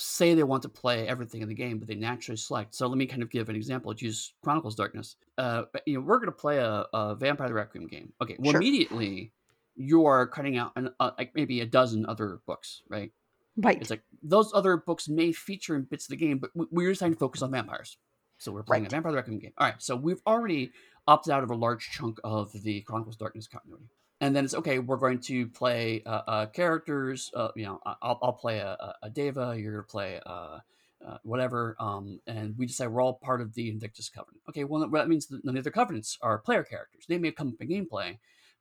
say 0.00 0.34
they 0.34 0.42
want 0.42 0.62
to 0.62 0.68
play 0.68 1.06
everything 1.06 1.42
in 1.42 1.48
the 1.48 1.54
game, 1.54 1.78
but 1.78 1.88
they 1.88 1.94
naturally 1.94 2.36
select. 2.36 2.74
So 2.74 2.86
let 2.86 2.98
me 2.98 3.06
kind 3.06 3.22
of 3.22 3.30
give 3.30 3.48
an 3.48 3.56
example. 3.56 3.94
Use 3.94 4.34
Chronicles 4.42 4.74
Darkness. 4.74 5.16
Uh, 5.38 5.64
you 5.86 5.94
know, 5.94 6.00
we're 6.00 6.18
going 6.18 6.26
to 6.26 6.32
play 6.32 6.58
a, 6.58 6.86
a, 6.92 7.14
Vampire 7.14 7.48
the 7.48 7.54
Requiem 7.54 7.86
game. 7.86 8.12
Okay, 8.22 8.36
well, 8.38 8.52
sure. 8.52 8.60
immediately 8.60 9.32
you 9.76 10.06
are 10.06 10.26
cutting 10.26 10.56
out 10.56 10.72
an, 10.76 10.90
uh, 11.00 11.10
like 11.18 11.34
maybe 11.34 11.60
a 11.60 11.66
dozen 11.66 12.06
other 12.06 12.40
books, 12.46 12.82
right? 12.88 13.12
Right. 13.56 13.80
It's 13.80 13.90
like 13.90 14.02
those 14.22 14.52
other 14.54 14.76
books 14.76 15.08
may 15.08 15.32
feature 15.32 15.76
in 15.76 15.82
bits 15.82 16.06
of 16.06 16.10
the 16.10 16.16
game, 16.16 16.38
but 16.38 16.50
we're 16.54 16.90
just 16.90 17.00
trying 17.00 17.12
to 17.12 17.18
focus 17.18 17.42
on 17.42 17.50
vampires. 17.50 17.96
So 18.38 18.52
we're 18.52 18.62
playing 18.62 18.84
right. 18.84 18.92
a 18.92 18.96
Vampire 18.96 19.12
the 19.12 19.16
Requiem 19.16 19.38
game. 19.38 19.52
All 19.58 19.66
right, 19.66 19.82
so 19.82 19.96
we've 19.96 20.22
already 20.26 20.72
opted 21.06 21.32
out 21.32 21.42
of 21.42 21.50
a 21.50 21.54
large 21.54 21.90
chunk 21.90 22.18
of 22.24 22.52
the 22.52 22.80
Chronicles 22.82 23.16
Darkness 23.16 23.46
continuity 23.46 23.86
and 24.20 24.36
then 24.36 24.44
it's 24.44 24.54
okay. 24.54 24.78
We're 24.78 24.96
going 24.96 25.20
to 25.20 25.46
play 25.48 26.02
uh, 26.04 26.22
uh, 26.26 26.46
characters. 26.46 27.30
Uh, 27.34 27.48
you 27.56 27.64
know, 27.64 27.80
I'll, 27.84 28.18
I'll 28.22 28.32
play 28.32 28.58
a, 28.58 28.94
a 29.02 29.10
Daeva. 29.10 29.60
You're 29.60 29.72
gonna 29.72 29.82
play 29.84 30.20
uh, 30.26 30.58
uh, 31.06 31.16
whatever. 31.22 31.76
Um, 31.80 32.20
and 32.26 32.54
we 32.58 32.66
decide 32.66 32.88
we're 32.88 33.02
all 33.02 33.14
part 33.14 33.40
of 33.40 33.54
the 33.54 33.70
Invictus 33.70 34.08
Covenant. 34.08 34.42
Okay, 34.48 34.64
well 34.64 34.86
that 34.88 35.08
means 35.08 35.26
that 35.28 35.44
none 35.44 35.56
of 35.56 35.64
the 35.64 35.70
other 35.70 35.74
covenants 35.74 36.18
are 36.20 36.38
player 36.38 36.62
characters. 36.62 37.04
They 37.08 37.18
may 37.18 37.32
come 37.32 37.48
up 37.48 37.54
in 37.60 37.68
gameplay, 37.68 38.18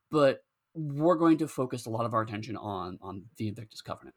but 0.09 0.43
we're 0.73 1.15
going 1.15 1.37
to 1.39 1.47
focus 1.47 1.85
a 1.85 1.89
lot 1.89 2.05
of 2.05 2.13
our 2.13 2.21
attention 2.21 2.55
on 2.55 2.97
on 3.01 3.23
the 3.37 3.47
Invictus 3.49 3.81
Covenant. 3.81 4.15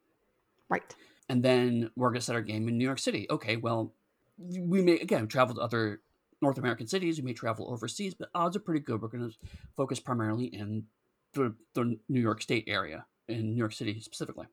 Right. 0.68 0.94
And 1.28 1.42
then 1.42 1.90
we're 1.96 2.10
going 2.10 2.20
to 2.20 2.24
set 2.24 2.36
our 2.36 2.42
game 2.42 2.68
in 2.68 2.78
New 2.78 2.84
York 2.84 2.98
City. 2.98 3.26
Okay, 3.30 3.56
well, 3.56 3.92
we 4.38 4.82
may 4.82 4.94
again 4.94 5.26
travel 5.26 5.54
to 5.56 5.60
other 5.60 6.00
North 6.40 6.58
American 6.58 6.86
cities. 6.86 7.18
We 7.18 7.24
may 7.24 7.32
travel 7.32 7.72
overseas, 7.72 8.14
but 8.14 8.28
odds 8.34 8.56
are 8.56 8.60
pretty 8.60 8.80
good. 8.80 9.00
We're 9.00 9.08
going 9.08 9.28
to 9.28 9.36
focus 9.76 10.00
primarily 10.00 10.46
in 10.46 10.84
the, 11.34 11.54
the 11.74 11.98
New 12.08 12.20
York 12.20 12.42
State 12.42 12.64
area, 12.66 13.06
in 13.28 13.52
New 13.52 13.58
York 13.58 13.72
City 13.72 14.00
specifically. 14.00 14.46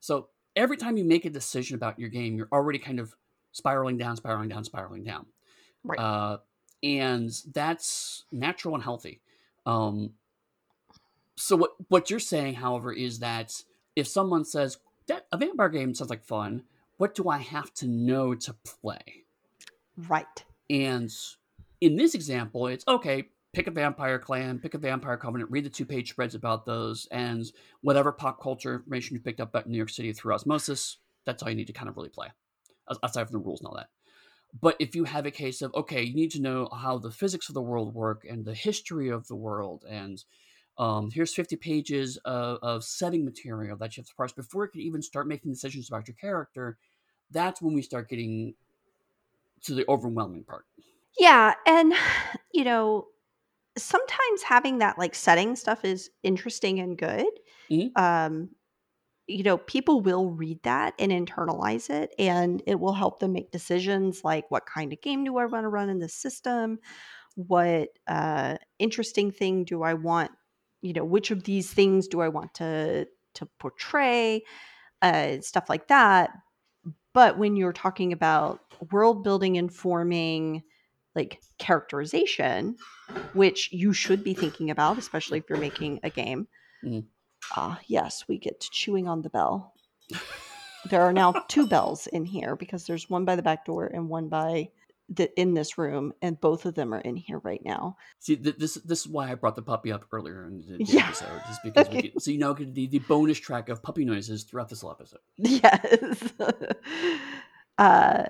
So 0.00 0.28
every 0.56 0.76
time 0.76 0.96
you 0.96 1.04
make 1.04 1.24
a 1.24 1.30
decision 1.30 1.76
about 1.76 1.98
your 1.98 2.08
game, 2.08 2.36
you're 2.36 2.48
already 2.52 2.78
kind 2.78 3.00
of 3.00 3.14
spiraling 3.52 3.98
down, 3.98 4.16
spiraling 4.16 4.48
down, 4.48 4.64
spiraling 4.64 5.04
down. 5.04 5.26
Right. 5.84 5.98
Uh, 5.98 6.38
and 6.82 7.30
that's 7.52 8.24
natural 8.32 8.74
and 8.74 8.82
healthy. 8.82 9.20
Um, 9.66 10.14
so 11.36 11.56
what 11.56 11.70
what 11.88 12.10
you're 12.10 12.20
saying, 12.20 12.54
however, 12.54 12.92
is 12.92 13.20
that 13.20 13.62
if 13.96 14.06
someone 14.06 14.44
says 14.44 14.78
that 15.06 15.26
a 15.32 15.36
vampire 15.36 15.68
game 15.68 15.94
sounds 15.94 16.10
like 16.10 16.24
fun, 16.24 16.64
what 16.96 17.14
do 17.14 17.28
I 17.28 17.38
have 17.38 17.72
to 17.74 17.86
know 17.86 18.34
to 18.34 18.54
play? 18.64 19.24
Right. 20.08 20.44
And 20.68 21.12
in 21.80 21.96
this 21.96 22.14
example, 22.14 22.66
it's 22.66 22.86
okay 22.86 23.28
pick 23.52 23.66
a 23.66 23.70
vampire 23.70 24.18
clan, 24.18 24.58
pick 24.58 24.74
a 24.74 24.78
vampire 24.78 25.16
covenant, 25.16 25.50
read 25.50 25.64
the 25.64 25.70
two 25.70 25.84
page 25.84 26.10
spreads 26.10 26.34
about 26.34 26.64
those, 26.64 27.06
and 27.10 27.44
whatever 27.82 28.12
pop 28.12 28.40
culture 28.42 28.74
information 28.74 29.14
you 29.14 29.20
picked 29.20 29.40
up 29.40 29.50
about 29.50 29.68
New 29.68 29.76
York 29.76 29.90
City 29.90 30.12
through 30.12 30.34
osmosis, 30.34 30.98
that's 31.24 31.42
all 31.42 31.50
you 31.50 31.56
need 31.56 31.66
to 31.66 31.72
kind 31.72 31.88
of 31.88 31.96
really 31.96 32.08
play, 32.08 32.28
aside 33.02 33.28
from 33.28 33.38
the 33.38 33.44
rules 33.44 33.60
and 33.60 33.68
all 33.68 33.76
that. 33.76 33.88
But 34.60 34.76
if 34.78 34.94
you 34.94 35.04
have 35.04 35.26
a 35.26 35.30
case 35.30 35.62
of 35.62 35.74
okay, 35.74 36.02
you 36.02 36.14
need 36.14 36.30
to 36.32 36.40
know 36.40 36.68
how 36.74 36.98
the 36.98 37.10
physics 37.10 37.48
of 37.48 37.54
the 37.54 37.62
world 37.62 37.94
work 37.94 38.26
and 38.28 38.44
the 38.44 38.54
history 38.54 39.08
of 39.08 39.26
the 39.28 39.36
world, 39.36 39.84
and 39.88 40.22
um, 40.78 41.10
here's 41.10 41.34
50 41.34 41.56
pages 41.56 42.16
of, 42.24 42.58
of 42.62 42.84
setting 42.84 43.24
material 43.24 43.76
that 43.76 43.96
you 43.96 44.02
have 44.02 44.08
to 44.08 44.14
parse 44.14 44.32
before 44.32 44.64
you 44.64 44.70
can 44.70 44.80
even 44.80 45.02
start 45.02 45.28
making 45.28 45.52
decisions 45.52 45.88
about 45.88 46.08
your 46.08 46.14
character. 46.14 46.78
That's 47.30 47.60
when 47.60 47.74
we 47.74 47.82
start 47.82 48.08
getting 48.08 48.54
to 49.64 49.74
the 49.74 49.84
overwhelming 49.88 50.44
part. 50.44 50.64
Yeah, 51.18 51.54
and 51.66 51.92
you 52.52 52.64
know, 52.64 53.08
sometimes 53.76 54.42
having 54.44 54.78
that 54.78 54.98
like 54.98 55.14
setting 55.14 55.56
stuff 55.56 55.84
is 55.84 56.10
interesting 56.22 56.78
and 56.80 56.98
good. 56.98 57.28
Mhm. 57.68 57.96
Um, 57.96 58.50
you 59.28 59.42
know, 59.44 59.58
people 59.58 60.00
will 60.00 60.30
read 60.30 60.62
that 60.64 60.94
and 60.98 61.12
internalize 61.12 61.90
it, 61.90 62.14
and 62.18 62.62
it 62.66 62.80
will 62.80 62.94
help 62.94 63.20
them 63.20 63.32
make 63.32 63.52
decisions 63.52 64.24
like 64.24 64.50
what 64.50 64.66
kind 64.66 64.92
of 64.92 65.00
game 65.00 65.24
do 65.24 65.38
I 65.38 65.46
want 65.46 65.64
to 65.64 65.68
run 65.68 65.88
in 65.90 66.00
this 66.00 66.14
system? 66.14 66.78
What 67.36 67.90
uh, 68.08 68.58
interesting 68.78 69.32
thing 69.32 69.64
do 69.64 69.82
I 69.82 69.94
want? 69.94 70.32
You 70.82 70.94
know, 70.94 71.04
which 71.04 71.30
of 71.30 71.44
these 71.44 71.72
things 71.72 72.08
do 72.08 72.20
I 72.20 72.28
want 72.28 72.54
to 72.56 73.08
to 73.34 73.46
portray? 73.60 74.44
Uh, 75.02 75.40
stuff 75.40 75.68
like 75.70 75.88
that. 75.88 76.30
But 77.14 77.38
when 77.38 77.56
you're 77.56 77.72
talking 77.72 78.12
about 78.12 78.60
world 78.90 79.22
building 79.22 79.56
informing 79.56 80.62
like 81.14 81.40
characterization, 81.58 82.76
which 83.34 83.72
you 83.72 83.92
should 83.92 84.24
be 84.24 84.34
thinking 84.34 84.70
about, 84.70 84.98
especially 84.98 85.38
if 85.38 85.44
you're 85.48 85.58
making 85.58 86.00
a 86.02 86.10
game. 86.10 86.48
Mhm. 86.84 87.04
Ah, 87.54 87.78
yes, 87.86 88.24
we 88.28 88.38
get 88.38 88.60
to 88.60 88.70
chewing 88.70 89.08
on 89.08 89.22
the 89.22 89.30
bell. 89.30 89.74
There 90.88 91.02
are 91.02 91.12
now 91.12 91.32
two 91.48 91.66
bells 91.66 92.06
in 92.06 92.24
here 92.24 92.56
because 92.56 92.86
there's 92.86 93.10
one 93.10 93.24
by 93.24 93.36
the 93.36 93.42
back 93.42 93.64
door 93.64 93.86
and 93.86 94.08
one 94.08 94.28
by 94.28 94.70
the 95.08 95.28
in 95.38 95.52
this 95.52 95.76
room, 95.76 96.14
and 96.22 96.40
both 96.40 96.64
of 96.64 96.74
them 96.74 96.94
are 96.94 97.00
in 97.00 97.16
here 97.16 97.38
right 97.40 97.62
now. 97.64 97.96
See, 98.20 98.36
th- 98.36 98.56
this 98.56 98.74
this 98.76 99.00
is 99.00 99.08
why 99.08 99.30
I 99.30 99.34
brought 99.34 99.56
the 99.56 99.62
puppy 99.62 99.92
up 99.92 100.06
earlier 100.12 100.46
in 100.46 100.62
the, 100.66 100.78
the 100.78 100.84
Yeah. 100.84 101.06
episode, 101.06 101.40
just 101.48 101.62
because 101.62 101.90
we 101.90 102.00
get, 102.02 102.22
so 102.22 102.30
you 102.30 102.38
now 102.38 102.54
get 102.54 102.72
the, 102.74 102.86
the 102.86 103.00
bonus 103.00 103.38
track 103.38 103.68
of 103.68 103.82
puppy 103.82 104.04
noises 104.06 104.44
throughout 104.44 104.68
this 104.70 104.80
whole 104.80 104.92
episode. 104.92 105.20
Yes. 105.36 106.22
uh, 107.78 108.24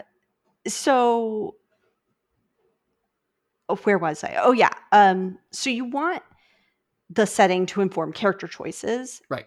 so 0.66 1.56
where 3.76 3.98
was 3.98 4.24
I? 4.24 4.36
Oh 4.40 4.52
yeah. 4.52 4.70
Um, 4.92 5.38
so 5.50 5.70
you 5.70 5.84
want 5.84 6.22
the 7.10 7.26
setting 7.26 7.66
to 7.66 7.80
inform 7.80 8.12
character 8.12 8.46
choices, 8.48 9.20
Right. 9.28 9.46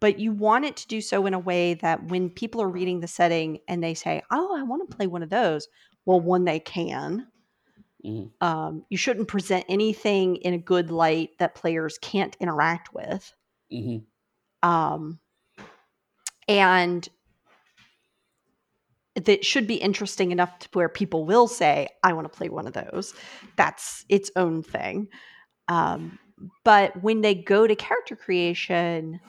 But 0.00 0.18
you 0.18 0.32
want 0.32 0.66
it 0.66 0.76
to 0.76 0.88
do 0.88 1.00
so 1.00 1.24
in 1.26 1.32
a 1.34 1.38
way 1.38 1.74
that 1.74 2.04
when 2.08 2.28
people 2.28 2.60
are 2.60 2.68
reading 2.68 3.00
the 3.00 3.08
setting 3.08 3.60
and 3.68 3.82
they 3.82 3.94
say, 3.94 4.22
"Oh, 4.30 4.54
I 4.56 4.62
want 4.62 4.88
to 4.88 4.96
play 4.96 5.06
one 5.06 5.22
of 5.22 5.30
those," 5.30 5.66
well, 6.04 6.20
one 6.20 6.44
they 6.44 6.60
can. 6.60 7.28
Mhm. 8.04 8.30
Um, 8.42 8.84
you 8.90 8.98
shouldn't 8.98 9.28
present 9.28 9.64
anything 9.68 10.36
in 10.36 10.52
a 10.54 10.58
good 10.58 10.90
light 10.90 11.30
that 11.38 11.54
players 11.54 11.98
can't 11.98 12.36
interact 12.40 12.92
with. 12.92 13.34
hmm 13.70 13.98
um, 14.62 15.20
and 16.48 17.08
that 19.16 19.44
should 19.44 19.66
be 19.66 19.76
interesting 19.76 20.32
enough 20.32 20.58
to 20.58 20.68
where 20.72 20.88
people 20.88 21.24
will 21.24 21.46
say 21.46 21.88
i 22.02 22.12
want 22.12 22.30
to 22.30 22.36
play 22.36 22.48
one 22.48 22.66
of 22.66 22.72
those. 22.72 23.14
That's 23.56 24.04
its 24.08 24.30
own 24.36 24.62
thing. 24.62 25.08
Um, 25.68 26.18
but 26.64 27.00
when 27.02 27.20
they 27.20 27.34
go 27.34 27.66
to 27.66 27.76
character 27.76 28.16
creation 28.16 29.20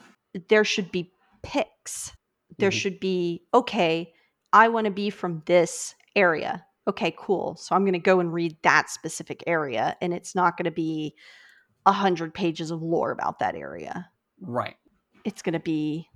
there 0.48 0.64
should 0.64 0.90
be 0.92 1.12
picks. 1.42 2.12
There 2.58 2.70
Mhm. 2.70 2.74
should 2.80 3.00
be 3.00 3.42
okay 3.54 4.12
i 4.52 4.68
want 4.68 4.84
to 4.86 4.90
be 4.90 5.10
from 5.10 5.42
this 5.46 5.94
area. 6.14 6.64
Okay 6.88 7.14
cool. 7.18 7.56
So 7.56 7.74
i'm 7.74 7.82
going 7.84 7.92
to 7.92 7.98
go 7.98 8.20
and 8.20 8.32
read 8.32 8.56
that 8.62 8.90
specific 8.90 9.42
area 9.46 9.96
and 10.00 10.12
it's 10.12 10.34
not 10.34 10.56
going 10.56 10.64
to 10.64 10.70
be 10.70 11.14
a 11.84 11.92
hundred 11.92 12.34
pages 12.34 12.70
of 12.72 12.82
lore 12.82 13.12
about 13.12 13.38
that 13.38 13.54
area. 13.54 14.10
Right. 14.40 14.76
it's 15.24 15.42
going 15.42 15.52
to 15.54 15.60
be 15.60 16.08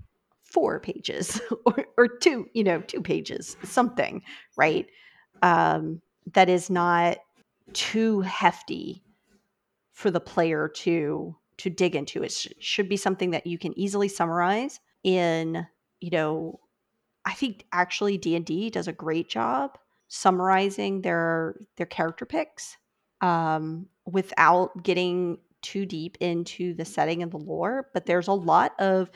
four 0.50 0.80
pages 0.80 1.40
or, 1.64 1.84
or 1.96 2.08
two 2.08 2.46
you 2.52 2.64
know 2.64 2.80
two 2.82 3.00
pages 3.00 3.56
something 3.62 4.22
right? 4.56 4.86
Um, 5.42 6.02
that 6.34 6.48
is 6.48 6.68
not 6.68 7.18
too 7.72 8.20
hefty 8.20 9.02
for 9.92 10.10
the 10.10 10.20
player 10.20 10.68
to 10.68 11.36
to 11.58 11.70
dig 11.70 11.94
into. 11.94 12.22
It 12.22 12.32
sh- 12.32 12.48
should 12.58 12.88
be 12.88 12.96
something 12.96 13.30
that 13.30 13.46
you 13.46 13.58
can 13.58 13.78
easily 13.78 14.08
summarize 14.08 14.80
in 15.02 15.66
you 16.00 16.10
know 16.10 16.60
i 17.24 17.32
think 17.32 17.64
actually 17.72 18.18
d&d 18.18 18.70
does 18.70 18.88
a 18.88 18.92
great 18.92 19.28
job 19.28 19.78
summarizing 20.08 21.02
their 21.02 21.56
their 21.76 21.86
character 21.86 22.26
picks 22.26 22.76
um, 23.22 23.86
without 24.06 24.82
getting 24.82 25.38
too 25.60 25.84
deep 25.84 26.16
into 26.20 26.72
the 26.74 26.84
setting 26.84 27.22
and 27.22 27.30
the 27.30 27.38
lore 27.38 27.88
but 27.92 28.06
there's 28.06 28.28
a 28.28 28.32
lot 28.32 28.72
of 28.80 29.10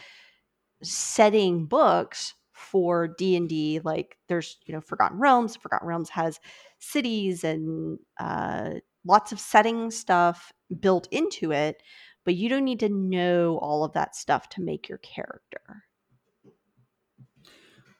setting 0.85 1.67
books 1.67 2.35
for 2.53 3.09
d&d 3.09 3.81
like 3.85 4.17
there's 4.29 4.59
you 4.67 4.75
know 4.75 4.81
forgotten 4.81 5.19
realms 5.19 5.57
forgotten 5.57 5.89
realms 5.89 6.09
has 6.11 6.39
cities 6.79 7.45
and 7.45 7.99
uh, 8.21 8.71
lots 9.05 9.33
of 9.33 9.41
setting 9.41 9.91
stuff 9.91 10.53
built 10.81 11.09
into 11.11 11.53
it 11.53 11.83
but 12.25 12.35
you 12.37 12.49
don't 12.49 12.65
need 12.65 12.81
to 12.81 12.89
know 12.89 13.59
all 13.59 13.85
of 13.85 13.93
that 13.93 14.15
stuff 14.15 14.49
to 14.49 14.63
make 14.63 14.89
your 14.89 14.99
character 14.99 15.85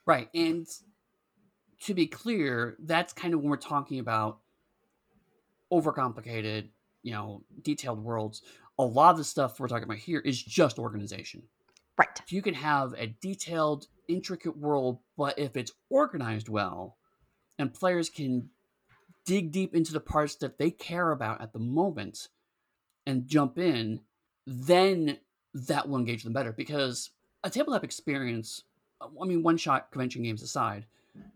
Right. 0.07 0.29
And 0.35 0.67
to 1.83 1.95
be 1.95 2.07
clear, 2.07 2.77
that's 2.81 3.13
kind 3.13 3.35
of 3.35 3.41
when 3.41 3.51
we're 3.51 3.57
talking 3.57 3.99
about 3.99 4.41
overcomplicated, 5.73 6.69
you 7.03 7.13
know, 7.13 7.43
detailed 7.63 8.03
worlds. 8.03 8.43
A 8.79 8.85
lot 8.85 9.13
of 9.13 9.19
the 9.19 9.25
stuff 9.25 9.59
we're 9.59 9.69
talking 9.69 9.85
about 9.85 9.99
here 9.99 10.21
is 10.21 10.43
just 10.43 10.79
organization. 10.79 11.45
Right 11.97 12.09
You 12.29 12.43
can 12.43 12.55
have 12.55 12.95
a 12.95 13.07
detailed, 13.07 13.87
intricate 14.09 14.57
world, 14.57 14.99
but 15.17 15.39
if 15.39 15.57
it's 15.57 15.73
organized 15.91 16.49
well 16.49 16.97
and 17.59 17.73
players 17.73 18.09
can 18.11 18.51
dig 19.25 19.53
deep 19.53 19.75
into 19.75 19.93
the 19.93 20.01
parts 20.01 20.35
that 20.37 20.59
they 20.59 20.71
care 20.71 21.11
about 21.11 21.41
at 21.41 21.53
the 21.53 21.59
moment 21.59 22.29
and 23.07 23.27
jump 23.27 23.59
in, 23.59 24.01
then 24.47 25.19
that 25.55 25.89
will 25.89 25.99
engage 25.99 26.25
them 26.25 26.33
better. 26.33 26.53
Because 26.53 27.11
a 27.43 27.51
tabletop 27.51 27.85
experience, 27.85 28.65
I 29.01 29.27
mean, 29.27 29.43
one 29.43 29.57
shot 29.57 29.91
convention 29.91 30.23
games 30.23 30.43
aside, 30.43 30.87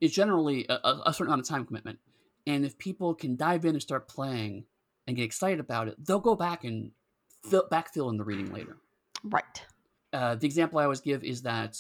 is 0.01 0.13
generally 0.13 0.67
a, 0.69 0.75
a 0.75 1.03
a 1.07 1.13
certain 1.13 1.29
amount 1.29 1.43
of 1.43 1.49
time 1.49 1.65
commitment. 1.65 1.99
And 2.47 2.65
if 2.65 2.79
people 2.79 3.15
can 3.15 3.37
dive 3.37 3.65
in 3.65 3.73
and 3.75 3.83
start 3.83 4.09
playing 4.09 4.65
and 5.07 5.17
get 5.17 5.25
excited 5.25 5.61
about 5.61 5.89
it, 5.89 6.05
they'll 6.05 6.19
go 6.19 6.35
back 6.35 6.65
and 6.65 6.91
fill, 7.45 7.69
backfill 7.71 8.11
in 8.11 8.17
the 8.17 8.25
reading 8.25 8.53
later 8.53 8.77
right 9.25 9.65
uh, 10.13 10.35
the 10.35 10.47
example 10.47 10.79
I 10.79 10.85
always 10.85 11.01
give 11.01 11.25
is 11.25 11.43
that 11.43 11.79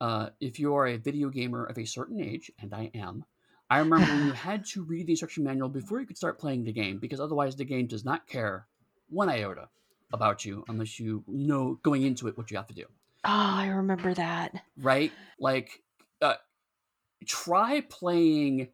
uh, 0.00 0.30
if 0.40 0.58
you 0.58 0.74
are 0.74 0.86
a 0.86 0.96
video 0.96 1.28
gamer 1.28 1.64
of 1.64 1.78
a 1.78 1.84
certain 1.84 2.20
age, 2.20 2.50
and 2.60 2.72
I 2.74 2.90
am, 2.94 3.24
I 3.70 3.78
remember 3.78 4.06
when 4.06 4.26
you 4.26 4.32
had 4.48 4.64
to 4.66 4.82
read 4.82 5.06
the 5.06 5.12
instruction 5.12 5.44
manual 5.44 5.68
before 5.68 6.00
you 6.00 6.06
could 6.06 6.16
start 6.16 6.38
playing 6.38 6.64
the 6.64 6.72
game, 6.72 6.98
because 6.98 7.20
otherwise 7.20 7.56
the 7.56 7.64
game 7.64 7.86
does 7.86 8.04
not 8.04 8.26
care 8.26 8.66
one 9.08 9.28
iota 9.28 9.68
about 10.12 10.44
you 10.44 10.64
unless 10.68 10.98
you 10.98 11.24
know 11.26 11.78
going 11.82 12.02
into 12.02 12.28
it 12.28 12.36
what 12.36 12.50
you 12.50 12.56
have 12.56 12.66
to 12.66 12.74
do. 12.74 12.84
oh 13.24 13.54
i 13.56 13.66
remember 13.68 14.14
that 14.14 14.62
Right? 14.80 15.12
Like, 15.38 15.82
uh, 16.22 16.34
try 17.24 17.80
playing 17.80 18.68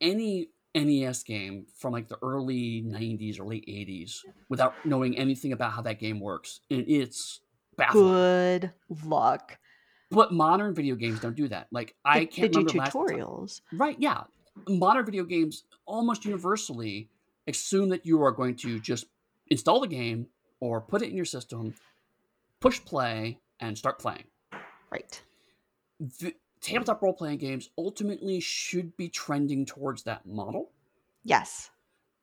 any 0.00 0.48
NES 0.74 1.22
game 1.22 1.66
from 1.76 1.92
like 1.92 2.08
the 2.08 2.18
early 2.22 2.82
90s 2.82 3.40
or 3.40 3.44
late 3.44 3.66
80s 3.66 4.20
without 4.48 4.74
knowing 4.84 5.16
anything 5.18 5.52
about 5.52 5.72
how 5.72 5.82
that 5.82 5.98
game 5.98 6.20
works, 6.20 6.60
and 6.70 6.84
it's 6.88 7.40
baffling. 7.78 8.04
good 8.04 8.72
luck 9.04 9.58
But 10.10 10.32
modern 10.32 10.74
video 10.74 10.94
games 10.96 11.20
don't 11.20 11.36
do 11.36 11.48
that. 11.48 11.68
Like 11.70 11.94
I 12.04 12.20
they, 12.20 12.26
can't 12.26 12.52
they 12.52 12.60
do 12.60 12.66
remember 12.66 12.78
last 12.78 12.92
time- 12.92 13.02
tutorials 13.06 13.60
Right? 13.72 13.96
Yeah, 13.98 14.24
modern 14.68 15.04
video 15.06 15.24
games 15.24 15.64
almost 15.86 16.24
universally 16.26 17.08
assume 17.46 17.88
that 17.90 18.04
you 18.04 18.22
are 18.22 18.32
going 18.32 18.56
to 18.56 18.78
just 18.80 19.06
install 19.48 19.80
the 19.80 19.86
game 19.86 20.26
or 20.60 20.80
put 20.80 21.00
it 21.02 21.08
in 21.08 21.16
your 21.16 21.24
system, 21.24 21.74
push 22.60 22.84
play, 22.84 23.38
and 23.60 23.76
start 23.78 23.98
playing. 23.98 24.24
right 24.90 25.22
The 26.20 26.34
tabletop 26.60 27.00
role 27.02 27.12
playing 27.14 27.38
games 27.38 27.70
ultimately 27.78 28.40
should 28.40 28.96
be 28.96 29.08
trending 29.08 29.64
towards 29.64 30.02
that 30.04 30.26
model, 30.26 30.70
yes 31.24 31.70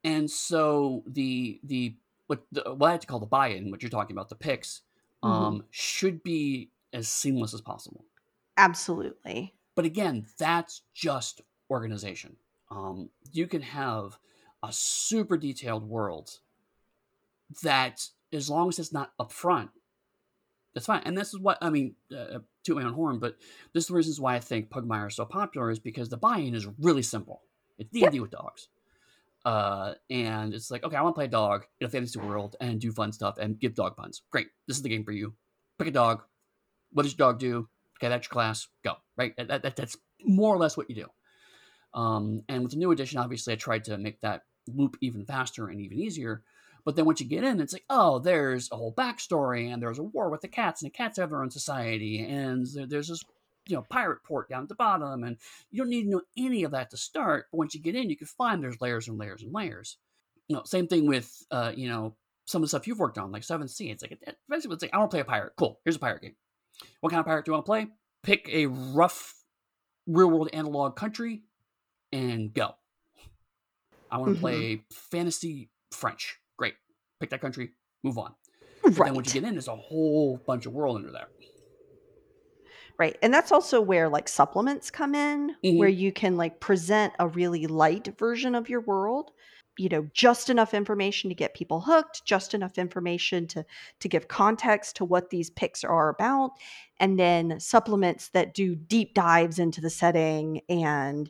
and 0.03 0.29
so 0.29 1.03
the 1.07 1.59
the 1.63 1.95
what 2.27 2.43
the, 2.51 2.61
what 2.75 2.87
I 2.89 2.91
had 2.91 3.01
to 3.01 3.07
call 3.07 3.19
the 3.19 3.25
buy-in, 3.25 3.71
what 3.71 3.81
you're 3.81 3.89
talking 3.89 4.15
about, 4.15 4.29
the 4.29 4.35
picks, 4.35 4.81
Mhm. 5.25 5.29
um, 5.29 5.65
should 5.71 6.23
be 6.23 6.71
as 6.93 7.09
seamless 7.09 7.53
as 7.53 7.61
possible. 7.61 8.05
absolutely 8.57 9.53
But 9.75 9.85
again, 9.85 10.25
that's 10.37 10.83
just 10.93 11.41
organization. 11.69 12.37
Um, 12.71 13.09
you 13.31 13.47
can 13.47 13.61
have 13.61 14.17
a 14.63 14.71
super 14.71 15.35
detailed 15.37 15.83
world 15.83 16.39
that, 17.61 18.09
as 18.31 18.49
long 18.49 18.69
as 18.69 18.79
it's 18.79 18.93
not 18.93 19.11
upfront, 19.17 19.69
that's 20.73 20.85
fine. 20.85 21.01
And 21.05 21.17
this 21.17 21.33
is 21.33 21.39
what 21.39 21.57
I 21.61 21.69
mean. 21.69 21.95
Uh, 22.15 22.39
to 22.63 22.75
my 22.75 22.83
own 22.83 22.93
horn, 22.93 23.19
but 23.19 23.37
this 23.73 23.83
is 23.83 23.87
the 23.89 23.93
reasons 23.93 24.19
why 24.19 24.35
I 24.35 24.39
think 24.39 24.69
Pugmire 24.69 25.07
is 25.07 25.15
so 25.15 25.25
popular 25.25 25.69
is 25.69 25.77
because 25.79 26.09
the 26.09 26.17
buy-in 26.17 26.55
is 26.55 26.67
really 26.79 27.03
simple. 27.03 27.43
It's 27.77 27.91
D 27.91 28.03
and 28.03 28.11
D 28.11 28.19
with 28.19 28.31
dogs. 28.31 28.69
Uh, 29.45 29.93
and 30.09 30.53
it's 30.53 30.71
like, 30.71 30.83
okay, 30.83 30.97
I 30.97 31.01
want 31.03 31.13
to 31.13 31.17
play 31.17 31.25
a 31.25 31.29
dog 31.29 31.65
in 31.79 31.85
a 31.85 31.89
fantasy 31.89 32.19
world 32.19 32.55
and 32.59 32.79
do 32.79 32.91
fun 32.91 33.11
stuff 33.11 33.37
and 33.37 33.59
give 33.59 33.75
dog 33.75 33.95
puns. 33.95 34.23
Great, 34.31 34.47
this 34.67 34.75
is 34.75 34.83
the 34.83 34.89
game 34.89 35.03
for 35.05 35.11
you. 35.11 35.35
Pick 35.77 35.87
a 35.87 35.91
dog. 35.91 36.23
What 36.91 37.03
does 37.03 37.15
your 37.17 37.27
dog 37.27 37.39
do? 37.39 37.69
Okay, 37.97 38.09
that's 38.09 38.25
your 38.25 38.31
class. 38.31 38.67
Go. 38.83 38.95
Right. 39.17 39.33
That, 39.37 39.61
that, 39.61 39.75
that's 39.75 39.97
more 40.23 40.53
or 40.53 40.57
less 40.57 40.75
what 40.75 40.89
you 40.89 40.95
do. 40.95 41.07
Um, 41.99 42.41
and 42.49 42.63
with 42.63 42.71
the 42.71 42.77
new 42.77 42.91
edition, 42.91 43.19
obviously, 43.19 43.53
I 43.53 43.57
tried 43.57 43.85
to 43.85 43.97
make 43.97 44.19
that 44.21 44.41
loop 44.67 44.97
even 45.01 45.25
faster 45.25 45.67
and 45.67 45.79
even 45.79 45.99
easier. 45.99 46.43
But 46.83 46.95
then 46.95 47.05
once 47.05 47.19
you 47.19 47.27
get 47.27 47.43
in, 47.43 47.61
it's 47.61 47.73
like, 47.73 47.85
oh, 47.89 48.19
there's 48.19 48.69
a 48.71 48.75
whole 48.75 48.93
backstory, 48.93 49.73
and 49.73 49.81
there's 49.81 49.99
a 49.99 50.03
war 50.03 50.29
with 50.29 50.41
the 50.41 50.47
cats, 50.47 50.81
and 50.81 50.91
the 50.91 50.95
cats 50.95 51.17
have 51.17 51.29
their 51.29 51.41
own 51.41 51.49
society, 51.49 52.23
and 52.23 52.67
there's 52.87 53.07
this, 53.07 53.23
you 53.67 53.75
know, 53.75 53.85
pirate 53.89 54.23
port 54.23 54.49
down 54.49 54.63
at 54.63 54.69
the 54.69 54.75
bottom, 54.75 55.23
and 55.23 55.37
you 55.71 55.81
don't 55.81 55.89
need 55.89 56.03
to 56.03 56.09
know 56.09 56.21
any 56.37 56.63
of 56.63 56.71
that 56.71 56.91
to 56.91 56.97
start. 56.97 57.47
But 57.51 57.57
once 57.57 57.75
you 57.75 57.81
get 57.81 57.95
in, 57.95 58.09
you 58.09 58.17
can 58.17 58.27
find 58.27 58.61
there's 58.61 58.81
layers 58.81 59.07
and 59.07 59.17
layers 59.17 59.41
and 59.41 59.53
layers. 59.53 59.97
You 60.47 60.55
know, 60.55 60.63
same 60.65 60.87
thing 60.87 61.07
with, 61.07 61.43
uh, 61.49 61.71
you 61.75 61.89
know, 61.89 62.15
some 62.45 62.61
of 62.61 62.65
the 62.65 62.69
stuff 62.69 62.87
you've 62.87 62.99
worked 62.99 63.17
on, 63.17 63.31
like 63.31 63.41
7th 63.41 63.71
Sea 63.71 63.89
It's 63.89 64.03
like 64.03 64.17
basically, 64.47 64.75
it's 64.75 64.83
like 64.83 64.93
I 64.93 64.97
want 64.97 65.09
to 65.11 65.15
play 65.15 65.21
a 65.21 65.25
pirate. 65.25 65.53
Cool. 65.57 65.79
Here's 65.83 65.95
a 65.95 65.99
pirate 65.99 66.21
game. 66.21 66.35
What 67.01 67.09
kind 67.09 67.19
of 67.19 67.25
pirate 67.25 67.45
do 67.45 67.49
you 67.49 67.53
want 67.53 67.65
to 67.65 67.69
play? 67.69 67.87
Pick 68.23 68.47
a 68.51 68.67
rough 68.67 69.33
real 70.07 70.29
world 70.29 70.49
analog 70.53 70.95
country 70.95 71.43
and 72.11 72.53
go. 72.53 72.75
I 74.11 74.17
want 74.17 74.29
to 74.29 74.33
mm-hmm. 74.33 74.41
play 74.41 74.83
fantasy 74.91 75.69
French. 75.91 76.39
Great. 76.57 76.75
Pick 77.19 77.31
that 77.31 77.41
country, 77.41 77.71
move 78.03 78.17
on. 78.17 78.33
But 78.83 78.97
right. 78.97 79.07
then 79.07 79.15
once 79.15 79.33
you 79.33 79.41
get 79.41 79.47
in, 79.47 79.55
there's 79.55 79.67
a 79.67 79.75
whole 79.75 80.37
bunch 80.45 80.65
of 80.65 80.73
world 80.73 80.97
under 80.97 81.11
there. 81.11 81.27
Right. 82.97 83.17
And 83.21 83.33
that's 83.33 83.51
also 83.51 83.81
where 83.81 84.07
like 84.07 84.29
supplements 84.29 84.89
come 84.89 85.15
in, 85.15 85.55
mm-hmm. 85.63 85.77
where 85.77 85.89
you 85.89 86.11
can 86.11 86.37
like 86.37 86.61
present 86.61 87.13
a 87.19 87.27
really 87.27 87.67
light 87.67 88.17
version 88.17 88.55
of 88.55 88.69
your 88.69 88.81
world 88.81 89.31
you 89.77 89.89
know 89.89 90.07
just 90.13 90.49
enough 90.49 90.73
information 90.73 91.29
to 91.29 91.35
get 91.35 91.53
people 91.53 91.81
hooked 91.81 92.23
just 92.25 92.53
enough 92.53 92.77
information 92.77 93.47
to 93.47 93.65
to 93.99 94.07
give 94.07 94.27
context 94.27 94.95
to 94.95 95.05
what 95.05 95.29
these 95.29 95.49
picks 95.49 95.83
are 95.83 96.09
about 96.09 96.51
and 96.99 97.19
then 97.19 97.59
supplements 97.59 98.29
that 98.29 98.53
do 98.53 98.75
deep 98.75 99.13
dives 99.13 99.59
into 99.59 99.81
the 99.81 99.89
setting 99.89 100.61
and 100.69 101.29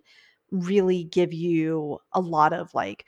really 0.51 1.03
give 1.03 1.33
you 1.33 1.99
a 2.13 2.21
lot 2.21 2.53
of 2.53 2.73
like 2.73 3.05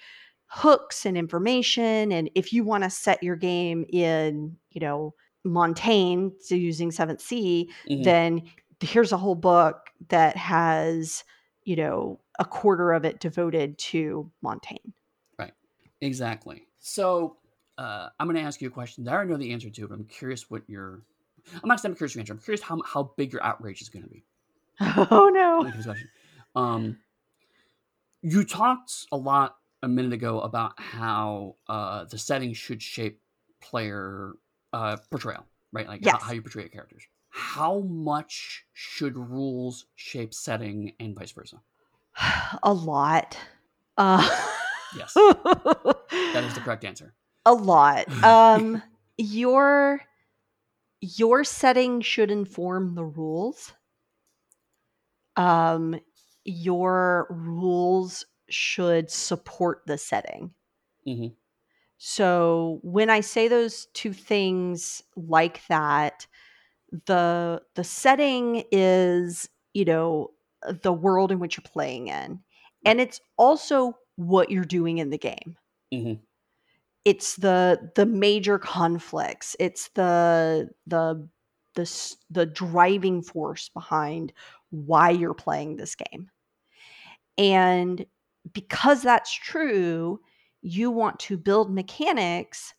hooks 0.48 1.06
and 1.06 1.18
information 1.18 2.12
and 2.12 2.30
if 2.36 2.54
you 2.54 2.64
want 2.64 2.84
to 2.84 2.90
set 2.90 3.22
your 3.22 3.36
game 3.36 3.86
in 3.92 4.56
you 4.72 4.82
know 4.82 5.14
montaigne 5.48 6.30
so 6.40 6.56
using 6.56 6.92
7th 6.92 7.22
sea 7.22 7.70
mm-hmm. 7.90 8.04
then 8.04 8.42
here's 8.80 9.12
a 9.12 9.18
whole 9.18 9.36
book 9.36 9.90
that 10.10 10.36
has 10.36 11.24
you 11.64 11.76
know 11.76 12.20
a 12.40 12.46
quarter 12.46 12.94
of 12.94 13.06
it 13.06 13.20
devoted 13.20 13.78
to 13.78 14.30
montaigne 14.42 14.92
Right. 15.38 15.54
Exactly. 16.02 16.64
So 16.80 17.38
uh, 17.78 18.10
I'm 18.20 18.28
going 18.28 18.38
to 18.38 18.44
ask 18.44 18.62
you 18.62 18.68
a 18.68 18.72
question 18.72 19.04
that 19.04 19.12
I 19.12 19.16
already 19.16 19.32
know 19.32 19.38
the 19.38 19.54
answer 19.54 19.70
to, 19.70 19.88
but 19.88 19.94
I'm 19.96 20.06
curious 20.06 20.50
what 20.50 20.64
your. 20.68 21.02
I'm 21.54 21.70
not 21.70 21.80
saying 21.80 21.94
I'm 21.94 21.98
curious 21.98 22.16
your 22.16 22.22
answer. 22.22 22.34
I'm 22.34 22.40
curious 22.40 22.62
how 22.62 22.82
how 22.86 23.12
big 23.18 23.32
your 23.32 23.44
outrage 23.44 23.82
is 23.82 23.90
going 23.90 24.04
to 24.04 24.10
be. 24.10 24.24
Oh 25.12 25.30
no. 25.30 25.72
Um, 26.56 26.98
you 28.22 28.44
talked 28.44 29.06
a 29.12 29.18
lot 29.18 29.58
a 29.84 29.88
minute 29.88 30.14
ago 30.14 30.42
about 30.42 30.80
how 30.80 31.56
uh, 31.68 32.06
the 32.06 32.18
setting 32.18 32.54
should 32.54 32.82
shape 32.82 33.22
player 33.62 34.34
uh, 34.74 34.98
portrayal, 35.10 35.46
right? 35.72 35.88
Like 35.88 36.04
yes. 36.04 36.14
how, 36.14 36.28
how 36.28 36.34
you 36.34 36.42
portray 36.42 36.64
your 36.64 36.70
characters. 36.70 37.04
How 37.30 37.80
much 37.80 38.66
should 38.74 39.18
rules 39.18 39.86
shape 39.96 40.34
setting 40.34 40.94
and 41.00 41.16
vice 41.16 41.32
versa? 41.32 41.62
A 42.64 42.74
lot. 42.74 43.38
Uh, 43.98 44.28
Yes. 44.96 45.14
that 45.14 46.44
is 46.44 46.54
the 46.54 46.62
correct 46.64 46.86
answer. 46.86 47.14
A 47.46 47.54
lot. 47.54 48.06
Um 48.24 48.82
your 49.18 50.02
your 51.02 51.44
setting 51.44 52.02
should 52.02 52.30
inform 52.30 52.96
the 52.96 53.06
rules. 53.06 53.74
Um 55.36 56.00
your 56.44 57.28
rules 57.30 58.26
should 58.50 59.10
support 59.12 59.82
the 59.86 59.98
setting. 59.98 60.52
Mm-hmm. 61.08 61.34
So 61.98 62.80
when 62.84 63.10
I 63.10 63.22
say 63.22 63.48
those 63.48 63.88
two 63.94 64.14
things 64.14 65.02
like 65.16 65.66
that, 65.68 66.28
the 67.06 67.62
the 67.76 67.84
setting 67.84 68.64
is, 68.72 69.50
you 69.74 69.86
know, 69.86 70.32
the 70.82 70.94
world 70.94 71.32
in 71.32 71.40
which 71.40 71.58
you're 71.58 71.72
playing 71.72 72.08
in. 72.08 72.40
And 72.86 73.02
it's 73.02 73.20
also 73.38 73.98
what 74.16 74.50
you're 74.50 74.64
doing 74.64 75.00
in 75.00 75.10
the 75.10 75.18
game. 75.18 75.58
Mm-hmm. 75.94 76.22
It's 77.06 77.36
the 77.38 77.92
the 77.96 78.06
major 78.06 78.60
conflicts. 78.60 79.56
It's 79.60 79.90
the 79.90 80.70
the 80.86 81.28
the 81.76 82.14
the 82.30 82.46
driving 82.46 83.22
force 83.22 83.70
behind 83.70 84.34
why 84.70 85.10
you're 85.10 85.34
playing 85.34 85.78
this 85.78 85.96
game. 85.96 86.30
And 87.38 88.06
because 88.54 89.04
that's 89.04 89.32
true, 89.32 90.20
you 90.68 90.92
want 90.92 91.20
to 91.20 91.38
build 91.38 91.72
mechanics 91.72 92.74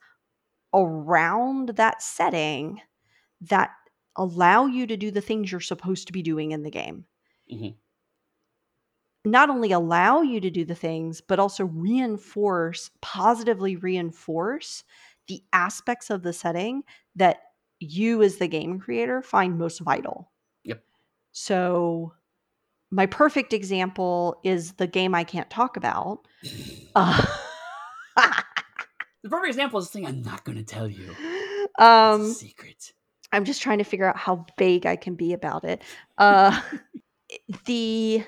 around 0.75 1.71
that 1.71 2.03
setting 2.03 2.81
that 3.41 3.71
allow 4.17 4.67
you 4.67 4.87
to 4.87 4.97
do 4.97 5.11
the 5.11 5.21
things 5.21 5.51
you're 5.51 5.61
supposed 5.61 6.07
to 6.07 6.13
be 6.13 6.23
doing 6.23 6.53
in 6.53 6.63
the 6.63 6.71
game. 6.71 7.05
Mm-hmm 7.53 7.71
not 9.25 9.51
only 9.51 9.73
allow 9.73 10.23
you 10.23 10.41
to 10.41 10.51
do 10.51 10.65
the 10.65 10.75
things, 10.75 11.21
but 11.21 11.39
also 11.39 11.65
reinforce, 11.65 12.91
positively 13.01 13.77
reinforce 13.77 14.85
the 15.27 15.43
aspects 15.53 16.11
of 16.11 16.23
the 16.23 16.33
setting 16.33 16.83
that 17.17 17.39
you, 17.81 18.23
as 18.23 18.37
the 18.37 18.49
game 18.49 18.79
creator, 18.79 19.23
find 19.23 19.59
most 19.59 19.81
vital. 19.81 20.31
Yep. 20.65 20.83
So, 21.33 22.15
my 22.91 23.07
perfect 23.07 23.53
example 23.53 24.41
is 24.43 24.73
the 24.73 24.87
game 24.87 25.15
I 25.15 25.25
can't 25.25 25.51
talk 25.51 25.77
about. 25.77 26.27
Uh, 26.95 27.25
the 29.29 29.37
perfect 29.37 29.49
example 29.49 29.79
is 29.79 29.87
the 29.87 29.93
thing 29.93 30.07
I'm 30.07 30.23
not 30.23 30.45
going 30.45 30.59
to 30.59 30.65
tell 30.65 30.89
you. 30.89 31.15
Um, 31.79 32.33
secret. 32.33 32.93
I'm 33.31 33.45
just 33.45 33.63
trying 33.63 33.79
to 33.79 33.85
figure 33.85 34.09
out 34.09 34.17
how 34.17 34.47
vague 34.59 34.85
I 34.85 34.97
can 34.97 35.15
be 35.15 35.33
about 35.33 35.65
it. 35.65 35.81
Uh, 36.17 36.61
the 37.67 38.25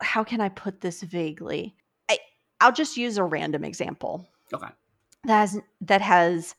how 0.00 0.24
can 0.24 0.40
I 0.40 0.48
put 0.48 0.80
this 0.80 1.02
vaguely? 1.02 1.76
I, 2.08 2.18
I'll 2.60 2.72
just 2.72 2.96
use 2.96 3.18
a 3.18 3.24
random 3.24 3.62
example. 3.62 4.26
Okay. 4.52 4.68
That 5.24 5.40
has 5.40 5.60
that 5.82 6.00
has 6.00 6.56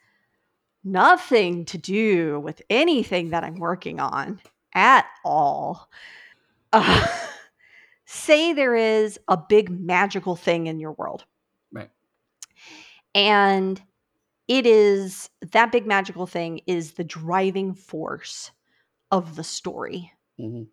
nothing 0.83 1.65
to 1.65 1.77
do 1.77 2.39
with 2.39 2.61
anything 2.69 3.31
that 3.31 3.43
I'm 3.43 3.55
working 3.55 3.99
on 3.99 4.39
at 4.73 5.05
all. 5.25 5.89
Uh, 6.71 7.07
say 8.05 8.53
there 8.53 8.75
is 8.75 9.19
a 9.27 9.37
big 9.37 9.69
magical 9.69 10.35
thing 10.35 10.67
in 10.67 10.79
your 10.79 10.93
world. 10.93 11.25
And 13.15 13.81
it 14.47 14.65
is 14.65 15.29
that 15.51 15.71
big 15.71 15.85
magical 15.85 16.27
thing 16.27 16.61
is 16.67 16.93
the 16.93 17.03
driving 17.03 17.73
force 17.73 18.51
of 19.11 19.35
the 19.35 19.43
story. 19.43 20.11
Mm-hmm 20.39 20.63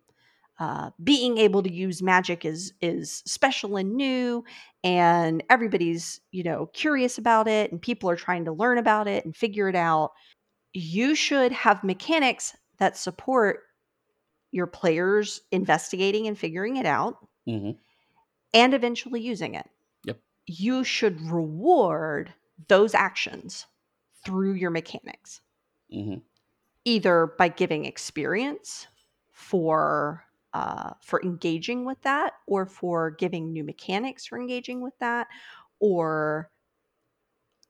uh, 0.61 0.91
being 1.03 1.39
able 1.39 1.63
to 1.63 1.73
use 1.73 2.03
magic 2.03 2.45
is 2.45 2.71
is 2.81 3.23
special 3.25 3.77
and 3.77 3.95
new 3.95 4.43
and 4.83 5.43
everybody's 5.49 6.21
you 6.29 6.43
know 6.43 6.67
curious 6.67 7.17
about 7.17 7.47
it 7.47 7.71
and 7.71 7.81
people 7.81 8.07
are 8.07 8.15
trying 8.15 8.45
to 8.45 8.51
learn 8.51 8.77
about 8.77 9.07
it 9.07 9.25
and 9.25 9.35
figure 9.35 9.67
it 9.67 9.75
out 9.75 10.11
you 10.71 11.15
should 11.15 11.51
have 11.51 11.83
mechanics 11.83 12.55
that 12.77 12.95
support 12.95 13.61
your 14.51 14.67
players 14.67 15.41
investigating 15.51 16.27
and 16.27 16.37
figuring 16.37 16.77
it 16.77 16.85
out 16.85 17.15
mm-hmm. 17.47 17.71
and 18.53 18.75
eventually 18.75 19.19
using 19.19 19.55
it 19.55 19.67
you 20.59 20.83
should 20.83 21.21
reward 21.21 22.33
those 22.67 22.93
actions 22.93 23.65
through 24.25 24.53
your 24.53 24.69
mechanics 24.69 25.41
mm-hmm. 25.93 26.19
either 26.85 27.33
by 27.37 27.47
giving 27.47 27.85
experience 27.85 28.87
for 29.31 30.23
uh, 30.53 30.91
for 31.01 31.23
engaging 31.23 31.85
with 31.85 32.01
that 32.01 32.33
or 32.45 32.65
for 32.65 33.11
giving 33.11 33.53
new 33.53 33.63
mechanics 33.63 34.25
for 34.25 34.37
engaging 34.37 34.81
with 34.81 34.97
that 34.99 35.27
or 35.79 36.51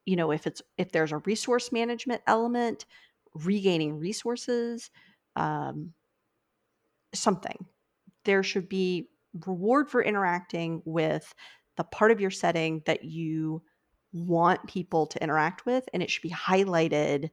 you 0.06 0.16
know 0.16 0.32
if 0.32 0.48
it's 0.48 0.62
if 0.78 0.92
there's 0.92 1.12
a 1.12 1.20
resource 1.20 1.72
management 1.72 2.22
element 2.26 2.86
regaining 3.36 4.00
resources 4.00 4.90
um, 5.36 5.94
something 7.14 7.66
there 8.26 8.42
should 8.44 8.68
be 8.68 9.08
reward 9.46 9.90
for 9.90 10.04
interacting 10.04 10.82
with 10.84 11.34
the 11.82 11.96
part 11.96 12.12
of 12.12 12.22
your 12.22 12.30
setting 12.30 12.84
that 12.86 13.04
you 13.04 13.62
want 14.14 14.68
people 14.68 15.08
to 15.08 15.24
interact 15.24 15.66
with 15.66 15.88
and 15.94 16.04
it 16.04 16.12
should 16.12 16.22
be 16.22 16.30
highlighted 16.30 17.30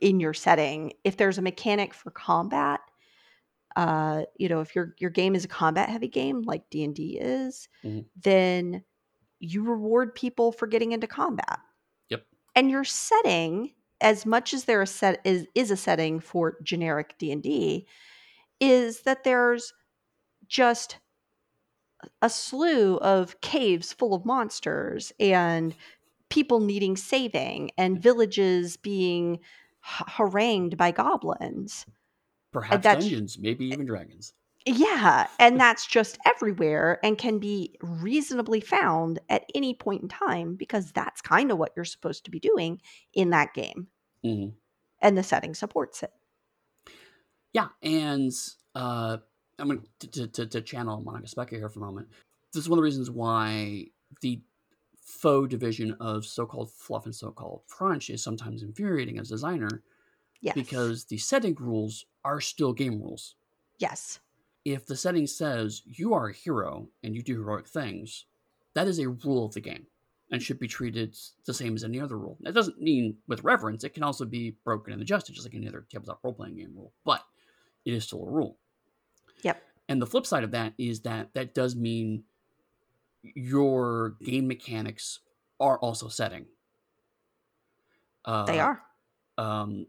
in 0.00 0.20
your 0.20 0.32
setting 0.32 0.92
if 1.04 1.16
there's 1.18 1.36
a 1.36 1.42
mechanic 1.42 1.92
for 1.92 2.10
combat 2.10 2.80
uh, 3.76 4.22
you 4.36 4.48
know, 4.48 4.60
if 4.60 4.74
your 4.74 4.94
your 4.98 5.10
game 5.10 5.34
is 5.34 5.44
a 5.44 5.48
combat 5.48 5.88
heavy 5.88 6.08
game 6.08 6.42
like 6.42 6.68
D 6.70 6.82
and 6.82 6.94
D 6.94 7.18
is, 7.20 7.68
Mhm. 7.84 8.04
then 8.16 8.82
you 9.38 9.62
reward 9.62 10.14
people 10.14 10.50
for 10.50 10.66
getting 10.66 10.90
into 10.92 11.06
combat. 11.06 11.60
Yep. 12.08 12.26
And 12.56 12.68
your 12.68 12.82
setting, 12.82 13.74
as 14.00 14.26
much 14.26 14.52
as 14.54 14.64
there 14.64 14.82
is 14.82 14.90
set 14.90 15.20
is 15.24 15.46
is 15.54 15.70
a 15.70 15.76
setting 15.76 16.18
for 16.18 16.58
generic 16.64 17.14
D 17.18 17.30
and 17.30 17.42
D, 17.42 17.86
is 18.58 19.02
that 19.02 19.22
there's 19.22 19.72
just 20.48 20.98
a 22.22 22.30
slew 22.30 22.96
of 22.98 23.40
caves 23.40 23.92
full 23.92 24.14
of 24.14 24.24
monsters 24.24 25.12
and 25.20 25.74
people 26.28 26.60
needing 26.60 26.96
saving 26.96 27.70
and 27.76 28.00
villages 28.00 28.76
being 28.76 29.40
harangued 29.80 30.76
by 30.76 30.90
goblins. 30.92 31.86
Perhaps 32.52 32.82
that's- 32.82 33.04
dungeons, 33.04 33.38
maybe 33.38 33.66
even 33.66 33.86
dragons. 33.86 34.32
Yeah, 34.66 35.26
and 35.38 35.58
that's 35.60 35.86
just 35.86 36.18
everywhere 36.26 36.98
and 37.02 37.16
can 37.16 37.38
be 37.38 37.76
reasonably 37.82 38.60
found 38.60 39.18
at 39.28 39.44
any 39.54 39.72
point 39.74 40.02
in 40.02 40.08
time 40.08 40.54
because 40.54 40.92
that's 40.92 41.22
kind 41.22 41.50
of 41.50 41.58
what 41.58 41.72
you're 41.74 41.84
supposed 41.84 42.24
to 42.26 42.30
be 42.30 42.38
doing 42.40 42.80
in 43.14 43.30
that 43.30 43.54
game. 43.54 43.88
Mhm. 44.24 44.52
And 45.00 45.16
the 45.16 45.22
setting 45.22 45.54
supports 45.54 46.02
it. 46.02 46.12
Yeah, 47.54 47.68
and 47.82 48.30
uh, 48.74 49.16
I'm 49.60 49.68
going 49.68 49.82
to, 50.12 50.26
to, 50.28 50.46
to 50.46 50.60
channel 50.60 51.02
Monica 51.04 51.28
Specker 51.28 51.50
here 51.58 51.68
for 51.68 51.80
a 51.80 51.82
moment. 51.86 52.08
This 52.52 52.64
is 52.64 52.68
one 52.68 52.78
of 52.78 52.82
the 52.82 52.84
reasons 52.86 53.10
why 53.10 53.86
the 54.22 54.40
faux 55.02 55.48
division 55.50 55.96
of 56.00 56.24
so-called 56.24 56.70
fluff 56.72 57.04
and 57.04 57.14
so-called 57.14 57.62
crunch 57.68 58.10
is 58.10 58.22
sometimes 58.22 58.62
infuriating 58.62 59.18
as 59.18 59.30
a 59.30 59.34
designer 59.34 59.82
Yes. 60.42 60.54
because 60.54 61.04
the 61.04 61.18
setting 61.18 61.54
rules 61.60 62.06
are 62.24 62.40
still 62.40 62.72
game 62.72 63.00
rules. 63.00 63.34
yes. 63.78 64.20
If 64.64 64.84
the 64.86 64.96
setting 64.96 65.26
says 65.26 65.82
you 65.86 66.12
are 66.12 66.28
a 66.28 66.34
hero 66.34 66.88
and 67.02 67.14
you 67.16 67.22
do 67.22 67.34
heroic 67.34 67.66
things, 67.66 68.26
that 68.74 68.86
is 68.88 68.98
a 68.98 69.08
rule 69.08 69.46
of 69.46 69.54
the 69.54 69.60
game 69.60 69.86
and 70.30 70.42
should 70.42 70.58
be 70.58 70.68
treated 70.68 71.16
the 71.46 71.54
same 71.54 71.74
as 71.74 71.82
any 71.82 71.98
other 71.98 72.18
rule. 72.18 72.36
That 72.40 72.52
doesn't 72.54 72.78
mean 72.80 73.16
with 73.26 73.42
reverence. 73.42 73.84
It 73.84 73.94
can 73.94 74.02
also 74.02 74.26
be 74.26 74.56
broken 74.64 74.92
and 74.92 75.00
adjusted, 75.02 75.34
just 75.34 75.46
like 75.46 75.54
any 75.54 75.66
other 75.66 75.86
tabletop 75.90 76.20
role-playing 76.22 76.56
game 76.56 76.72
rule. 76.76 76.92
But 77.06 77.22
it 77.86 77.94
is 77.94 78.04
still 78.04 78.22
a 78.22 78.30
rule. 78.30 78.58
Yep. 79.42 79.62
And 79.88 80.00
the 80.00 80.06
flip 80.06 80.26
side 80.26 80.44
of 80.44 80.52
that 80.52 80.74
is 80.78 81.00
that 81.00 81.34
that 81.34 81.54
does 81.54 81.74
mean 81.74 82.24
your 83.22 84.16
game 84.22 84.46
mechanics 84.46 85.20
are 85.58 85.78
also 85.78 86.08
setting. 86.08 86.46
Uh, 88.24 88.46
They 88.46 88.60
are. 88.60 88.82
Um, 89.36 89.86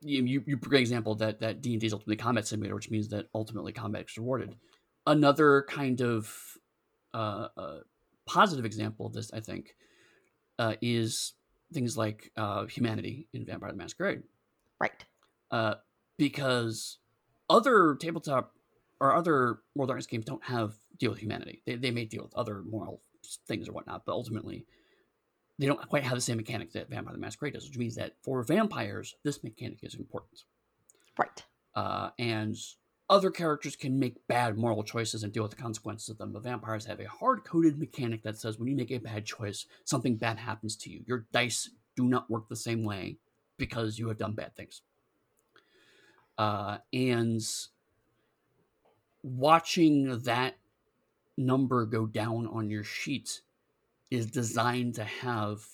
you, 0.00 0.42
you, 0.46 0.58
an 0.64 0.74
example 0.74 1.14
that 1.16 1.40
that 1.40 1.60
D 1.62 1.72
and 1.72 1.80
D 1.80 1.86
is 1.86 1.92
ultimately 1.92 2.16
combat 2.16 2.46
simulator, 2.46 2.74
which 2.74 2.90
means 2.90 3.08
that 3.08 3.26
ultimately 3.34 3.72
combat 3.72 4.06
is 4.08 4.16
rewarded. 4.16 4.56
Another 5.06 5.64
kind 5.68 6.00
of 6.00 6.32
uh, 7.14 7.48
uh, 7.56 7.78
positive 8.26 8.64
example 8.64 9.06
of 9.06 9.12
this, 9.12 9.30
I 9.32 9.40
think, 9.40 9.76
uh, 10.58 10.74
is 10.80 11.34
things 11.72 11.96
like 11.96 12.30
uh, 12.36 12.66
humanity 12.66 13.28
in 13.32 13.44
Vampire 13.44 13.70
the 13.70 13.76
Masquerade 13.76 14.22
Right. 14.80 15.04
uh, 15.50 15.74
because 16.18 16.98
other 17.52 17.94
tabletop 17.96 18.54
or 19.00 19.14
other 19.14 19.58
World 19.74 19.88
Darkness 19.88 20.06
games 20.06 20.24
don't 20.24 20.44
have 20.44 20.74
deal 20.98 21.10
with 21.10 21.20
humanity. 21.20 21.62
They, 21.66 21.76
they 21.76 21.90
may 21.90 22.04
deal 22.04 22.22
with 22.22 22.34
other 22.34 22.62
moral 22.62 23.02
things 23.46 23.68
or 23.68 23.72
whatnot, 23.72 24.04
but 24.06 24.12
ultimately 24.12 24.66
they 25.58 25.66
don't 25.66 25.88
quite 25.88 26.04
have 26.04 26.14
the 26.14 26.20
same 26.20 26.38
mechanic 26.38 26.72
that 26.72 26.88
Vampire 26.88 27.12
the 27.12 27.20
Masquerade 27.20 27.54
does, 27.54 27.68
which 27.68 27.78
means 27.78 27.96
that 27.96 28.14
for 28.22 28.42
vampires, 28.42 29.14
this 29.22 29.44
mechanic 29.44 29.78
is 29.82 29.94
important. 29.94 30.44
Right. 31.18 31.44
Uh, 31.74 32.10
and 32.18 32.56
other 33.10 33.30
characters 33.30 33.76
can 33.76 33.98
make 33.98 34.26
bad 34.26 34.56
moral 34.56 34.82
choices 34.82 35.22
and 35.22 35.32
deal 35.32 35.42
with 35.42 35.52
the 35.52 35.62
consequences 35.62 36.08
of 36.08 36.18
them, 36.18 36.32
but 36.32 36.44
vampires 36.44 36.86
have 36.86 37.00
a 37.00 37.08
hard 37.08 37.44
coded 37.44 37.78
mechanic 37.78 38.22
that 38.22 38.38
says 38.38 38.58
when 38.58 38.68
you 38.68 38.76
make 38.76 38.90
a 38.90 38.98
bad 38.98 39.26
choice, 39.26 39.66
something 39.84 40.16
bad 40.16 40.38
happens 40.38 40.76
to 40.76 40.90
you. 40.90 41.02
Your 41.06 41.26
dice 41.32 41.70
do 41.96 42.04
not 42.08 42.30
work 42.30 42.48
the 42.48 42.56
same 42.56 42.84
way 42.84 43.18
because 43.58 43.98
you 43.98 44.08
have 44.08 44.18
done 44.18 44.32
bad 44.32 44.56
things. 44.56 44.80
Uh, 46.42 46.78
and 46.92 47.40
watching 49.22 50.18
that 50.22 50.56
number 51.38 51.86
go 51.86 52.04
down 52.04 52.48
on 52.48 52.68
your 52.68 52.82
sheet 52.82 53.42
is 54.10 54.26
designed 54.26 54.92
to 54.92 55.04
have 55.04 55.64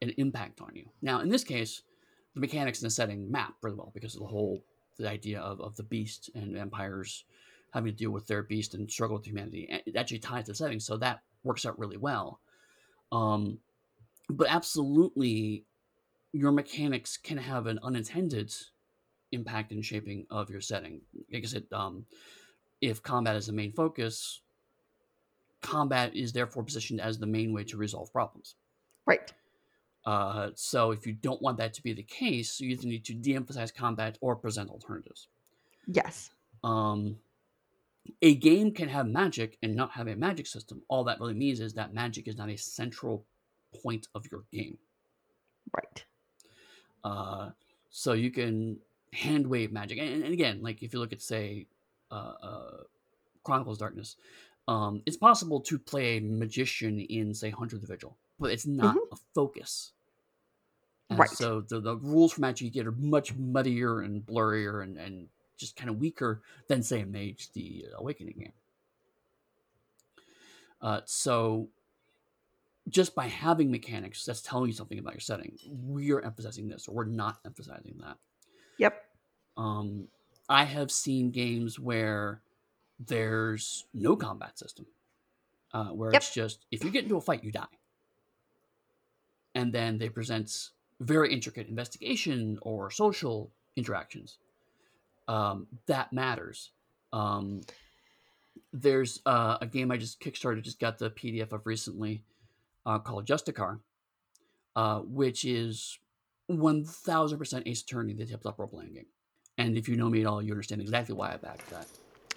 an 0.00 0.12
impact 0.16 0.60
on 0.60 0.70
you. 0.76 0.86
Now, 1.02 1.22
in 1.22 1.28
this 1.28 1.42
case, 1.42 1.82
the 2.34 2.40
mechanics 2.40 2.80
and 2.80 2.86
the 2.86 2.94
setting 2.94 3.28
map 3.32 3.54
really 3.62 3.74
well 3.74 3.90
because 3.92 4.14
of 4.14 4.20
the 4.20 4.28
whole 4.28 4.62
the 4.96 5.10
idea 5.10 5.40
of, 5.40 5.60
of 5.60 5.74
the 5.74 5.82
beast 5.82 6.30
and 6.36 6.54
vampires 6.54 7.24
having 7.72 7.90
to 7.90 7.98
deal 7.98 8.12
with 8.12 8.28
their 8.28 8.44
beast 8.44 8.74
and 8.74 8.88
struggle 8.88 9.16
with 9.16 9.26
humanity. 9.26 9.66
It 9.86 9.96
actually 9.96 10.20
ties 10.20 10.44
to 10.44 10.52
the 10.52 10.56
setting, 10.56 10.78
so 10.78 10.98
that 10.98 11.22
works 11.42 11.66
out 11.66 11.76
really 11.80 11.96
well. 11.96 12.38
Um, 13.10 13.58
but 14.28 14.48
absolutely, 14.48 15.64
your 16.32 16.52
mechanics 16.52 17.16
can 17.16 17.38
have 17.38 17.66
an 17.66 17.80
unintended 17.82 18.54
impact 19.32 19.72
and 19.72 19.84
shaping 19.84 20.26
of 20.30 20.50
your 20.50 20.60
setting. 20.60 21.00
Like 21.32 21.44
I 21.44 21.46
said, 21.46 21.64
um, 21.72 22.06
if 22.80 23.02
combat 23.02 23.36
is 23.36 23.46
the 23.46 23.52
main 23.52 23.72
focus, 23.72 24.40
combat 25.62 26.14
is 26.14 26.32
therefore 26.32 26.62
positioned 26.62 27.00
as 27.00 27.18
the 27.18 27.26
main 27.26 27.52
way 27.52 27.64
to 27.64 27.76
resolve 27.76 28.12
problems. 28.12 28.54
Right. 29.06 29.32
Uh, 30.04 30.50
so 30.54 30.92
if 30.92 31.06
you 31.06 31.12
don't 31.12 31.42
want 31.42 31.58
that 31.58 31.74
to 31.74 31.82
be 31.82 31.92
the 31.92 32.02
case, 32.02 32.60
you 32.60 32.70
either 32.70 32.86
need 32.86 33.04
to 33.04 33.14
de-emphasize 33.14 33.70
combat 33.70 34.16
or 34.20 34.34
present 34.34 34.70
alternatives. 34.70 35.28
Yes. 35.86 36.30
Um, 36.64 37.16
a 38.22 38.34
game 38.34 38.72
can 38.72 38.88
have 38.88 39.06
magic 39.06 39.58
and 39.62 39.74
not 39.74 39.92
have 39.92 40.08
a 40.08 40.16
magic 40.16 40.46
system. 40.46 40.82
All 40.88 41.04
that 41.04 41.20
really 41.20 41.34
means 41.34 41.60
is 41.60 41.74
that 41.74 41.92
magic 41.92 42.28
is 42.28 42.36
not 42.36 42.48
a 42.48 42.56
central 42.56 43.26
point 43.82 44.08
of 44.14 44.24
your 44.32 44.44
game. 44.50 44.78
Right. 45.76 46.04
Uh, 47.04 47.50
so 47.90 48.14
you 48.14 48.30
can 48.30 48.78
hand 49.12 49.46
wave 49.46 49.72
magic, 49.72 49.98
and, 49.98 50.24
and 50.24 50.32
again, 50.32 50.60
like 50.62 50.82
if 50.82 50.92
you 50.92 50.98
look 50.98 51.12
at 51.12 51.22
say 51.22 51.66
uh, 52.10 52.34
uh, 52.42 52.76
Chronicles 53.44 53.76
of 53.76 53.80
Darkness, 53.80 54.16
um, 54.68 55.02
it's 55.06 55.16
possible 55.16 55.60
to 55.60 55.78
play 55.78 56.16
a 56.16 56.20
magician 56.20 57.00
in 57.00 57.34
say 57.34 57.50
Hunter 57.50 57.78
the 57.78 57.86
Vigil, 57.86 58.16
but 58.38 58.50
it's 58.50 58.66
not 58.66 58.96
a 59.12 59.16
focus. 59.34 59.92
And 61.08 61.18
Right. 61.18 61.28
So 61.28 61.60
the, 61.60 61.80
the 61.80 61.96
rules 61.96 62.32
for 62.32 62.40
magic 62.40 62.66
you 62.66 62.70
get 62.70 62.86
are 62.86 62.92
much 62.92 63.34
muddier 63.34 64.00
and 64.00 64.24
blurrier 64.24 64.82
and, 64.84 64.96
and 64.96 65.26
just 65.56 65.76
kind 65.76 65.90
of 65.90 65.98
weaker 65.98 66.40
than 66.68 66.82
say 66.82 67.00
a 67.00 67.06
Mage 67.06 67.50
the 67.52 67.86
Awakening 67.96 68.36
game. 68.38 68.52
Uh, 70.80 71.00
so 71.04 71.68
just 72.88 73.14
by 73.14 73.26
having 73.26 73.70
mechanics, 73.70 74.24
that's 74.24 74.40
telling 74.40 74.68
you 74.68 74.72
something 74.72 74.98
about 74.98 75.14
your 75.14 75.20
setting. 75.20 75.58
We 75.68 76.12
are 76.12 76.20
emphasizing 76.20 76.68
this, 76.68 76.88
or 76.88 76.94
we're 76.94 77.04
not 77.04 77.38
emphasizing 77.44 77.96
that. 78.00 78.16
Yep. 78.80 79.04
Um, 79.58 80.08
I 80.48 80.64
have 80.64 80.90
seen 80.90 81.30
games 81.30 81.78
where 81.78 82.40
there's 82.98 83.86
no 83.92 84.16
combat 84.16 84.58
system, 84.58 84.86
uh, 85.72 85.90
where 85.90 86.10
Yep. 86.12 86.22
it's 86.22 86.34
just 86.34 86.66
if 86.70 86.82
you 86.82 86.90
get 86.90 87.04
into 87.04 87.16
a 87.16 87.20
fight, 87.20 87.44
you 87.44 87.52
die, 87.52 87.66
and 89.54 89.72
then 89.72 89.98
they 89.98 90.08
present 90.08 90.70
very 90.98 91.32
intricate 91.32 91.68
investigation 91.68 92.58
or 92.62 92.90
social 92.90 93.50
interactions. 93.76 94.38
Um, 95.28 95.66
that 95.86 96.12
matters. 96.12 96.72
Um, 97.12 97.60
there's 98.72 99.20
uh, 99.26 99.58
a 99.60 99.66
game 99.66 99.90
I 99.90 99.98
just 99.98 100.20
kickstarted, 100.20 100.62
just 100.62 100.80
got 100.80 100.98
the 100.98 101.10
PDF 101.10 101.52
of 101.52 101.66
recently, 101.66 102.22
uh, 102.86 102.98
called 102.98 103.26
Justicar, 103.26 103.80
uh, 104.74 105.00
which 105.00 105.44
is 105.44 105.98
1000% 106.58 107.62
Ace 107.66 107.82
Attorney, 107.82 108.12
the 108.14 108.26
tabletop 108.26 108.58
role 108.58 108.68
playing 108.68 108.94
game. 108.94 109.06
And 109.58 109.76
if 109.76 109.88
you 109.88 109.96
know 109.96 110.08
me 110.08 110.20
at 110.20 110.26
all, 110.26 110.42
you 110.42 110.52
understand 110.52 110.80
exactly 110.80 111.14
why 111.14 111.32
I 111.32 111.36
backed 111.36 111.68
that. 111.70 111.86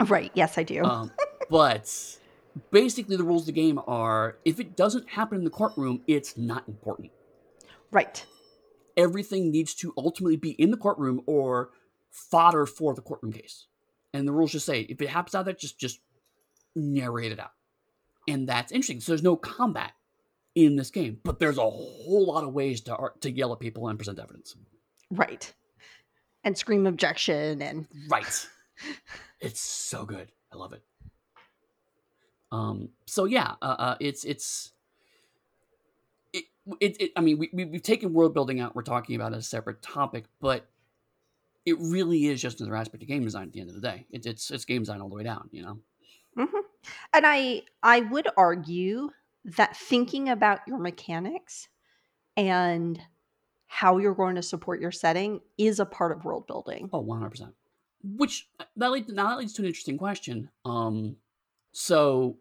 Right. 0.09 0.31
Yes, 0.33 0.57
I 0.57 0.63
do. 0.63 0.83
Um, 0.83 1.11
but 1.49 2.17
basically, 2.71 3.15
the 3.15 3.23
rules 3.23 3.43
of 3.43 3.47
the 3.47 3.51
game 3.53 3.79
are 3.87 4.37
if 4.43 4.59
it 4.59 4.75
doesn't 4.75 5.09
happen 5.09 5.37
in 5.37 5.43
the 5.43 5.49
courtroom, 5.49 6.01
it's 6.07 6.37
not 6.37 6.67
important. 6.67 7.11
right. 7.91 8.25
Everything 8.95 9.49
needs 9.49 9.73
to 9.75 9.91
ultimately 9.97 10.35
be 10.35 10.51
in 10.51 10.69
the 10.69 10.77
courtroom 10.77 11.21
or 11.25 11.71
fodder 12.11 12.67
for 12.67 12.93
the 12.93 13.01
courtroom 13.01 13.33
case. 13.33 13.65
And 14.13 14.27
the 14.27 14.31
rules 14.31 14.51
just 14.51 14.67
say 14.67 14.81
if 14.81 15.01
it 15.01 15.09
happens 15.09 15.33
out 15.33 15.45
there, 15.45 15.53
just 15.55 15.79
just 15.79 15.99
narrate 16.75 17.31
it 17.31 17.39
out. 17.39 17.53
And 18.27 18.47
that's 18.47 18.71
interesting. 18.71 18.99
So 18.99 19.11
there's 19.11 19.23
no 19.23 19.35
combat 19.35 19.93
in 20.55 20.75
this 20.75 20.91
game, 20.91 21.19
but 21.23 21.39
there's 21.39 21.57
a 21.57 21.61
whole 21.61 22.25
lot 22.27 22.43
of 22.43 22.53
ways 22.53 22.81
to 22.81 23.11
to 23.21 23.31
yell 23.31 23.53
at 23.53 23.59
people 23.59 23.87
and 23.87 23.97
present 23.97 24.19
evidence. 24.19 24.55
Right. 25.09 25.51
And 26.43 26.57
scream 26.57 26.85
objection 26.87 27.61
and 27.61 27.87
Right. 28.09 28.47
it's 29.39 29.61
so 29.61 30.05
good. 30.05 30.31
I 30.51 30.57
love 30.57 30.73
it. 30.73 30.83
Um. 32.51 32.89
So 33.05 33.25
yeah. 33.25 33.53
Uh. 33.61 33.75
uh 33.79 33.95
it's 33.99 34.23
it's. 34.23 34.71
It, 36.33 36.45
it, 36.79 37.01
it, 37.01 37.11
I 37.15 37.21
mean, 37.21 37.37
we, 37.37 37.49
we, 37.53 37.65
we've 37.65 37.83
taken 37.83 38.13
world 38.13 38.33
building 38.33 38.59
out. 38.59 38.75
We're 38.75 38.83
talking 38.83 39.15
about 39.15 39.33
as 39.33 39.43
a 39.43 39.47
separate 39.47 39.81
topic, 39.81 40.25
but 40.39 40.67
it 41.65 41.77
really 41.79 42.25
is 42.25 42.41
just 42.41 42.59
another 42.59 42.75
aspect 42.75 43.03
of 43.03 43.09
game 43.09 43.23
design 43.23 43.47
at 43.47 43.53
the 43.53 43.59
end 43.59 43.69
of 43.69 43.75
the 43.75 43.81
day. 43.81 44.05
It, 44.11 44.25
it's 44.25 44.49
it's 44.51 44.65
game 44.65 44.81
design 44.81 45.01
all 45.01 45.09
the 45.09 45.15
way 45.15 45.23
down, 45.23 45.49
you 45.51 45.61
know. 45.63 45.79
hmm 46.35 46.59
And 47.13 47.25
I 47.25 47.63
I 47.81 48.01
would 48.01 48.27
argue 48.37 49.09
that 49.45 49.75
thinking 49.75 50.29
about 50.29 50.61
your 50.67 50.77
mechanics 50.79 51.67
and 52.37 53.01
how 53.67 53.97
you're 53.97 54.15
going 54.15 54.35
to 54.35 54.43
support 54.43 54.79
your 54.79 54.91
setting 54.91 55.41
is 55.57 55.79
a 55.79 55.85
part 55.85 56.11
of 56.11 56.25
world 56.25 56.47
building. 56.47 56.89
Oh, 56.93 57.01
100%. 57.01 57.53
Which 58.03 58.49
uh, 58.59 58.65
that 58.77 58.91
leads, 58.91 59.11
now 59.11 59.29
that 59.29 59.39
leads 59.39 59.53
to 59.53 59.61
an 59.61 59.67
interesting 59.67 59.97
question. 59.97 60.49
Um, 60.65 61.17
so, 61.71 62.37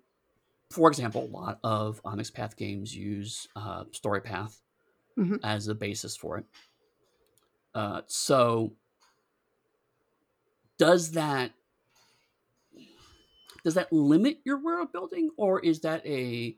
for 0.70 0.88
example, 0.88 1.24
a 1.24 1.30
lot 1.30 1.60
of 1.64 2.00
Onyx 2.04 2.30
Path 2.30 2.56
games 2.56 2.94
use 2.94 3.48
uh, 3.56 3.84
Story 3.92 4.20
Path 4.20 4.60
Mhm. 5.18 5.40
as 5.42 5.68
a 5.68 5.74
basis 5.74 6.16
for 6.16 6.38
it. 6.38 6.46
Uh, 7.74 8.02
so, 8.06 8.72
does 10.78 11.12
that 11.12 11.52
does 13.64 13.74
that 13.74 13.92
limit 13.92 14.38
your 14.44 14.58
world 14.58 14.92
building, 14.92 15.30
or 15.36 15.60
is 15.60 15.80
that 15.80 16.04
a 16.06 16.56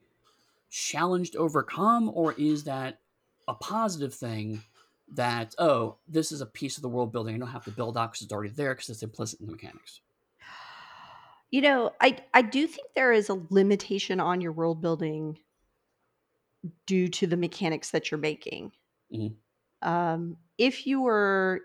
challenge 0.74 1.30
to 1.30 1.38
overcome, 1.38 2.10
or 2.12 2.34
is 2.36 2.64
that 2.64 3.00
a 3.46 3.54
positive 3.54 4.12
thing? 4.12 4.62
That 5.12 5.54
oh, 5.58 5.98
this 6.08 6.32
is 6.32 6.40
a 6.40 6.46
piece 6.46 6.76
of 6.76 6.82
the 6.82 6.88
world 6.88 7.12
building. 7.12 7.34
I 7.34 7.38
don't 7.38 7.48
have 7.48 7.64
to 7.64 7.70
build 7.70 7.96
out 7.96 8.12
because 8.12 8.22
it's 8.22 8.32
already 8.32 8.50
there 8.50 8.74
because 8.74 8.88
it's 8.88 9.02
implicit 9.02 9.40
in 9.40 9.46
the 9.46 9.52
mechanics. 9.52 10.00
You 11.50 11.60
know, 11.60 11.92
I 12.00 12.18
I 12.32 12.42
do 12.42 12.66
think 12.66 12.88
there 12.96 13.12
is 13.12 13.28
a 13.28 13.40
limitation 13.50 14.18
on 14.18 14.40
your 14.40 14.52
world 14.52 14.80
building 14.80 15.38
due 16.86 17.08
to 17.08 17.26
the 17.26 17.36
mechanics 17.36 17.90
that 17.90 18.10
you're 18.10 18.18
making. 18.18 18.72
Mhm. 19.12 19.36
Um, 19.82 20.38
if 20.56 20.86
you 20.86 21.02
were, 21.02 21.60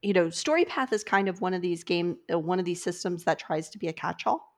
you 0.00 0.12
know, 0.12 0.30
Story 0.30 0.64
Path 0.64 0.92
is 0.92 1.02
kind 1.02 1.28
of 1.28 1.40
one 1.40 1.54
of 1.54 1.60
these 1.60 1.82
game, 1.82 2.18
uh, 2.32 2.38
one 2.38 2.60
of 2.60 2.64
these 2.64 2.82
systems 2.82 3.24
that 3.24 3.40
tries 3.40 3.68
to 3.70 3.78
be 3.78 3.88
a 3.88 3.92
catch-all. 3.92 4.51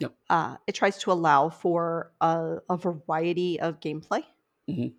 Yep. 0.00 0.16
Uh, 0.28 0.56
it 0.66 0.74
tries 0.74 0.98
to 0.98 1.12
allow 1.12 1.48
for 1.50 2.12
a, 2.20 2.58
a 2.68 2.76
variety 2.76 3.60
of 3.60 3.80
gameplay. 3.80 4.24
Mhm. 4.68 4.96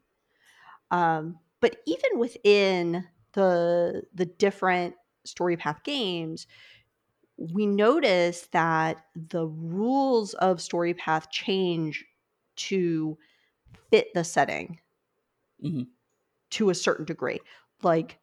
Um, 0.91 1.39
but 1.59 1.77
even 1.85 2.19
within 2.19 3.07
the 3.33 4.03
the 4.13 4.25
different 4.25 4.95
Story 5.25 5.57
Path 5.57 5.83
games, 5.83 6.47
we 7.37 7.67
notice 7.67 8.47
that 8.47 9.05
the 9.15 9.47
rules 9.47 10.33
of 10.35 10.61
Story 10.61 10.93
Path 10.93 11.31
change 11.31 12.05
to 12.57 13.17
fit 13.91 14.13
the 14.13 14.23
setting 14.23 14.79
Mhm. 15.59 15.97
to 16.51 16.69
a 16.69 16.75
certain 16.75 17.05
degree. 17.05 17.39
Like 17.83 18.19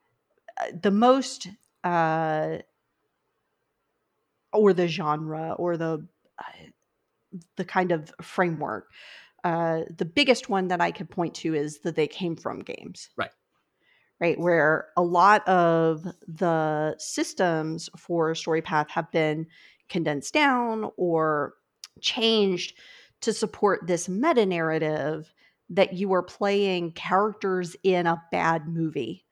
uh, 0.59 0.73
the 0.83 0.91
most 0.91 1.49
uh, 1.85 2.59
or 4.53 4.73
the 4.73 4.89
genre 4.89 5.53
or 5.59 5.77
the 5.77 6.07
the 7.57 7.65
kind 7.65 7.93
of 7.93 8.13
framework. 8.23 8.91
Uh, 9.43 9.83
the 9.97 10.05
biggest 10.05 10.49
one 10.49 10.69
that 10.69 10.81
I 10.81 10.91
could 10.91 11.11
point 11.11 11.35
to 11.37 11.55
is 11.55 11.81
that 11.81 11.97
they 11.97 12.07
came 12.07 12.37
from 12.37 12.61
games. 12.61 13.11
Right. 13.17 13.31
Right, 14.21 14.39
where 14.39 14.89
a 14.97 15.03
lot 15.03 15.47
of 15.49 16.05
the 16.27 16.95
systems 16.99 17.91
for 17.97 18.33
StoryPath 18.33 18.89
have 18.91 19.11
been 19.11 19.47
condensed 19.89 20.33
down 20.33 20.91
or 20.97 21.55
changed 22.01 22.79
to 23.23 23.33
support 23.33 23.87
this 23.87 24.09
meta 24.09 24.47
narrative 24.47 25.35
that 25.69 25.95
you 25.95 26.13
are 26.13 26.23
playing 26.23 26.93
characters 26.93 27.77
in 27.83 28.07
a 28.07 28.23
bad 28.31 28.69
movie 28.69 29.27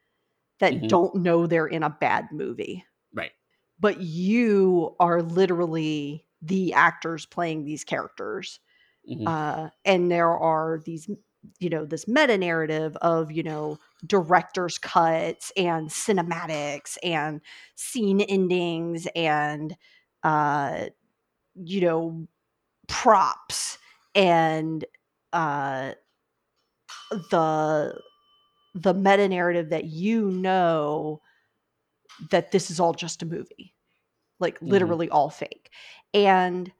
that 0.58 0.74
Mhm. 0.74 0.88
don't 0.88 1.14
know 1.16 1.46
they're 1.46 1.66
in 1.66 1.82
a 1.82 1.90
bad 1.90 2.28
movie 2.32 2.84
Right. 3.14 3.32
but 3.78 4.00
you 4.00 4.96
are 4.98 5.22
literally 5.22 6.26
the 6.42 6.74
actors 6.74 7.26
playing 7.26 7.64
these 7.64 7.84
characters 7.84 8.60
Mhm. 9.04 9.32
uh, 9.32 9.70
and 9.84 10.10
there 10.10 10.30
are 10.30 10.80
these 10.84 11.08
you 11.60 11.70
know 11.70 11.84
this 11.84 12.08
meta 12.08 12.38
narrative 12.38 12.96
of 13.02 13.32
you 13.32 13.42
know 13.42 13.78
director's 14.06 14.78
cuts 14.78 15.52
and 15.56 15.88
cinematics 15.90 16.98
and 17.02 17.40
scene 17.76 18.20
endings 18.22 19.08
and 19.16 19.76
uh 20.24 20.86
you 21.54 21.80
know 21.80 22.26
props 22.88 23.78
and 24.14 24.84
uh 25.32 25.94
the 27.10 28.00
the 28.74 28.94
meta 28.94 29.28
narrative 29.28 29.70
that 29.70 29.86
you 29.86 30.30
know 30.30 31.20
that 32.30 32.52
this 32.52 32.70
is 32.70 32.78
all 32.80 32.92
just 32.94 33.22
a 33.22 33.26
movie 33.26 33.74
like 34.40 34.60
Mhm. 34.64 34.96
literally 35.00 35.10
all 35.10 35.30
fake 35.30 35.70
and 36.14 36.72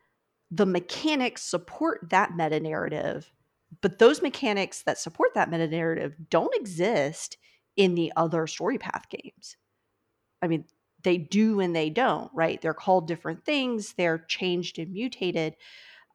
the 0.51 0.66
mechanics 0.66 1.43
support 1.43 2.01
that 2.11 2.37
meta 2.37 2.61
narrative 2.61 3.33
but 3.80 3.99
those 3.99 4.20
mechanics 4.20 4.83
that 4.83 4.99
support 4.99 5.30
that 5.35 5.51
meta 5.51 5.66
narrative 5.66 6.14
don't 6.30 6.55
exist 6.55 7.39
in 7.76 7.95
the 7.95 8.12
other 8.16 8.47
story 8.47 8.78
path 8.78 9.07
games 9.09 9.57
i 10.43 10.47
mean 10.47 10.64
they 11.03 11.16
do 11.16 11.61
and 11.61 11.74
they 11.74 11.91
don't 11.91 12.30
right 12.35 12.61
they're 12.61 12.74
called 12.74 13.09
different 13.09 13.45
things 13.45 13.95
they're 13.95 14.18
changed 14.18 14.78
and 14.78 14.93
mutated 14.93 15.57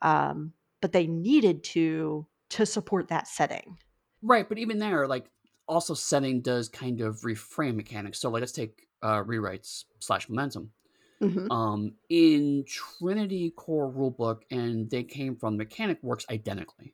um, 0.04 0.54
but 0.82 0.92
they 0.92 1.08
needed 1.08 1.64
to 1.64 2.28
to 2.50 2.66
support 2.66 3.08
that 3.08 3.28
setting 3.28 3.78
Right, 4.22 4.48
but 4.48 4.58
even 4.58 4.80
there, 4.80 5.08
like 5.08 5.30
also 5.68 5.94
setting 5.94 6.42
does 6.42 6.70
kind 6.70 7.02
of 7.02 7.22
reframe 7.22 7.76
mechanics. 7.76 8.20
So 8.20 8.30
like 8.30 8.42
let's 8.42 8.52
take 8.52 8.88
uh 9.02 9.24
rewrites 9.24 9.86
slash 10.00 10.30
momentum. 10.30 10.72
Mhm. 11.22 11.52
Um 11.52 11.94
in 12.10 12.64
Trinity 12.68 13.52
core 13.52 13.92
rulebook 13.92 14.42
and 14.52 14.90
they 14.90 15.04
came 15.04 15.36
from 15.36 15.58
mechanic 15.58 16.02
works 16.04 16.26
identically. 16.30 16.94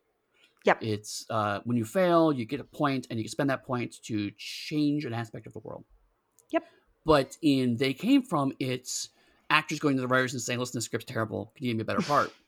Yep. 0.64 0.82
It's 0.82 1.26
uh 1.30 1.60
when 1.64 1.76
you 1.76 1.84
fail, 1.84 2.32
you 2.32 2.44
get 2.46 2.60
a 2.60 2.64
point 2.64 3.06
and 3.10 3.18
you 3.18 3.24
can 3.24 3.30
spend 3.30 3.50
that 3.50 3.64
point 3.64 3.96
to 4.04 4.30
change 4.38 5.04
an 5.04 5.12
aspect 5.12 5.46
of 5.46 5.52
the 5.52 5.58
world. 5.60 5.84
Yep. 6.50 6.64
But 7.04 7.36
in 7.42 7.76
they 7.76 7.92
came 7.92 8.22
from 8.22 8.52
it's 8.58 9.10
actors 9.50 9.78
going 9.78 9.96
to 9.96 10.00
the 10.00 10.08
writers 10.08 10.32
and 10.32 10.40
saying, 10.40 10.58
listen, 10.58 10.78
this 10.78 10.86
script's 10.86 11.10
terrible. 11.10 11.52
Can 11.54 11.66
you 11.66 11.70
give 11.72 11.76
me 11.78 11.82
a 11.82 11.84
better 11.84 12.02
part? 12.02 12.32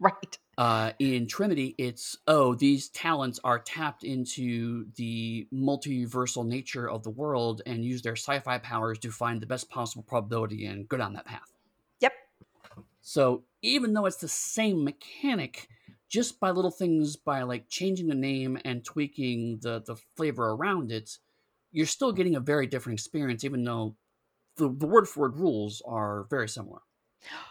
right 0.00 0.38
uh, 0.60 0.92
in 0.98 1.26
Trinity, 1.26 1.74
it's 1.78 2.18
oh, 2.26 2.54
these 2.54 2.90
talents 2.90 3.40
are 3.42 3.58
tapped 3.58 4.04
into 4.04 4.84
the 4.96 5.48
multiversal 5.50 6.46
nature 6.46 6.86
of 6.86 7.02
the 7.02 7.08
world 7.08 7.62
and 7.64 7.82
use 7.82 8.02
their 8.02 8.14
sci-fi 8.14 8.58
powers 8.58 8.98
to 8.98 9.10
find 9.10 9.40
the 9.40 9.46
best 9.46 9.70
possible 9.70 10.02
probability 10.02 10.66
and 10.66 10.86
go 10.86 10.98
down 10.98 11.14
that 11.14 11.24
path. 11.24 11.50
Yep. 12.00 12.12
So 13.00 13.44
even 13.62 13.94
though 13.94 14.04
it's 14.04 14.18
the 14.18 14.28
same 14.28 14.84
mechanic, 14.84 15.66
just 16.10 16.38
by 16.38 16.50
little 16.50 16.70
things, 16.70 17.16
by 17.16 17.40
like 17.40 17.70
changing 17.70 18.08
the 18.08 18.14
name 18.14 18.58
and 18.62 18.84
tweaking 18.84 19.60
the 19.62 19.80
the 19.86 19.96
flavor 20.14 20.50
around 20.50 20.92
it, 20.92 21.16
you're 21.72 21.86
still 21.86 22.12
getting 22.12 22.36
a 22.36 22.40
very 22.40 22.66
different 22.66 22.98
experience, 22.98 23.44
even 23.44 23.64
though 23.64 23.96
the, 24.58 24.68
the 24.68 24.86
word 24.86 25.08
for 25.08 25.20
word 25.20 25.38
rules 25.38 25.80
are 25.86 26.26
very 26.28 26.50
similar. 26.50 26.80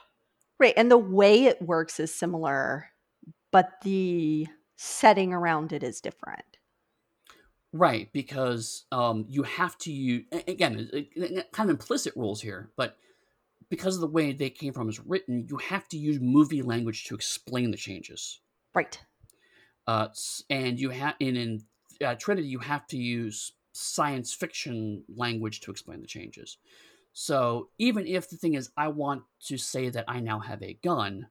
right 0.60 0.74
and 0.78 0.92
the 0.92 0.98
way 0.98 1.46
it 1.46 1.62
works 1.62 2.00
is 2.00 2.14
similar 2.14 2.90
but 3.52 3.82
the 3.84 4.48
setting 4.78 5.34
around 5.34 5.74
it 5.74 5.84
is 5.84 6.02
different 6.02 6.58
Right, 7.72 8.12
because 8.14 8.86
um, 8.92 9.26
you 9.30 9.44
have 9.44 9.78
to 9.80 9.92
use 9.92 10.26
again 10.48 10.90
kind 11.52 11.70
of 11.70 11.76
implicit 11.76 12.16
rules 12.16 12.42
here, 12.42 12.72
but 12.76 12.98
because 13.70 13.96
of 13.96 14.02
the 14.02 14.08
way 14.08 14.34
they 14.34 14.50
came 14.50 14.74
from 14.74 14.90
is 14.90 15.00
written, 15.00 15.48
you 15.50 15.58
have 15.58 15.88
to 15.90 15.98
use 15.98 16.20
movie 16.20 16.64
language 16.64 17.06
to 17.06 17.16
explain 17.16 17.72
the 17.72 17.78
changes. 17.78 18.42
right 18.74 19.00
Uh, 19.88 20.10
and 20.50 20.80
you 20.80 20.90
have 20.90 21.16
in 21.20 21.36
in 21.36 21.62
uh, 22.04 22.16
Trinity, 22.16 22.48
you 22.48 22.60
have 22.60 22.86
to 22.88 22.98
use 22.98 23.54
science 23.74 24.34
fiction 24.34 25.04
language 25.08 25.62
to 25.62 25.72
explain 25.72 26.02
the 26.02 26.08
changes. 26.08 26.58
So 27.14 27.70
even 27.78 28.08
if 28.08 28.30
the 28.30 28.38
thing 28.38 28.54
is, 28.54 28.70
I 28.78 28.90
want 28.90 29.24
to 29.48 29.58
say 29.58 29.90
that 29.90 30.06
I 30.08 30.20
now 30.20 30.40
have 30.40 30.62
a 30.64 30.76
gun, 30.84 31.28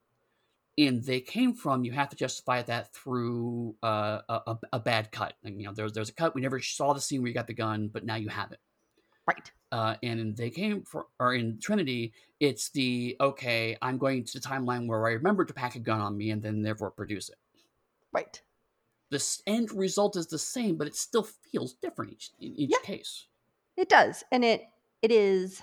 and 0.76 1.02
they 1.02 1.20
came 1.20 1.54
from, 1.54 1.84
you 1.84 1.92
have 1.92 2.08
to 2.10 2.16
justify 2.16 2.62
that 2.62 2.92
through 2.94 3.74
uh, 3.82 4.20
a, 4.28 4.56
a, 4.72 4.78
bad 4.78 5.10
cut. 5.10 5.34
Like, 5.42 5.54
you 5.56 5.64
know, 5.64 5.72
there's 5.72 5.92
there's 5.92 6.08
a 6.08 6.14
cut 6.14 6.34
we 6.34 6.40
never 6.40 6.60
saw 6.60 6.92
the 6.92 7.00
scene 7.00 7.20
where 7.20 7.28
you 7.28 7.34
got 7.34 7.48
the 7.48 7.54
gun, 7.54 7.88
but 7.88 8.04
now 8.04 8.14
you 8.16 8.28
have 8.28 8.52
it. 8.52 8.60
right 9.26 9.50
Uh, 9.72 9.96
and 10.02 10.36
they 10.36 10.50
came 10.50 10.82
for, 10.84 11.06
or 11.18 11.34
in 11.34 11.58
Trinity, 11.60 12.12
it's 12.40 12.70
the 12.70 13.16
okay. 13.20 13.76
I'm 13.82 13.98
going 13.98 14.24
to 14.24 14.40
the 14.40 14.46
timeline 14.46 14.86
where 14.86 15.06
I 15.06 15.12
remember 15.12 15.44
to 15.44 15.54
pack 15.54 15.74
a 15.74 15.80
gun 15.80 16.00
on 16.00 16.16
me, 16.16 16.30
and 16.30 16.42
then 16.42 16.62
therefore 16.62 16.90
produce 16.90 17.28
it. 17.28 17.36
right 18.12 18.40
The 19.10 19.38
end 19.46 19.72
result 19.72 20.16
is 20.16 20.26
the 20.26 20.38
same, 20.38 20.76
but 20.76 20.86
it 20.86 20.96
still 20.96 21.24
feels 21.24 21.74
different 21.74 22.12
each 22.12 22.30
in 22.38 22.54
each 22.54 22.70
Yeah. 22.70 22.78
case. 22.84 23.26
It 23.76 23.88
does. 23.88 24.24
And 24.32 24.44
it 24.44 24.62
it 25.02 25.10
is 25.10 25.62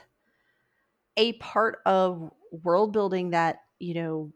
a 1.18 1.34
part 1.34 1.80
of 1.86 2.32
world 2.52 2.94
building 2.94 3.32
that, 3.32 3.60
you 3.80 3.94
know, 3.94 4.32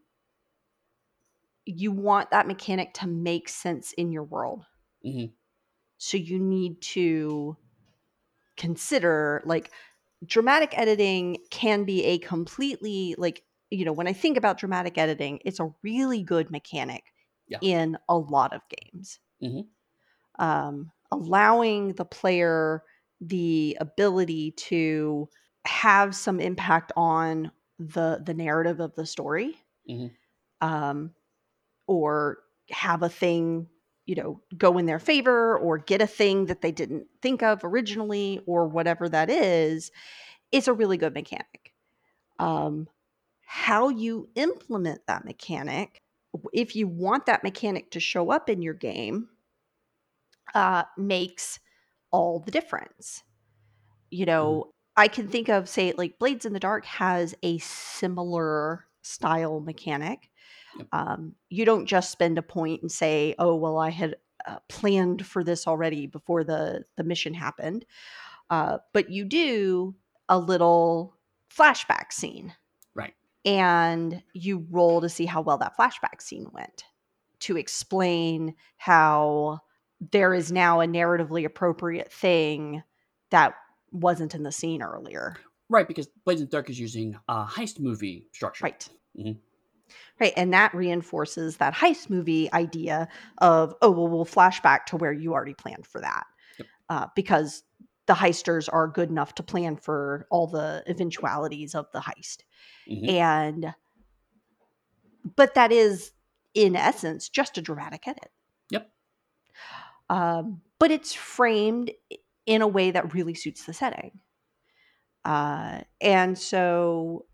you 1.64 1.92
want 1.92 2.30
that 2.30 2.46
mechanic 2.46 2.92
to 2.94 3.06
make 3.06 3.48
sense 3.48 3.92
in 3.94 4.12
your 4.12 4.24
world. 4.24 4.64
Mhm. 5.02 5.34
So 5.98 6.16
you 6.16 6.38
need 6.38 6.80
to 6.94 7.56
consider 8.56 9.42
like 9.44 9.72
dramatic 10.26 10.76
editing 10.78 11.38
can 11.50 11.84
be 11.84 12.04
a 12.04 12.18
completely 12.18 13.14
like 13.18 13.44
you 13.70 13.84
know 13.84 13.92
when 13.92 14.06
I 14.08 14.12
think 14.12 14.36
about 14.36 14.58
dramatic 14.58 14.98
editing, 14.98 15.40
it's 15.44 15.60
a 15.60 15.74
really 15.82 16.22
good 16.22 16.50
mechanic 16.50 17.04
Yeah. 17.46 17.60
in 17.60 17.98
a 18.08 18.16
lot 18.18 18.52
of 18.52 18.62
games. 18.68 19.20
Mhm. 19.40 19.70
Um, 20.38 20.92
allowing 21.10 21.94
the 21.94 22.04
player 22.04 22.82
the 23.20 23.76
ability 23.80 24.52
to 24.52 25.28
have 25.66 26.14
some 26.14 26.40
impact 26.40 26.92
on 26.96 27.52
the 27.78 28.22
the 28.24 28.34
narrative 28.34 28.80
of 28.80 28.94
the 28.94 29.06
story 29.06 29.56
Mhm. 29.86 30.16
um, 30.60 31.14
or 31.86 32.38
have 32.70 33.02
a 33.02 33.08
thing 33.08 33.68
you 34.06 34.14
know 34.16 34.42
go 34.58 34.78
in 34.78 34.86
their 34.86 34.98
favor 34.98 35.58
or 35.58 35.78
get 35.78 36.02
a 36.02 36.06
thing 36.06 36.46
that 36.46 36.62
they 36.62 36.72
didn't 36.72 37.06
think 37.22 37.42
of 37.42 37.64
originally 37.64 38.40
or 38.46 38.66
whatever 38.68 39.08
that 39.08 39.30
is 39.30 39.92
it's 40.52 40.68
a 40.68 40.72
really 40.74 40.96
good 40.98 41.14
mechanic 41.14 41.72
um, 42.38 42.88
how 43.46 43.88
you 43.88 44.28
implement 44.36 45.06
that 45.06 45.24
mechanic 45.24 46.02
if 46.52 46.76
you 46.76 46.88
want 46.88 47.26
that 47.26 47.44
mechanic 47.44 47.90
to 47.92 48.00
show 48.00 48.30
up 48.30 48.50
in 48.50 48.62
your 48.62 48.74
game 48.74 49.28
uh, 50.54 50.84
makes 50.96 51.60
all 52.10 52.40
the 52.40 52.50
difference. 52.50 53.22
You 54.10 54.26
know 54.26 54.72
i 54.96 55.06
can 55.06 55.28
think 55.28 55.48
of 55.48 55.68
say 55.68 55.92
like 55.96 56.18
blades 56.18 56.44
in 56.44 56.52
the 56.52 56.58
dark 56.60 56.84
has 56.84 57.34
a 57.42 57.58
similar 57.58 58.84
style 59.02 59.60
mechanic. 59.60 60.28
Yep. 60.76 60.88
um, 60.92 61.34
you 61.48 61.64
don't 61.64 61.86
just 61.86 62.10
spend 62.12 62.38
a 62.38 62.42
point 62.42 62.82
and 62.82 62.90
say 62.92 63.34
oh 63.38 63.54
well 63.54 63.78
i 63.78 63.90
had 63.90 64.16
uh, 64.46 64.58
planned 64.68 65.24
for 65.26 65.44
this 65.44 65.66
already 65.66 66.06
before 66.06 66.44
the 66.44 66.84
the 66.96 67.04
mission 67.04 67.34
happened. 67.34 67.84
Uh, 68.50 68.78
but 68.92 69.10
you 69.10 69.24
do 69.24 69.94
a 70.28 70.38
little 70.38 71.16
flashback 71.54 72.12
scene. 72.12 72.54
Right. 72.94 73.14
and 73.44 74.22
you 74.32 74.66
roll 74.70 75.00
to 75.00 75.08
see 75.08 75.24
how 75.24 75.40
well 75.40 75.58
that 75.58 75.76
flashback 75.78 76.20
scene 76.20 76.48
went 76.52 76.84
to 77.40 77.56
explain 77.56 78.54
how 78.76 79.60
there 80.00 80.34
is 80.34 80.50
now 80.50 80.80
a 80.80 80.86
narratively 80.86 81.44
appropriate 81.44 82.12
thing 82.12 82.82
that 83.30 83.54
wasn't 83.92 84.34
in 84.34 84.42
the 84.42 84.52
scene 84.52 84.82
earlier. 84.82 85.36
Right, 85.68 85.86
because 85.86 86.08
Blades 86.24 86.40
in 86.40 86.46
the 86.46 86.50
Dark 86.50 86.70
is 86.70 86.80
using 86.80 87.16
a 87.28 87.44
heist 87.44 87.78
movie 87.78 88.26
structure. 88.32 88.64
Right. 88.64 88.88
Mhm. 89.16 89.38
Right. 90.20 90.32
And 90.36 90.52
that 90.52 90.74
reinforces 90.74 91.56
that 91.56 91.74
heist 91.74 92.10
movie 92.10 92.52
idea 92.52 93.08
of, 93.38 93.74
oh, 93.82 93.90
well, 93.90 94.08
we'll 94.08 94.24
flash 94.24 94.60
back 94.60 94.86
to 94.86 94.96
where 94.96 95.12
you 95.12 95.32
already 95.32 95.54
planned 95.54 95.86
for 95.86 96.00
that. 96.00 96.24
Yep. 96.58 96.66
Uh, 96.88 97.06
because 97.16 97.64
the 98.06 98.14
heisters 98.14 98.68
are 98.72 98.88
good 98.88 99.10
enough 99.10 99.34
to 99.36 99.42
plan 99.42 99.76
for 99.76 100.26
all 100.30 100.46
the 100.46 100.82
eventualities 100.86 101.74
of 101.74 101.90
the 101.92 102.00
heist. 102.00 102.38
Mhm. 102.88 103.08
And, 103.08 103.74
but 105.36 105.54
that 105.54 105.72
is, 105.72 106.12
in 106.54 106.76
essence, 106.76 107.28
just 107.28 107.58
a 107.58 107.62
dramatic 107.62 108.06
edit. 108.06 108.30
Um, 110.10 110.60
but 110.80 110.90
it's 110.90 111.14
framed 111.14 111.92
in 112.44 112.62
a 112.62 112.68
way 112.68 112.90
that 112.90 113.14
really 113.14 113.34
suits 113.34 113.64
the 113.64 113.72
setting. 113.72 114.20
Uh, 115.24 115.82
and 116.00 116.36
so, 116.36 117.26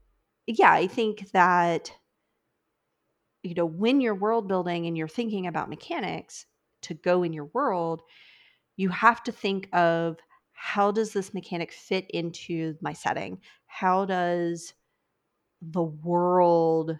yeah, 0.46 0.72
I 0.72 0.86
think 0.86 1.30
that, 1.32 1.90
you 3.42 3.54
know, 3.54 3.64
when 3.64 4.00
you're 4.00 4.14
world 4.14 4.46
building 4.46 4.86
and 4.86 4.96
you're 4.96 5.08
thinking 5.08 5.46
about 5.46 5.70
mechanics 5.70 6.44
to 6.82 6.94
go 6.94 7.22
in 7.22 7.32
your 7.32 7.46
world, 7.54 8.02
you 8.76 8.90
have 8.90 9.22
to 9.24 9.32
think 9.32 9.68
of 9.72 10.18
how 10.52 10.90
does 10.90 11.12
this 11.12 11.32
mechanic 11.32 11.72
fit 11.72 12.06
into 12.10 12.74
my 12.82 12.92
setting? 12.92 13.40
How 13.66 14.04
does 14.04 14.74
the 15.62 15.82
world 15.82 16.98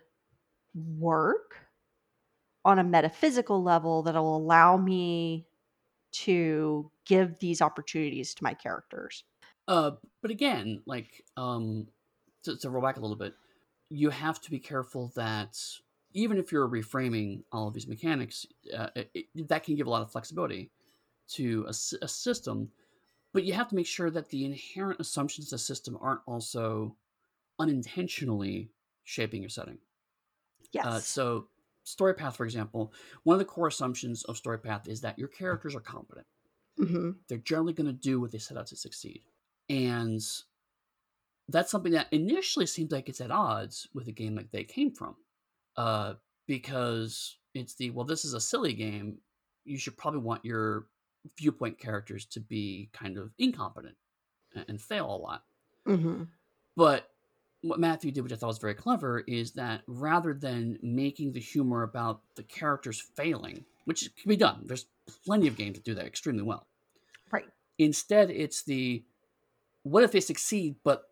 work 0.74 1.58
on 2.64 2.78
a 2.78 2.84
metaphysical 2.84 3.62
level 3.62 4.02
that'll 4.02 4.36
allow 4.36 4.76
me 4.76 5.46
to 6.24 6.90
give 7.04 7.38
these 7.38 7.60
opportunities 7.60 8.34
to 8.34 8.44
my 8.44 8.54
characters? 8.54 9.24
Uh, 9.68 9.92
but 10.22 10.30
again, 10.30 10.82
like 10.86 11.24
um, 11.36 11.88
to, 12.44 12.56
to 12.56 12.70
roll 12.70 12.82
back 12.82 12.96
a 12.96 13.00
little 13.00 13.16
bit, 13.16 13.34
you 13.90 14.10
have 14.10 14.40
to 14.42 14.50
be 14.50 14.58
careful 14.58 15.12
that 15.16 15.58
even 16.12 16.38
if 16.38 16.52
you're 16.52 16.68
reframing 16.68 17.44
all 17.52 17.68
of 17.68 17.74
these 17.74 17.86
mechanics, 17.86 18.46
uh, 18.74 18.88
it, 18.94 19.10
it- 19.14 19.48
that 19.48 19.64
can 19.64 19.76
give 19.76 19.86
a 19.86 19.90
lot 19.90 20.02
of 20.02 20.10
flexibility 20.10 20.70
to 21.28 21.66
a 21.68 21.72
system. 22.08 22.70
But 23.32 23.44
you 23.44 23.52
have 23.54 23.68
to 23.68 23.74
make 23.76 23.86
sure 23.86 24.10
that 24.10 24.30
the 24.30 24.44
inherent 24.44 25.00
assumptions 25.00 25.48
of 25.48 25.50
the 25.52 25.58
system 25.58 25.98
aren't 26.00 26.22
also 26.26 26.96
unintentionally 27.58 28.70
shaping 29.04 29.42
your 29.42 29.50
setting. 29.50 29.78
Yes. 30.72 30.86
Uh, 30.86 31.00
so, 31.00 31.48
StoryPath, 31.86 32.34
for 32.36 32.44
example, 32.44 32.92
one 33.22 33.34
of 33.34 33.38
the 33.38 33.44
core 33.44 33.68
assumptions 33.68 34.24
of 34.24 34.40
StoryPath 34.40 34.88
is 34.88 35.00
that 35.02 35.18
your 35.18 35.28
characters 35.28 35.74
are 35.74 35.80
competent. 35.80 36.26
hmm 36.76 37.10
they're 37.28 37.38
generally 37.38 37.72
going 37.72 37.86
to 37.86 37.92
do 37.92 38.20
what 38.20 38.32
they 38.32 38.38
set 38.38 38.56
out 38.56 38.66
to 38.68 38.76
succeed. 38.76 39.22
And 39.68 40.20
that's 41.48 41.70
something 41.70 41.92
that 41.92 42.12
initially 42.12 42.66
seems 42.66 42.90
like 42.92 43.08
it's 43.08 43.20
at 43.20 43.30
odds 43.30 43.88
with 43.94 44.08
a 44.08 44.12
game 44.12 44.34
like 44.34 44.50
they 44.50 44.64
came 44.64 44.90
from. 44.92 45.16
Uh, 45.76 46.14
because 46.46 47.36
it's 47.54 47.74
the, 47.74 47.90
well, 47.90 48.04
this 48.04 48.24
is 48.24 48.34
a 48.34 48.40
silly 48.40 48.72
game. 48.72 49.18
You 49.64 49.78
should 49.78 49.96
probably 49.96 50.20
want 50.20 50.44
your 50.44 50.86
viewpoint 51.38 51.78
characters 51.78 52.24
to 52.26 52.40
be 52.40 52.88
kind 52.92 53.18
of 53.18 53.32
incompetent 53.38 53.96
and, 54.54 54.64
and 54.68 54.80
fail 54.80 55.06
a 55.06 55.16
lot. 55.16 55.44
hmm 55.86 56.24
But 56.76 57.10
what 57.68 57.80
Matthew 57.80 58.12
did, 58.12 58.22
which 58.22 58.32
I 58.32 58.36
thought 58.36 58.48
was 58.48 58.58
very 58.58 58.74
clever, 58.74 59.20
is 59.26 59.52
that 59.52 59.82
rather 59.86 60.34
than 60.34 60.78
making 60.82 61.32
the 61.32 61.40
humor 61.40 61.82
about 61.82 62.20
the 62.34 62.42
characters 62.42 63.00
failing, 63.00 63.64
which 63.84 64.10
can 64.16 64.28
be 64.28 64.36
done, 64.36 64.62
there's 64.64 64.86
plenty 65.24 65.46
of 65.46 65.56
games 65.56 65.76
that 65.76 65.84
do 65.84 65.94
that 65.94 66.06
extremely 66.06 66.42
well. 66.42 66.66
Right. 67.30 67.46
Instead, 67.78 68.30
it's 68.30 68.62
the 68.62 69.04
what 69.82 70.02
if 70.02 70.12
they 70.12 70.20
succeed, 70.20 70.76
but 70.82 71.04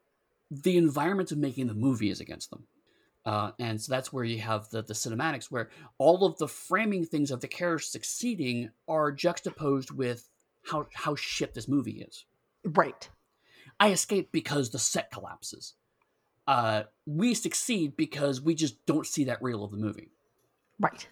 the 0.50 0.76
environment 0.76 1.32
of 1.32 1.38
making 1.38 1.66
the 1.66 1.74
movie 1.74 2.10
is 2.10 2.20
against 2.20 2.50
them. 2.50 2.66
Uh, 3.24 3.52
and 3.58 3.80
so 3.80 3.90
that's 3.90 4.12
where 4.12 4.24
you 4.24 4.38
have 4.40 4.68
the, 4.70 4.82
the 4.82 4.92
cinematics, 4.92 5.50
where 5.50 5.70
all 5.98 6.26
of 6.26 6.36
the 6.38 6.48
framing 6.48 7.06
things 7.06 7.30
of 7.30 7.40
the 7.40 7.48
characters 7.48 7.90
succeeding 7.90 8.70
are 8.86 9.10
juxtaposed 9.10 9.90
with 9.90 10.28
how 10.66 10.86
how 10.92 11.14
shit 11.14 11.54
this 11.54 11.68
movie 11.68 12.04
is. 12.06 12.24
Right. 12.64 13.08
I 13.80 13.90
escape 13.90 14.30
because 14.32 14.70
the 14.70 14.78
set 14.78 15.10
collapses. 15.10 15.74
Uh, 16.46 16.82
we 17.06 17.34
succeed 17.34 17.96
because 17.96 18.40
we 18.40 18.54
just 18.54 18.84
don't 18.86 19.06
see 19.06 19.24
that 19.24 19.42
reel 19.42 19.64
of 19.64 19.70
the 19.70 19.76
movie. 19.76 20.10
Right. 20.78 21.06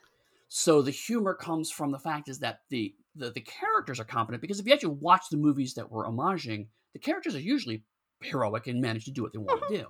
So 0.49 0.83
the 0.83 0.91
humor 0.91 1.35
comes 1.35 1.70
from 1.70 1.93
the 1.93 1.99
fact 1.99 2.28
is 2.28 2.41
that 2.41 2.61
the, 2.68 2.95
the 3.16 3.30
the 3.30 3.41
characters 3.41 3.99
are 3.99 4.05
competent 4.05 4.43
because 4.43 4.61
if 4.61 4.66
you 4.66 4.72
actually 4.74 4.97
watch 5.01 5.24
the 5.30 5.39
movies 5.39 5.74
that 5.74 5.91
we're 5.91 6.07
homaging, 6.07 6.66
the 6.93 6.99
characters 6.99 7.35
are 7.35 7.41
usually 7.41 7.85
heroic 8.20 8.66
and 8.66 8.80
manage 8.80 9.07
to 9.07 9.11
do 9.11 9.22
what 9.22 9.33
they 9.33 9.39
want 9.39 9.62
to 9.68 9.78
do. 9.78 9.87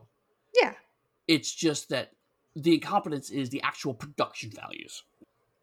Yeah. 0.55 0.75
It's 1.27 1.53
just 1.53 1.89
that 1.89 2.13
the 2.55 2.75
incompetence 2.75 3.31
is 3.31 3.51
the 3.51 3.63
actual 3.63 3.95
production 3.95 4.51
values. 4.55 5.03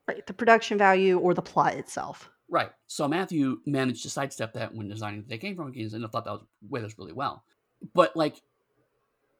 Right. 0.07 0.25
The 0.25 0.33
production 0.33 0.77
value 0.77 1.17
or 1.17 1.33
the 1.33 1.41
plot 1.41 1.75
itself. 1.75 2.29
Right. 2.49 2.71
So 2.87 3.07
Matthew 3.07 3.59
managed 3.65 4.03
to 4.03 4.09
sidestep 4.09 4.53
that 4.53 4.73
when 4.73 4.87
designing 4.87 5.21
that 5.21 5.29
They 5.29 5.37
Came 5.37 5.55
From 5.55 5.71
Games, 5.71 5.93
and 5.93 6.03
I 6.03 6.07
thought 6.07 6.25
that 6.25 6.31
was 6.31 6.45
way 6.67 6.81
really 6.97 7.13
well. 7.13 7.43
But 7.93 8.15
like, 8.15 8.41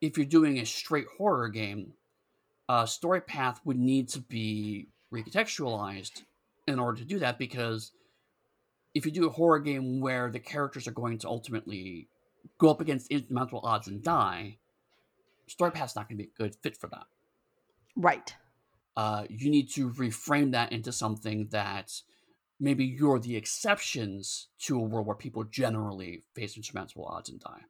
if 0.02 0.18
you're 0.18 0.26
doing 0.26 0.60
a 0.60 0.66
straight 0.66 1.08
horror 1.18 1.50
game, 1.50 1.94
uh, 2.70 2.86
story 2.86 3.22
path 3.22 3.60
would 3.66 3.78
need 3.78 4.10
to 4.10 4.20
be 4.20 4.90
recontextualized 5.14 6.24
in 6.68 6.80
order 6.80 7.00
to 7.00 7.06
do 7.06 7.20
that 7.20 7.40
because 7.40 7.92
if 8.94 9.06
you 9.06 9.12
do 9.12 9.28
a 9.28 9.32
horror 9.32 9.60
game 9.60 10.00
where 10.02 10.30
the 10.32 10.40
characters 10.40 10.88
are 10.88 10.92
going 10.92 11.18
to 11.20 11.28
ultimately 11.28 12.08
go 12.58 12.70
up 12.70 12.82
against 12.82 13.12
insurmountable 13.12 13.62
odds 13.64 13.88
and 13.88 14.04
die, 14.04 14.58
story 15.48 15.72
path's 15.72 15.96
not 15.96 16.08
going 16.08 16.18
to 16.18 16.24
be 16.24 16.30
a 16.30 16.38
good 16.42 16.56
fit 16.62 16.78
for 16.78 16.88
that. 16.88 17.06
Right. 17.96 18.34
uh, 18.96 19.24
you 19.30 19.50
need 19.50 19.70
to 19.72 19.92
reframe 19.92 20.52
that 20.52 20.72
into 20.72 20.92
something 20.92 21.48
that 21.52 21.94
maybe 22.60 22.86
you're 22.86 23.20
the 23.20 23.38
exceptions 23.38 24.50
to 24.60 24.78
a 24.78 24.82
world 24.82 25.08
where 25.08 25.16
people 25.16 25.44
generally 25.46 26.24
face 26.36 26.58
insurmountable 26.58 27.06
odds 27.06 27.30
and 27.30 27.40
die. 27.40 27.62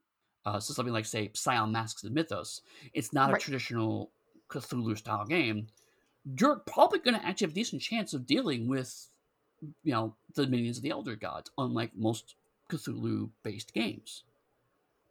Uh, 0.45 0.59
so 0.59 0.73
something 0.73 0.93
like, 0.93 1.05
say, 1.05 1.31
Scion 1.33 1.71
Masks 1.71 2.03
and 2.03 2.13
Mythos, 2.13 2.61
it's 2.93 3.13
not 3.13 3.31
Right. 3.31 3.41
a 3.41 3.43
traditional 3.43 4.11
Cthulhu 4.49 4.97
style 4.97 5.25
game. 5.25 5.67
You're 6.39 6.57
probably 6.59 6.99
going 6.99 7.19
to 7.19 7.25
actually 7.25 7.45
have 7.45 7.51
a 7.51 7.55
decent 7.55 7.81
chance 7.81 8.13
of 8.13 8.25
dealing 8.25 8.67
with, 8.67 9.09
you 9.83 9.93
know, 9.93 10.15
the 10.35 10.47
minions 10.47 10.77
of 10.77 10.83
the 10.83 10.91
Elder 10.91 11.15
Gods, 11.15 11.51
unlike 11.57 11.91
most 11.95 12.35
Cthulhu 12.69 13.29
based 13.43 13.73
games. 13.73 14.23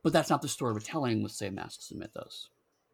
But 0.02 0.12
that's 0.12 0.30
not 0.30 0.42
the 0.42 0.48
story 0.48 0.72
we're 0.72 0.80
telling 0.80 1.22
with, 1.22 1.32
say, 1.32 1.50
Masks 1.50 1.90
and 1.90 2.00
Mythos. 2.00 2.48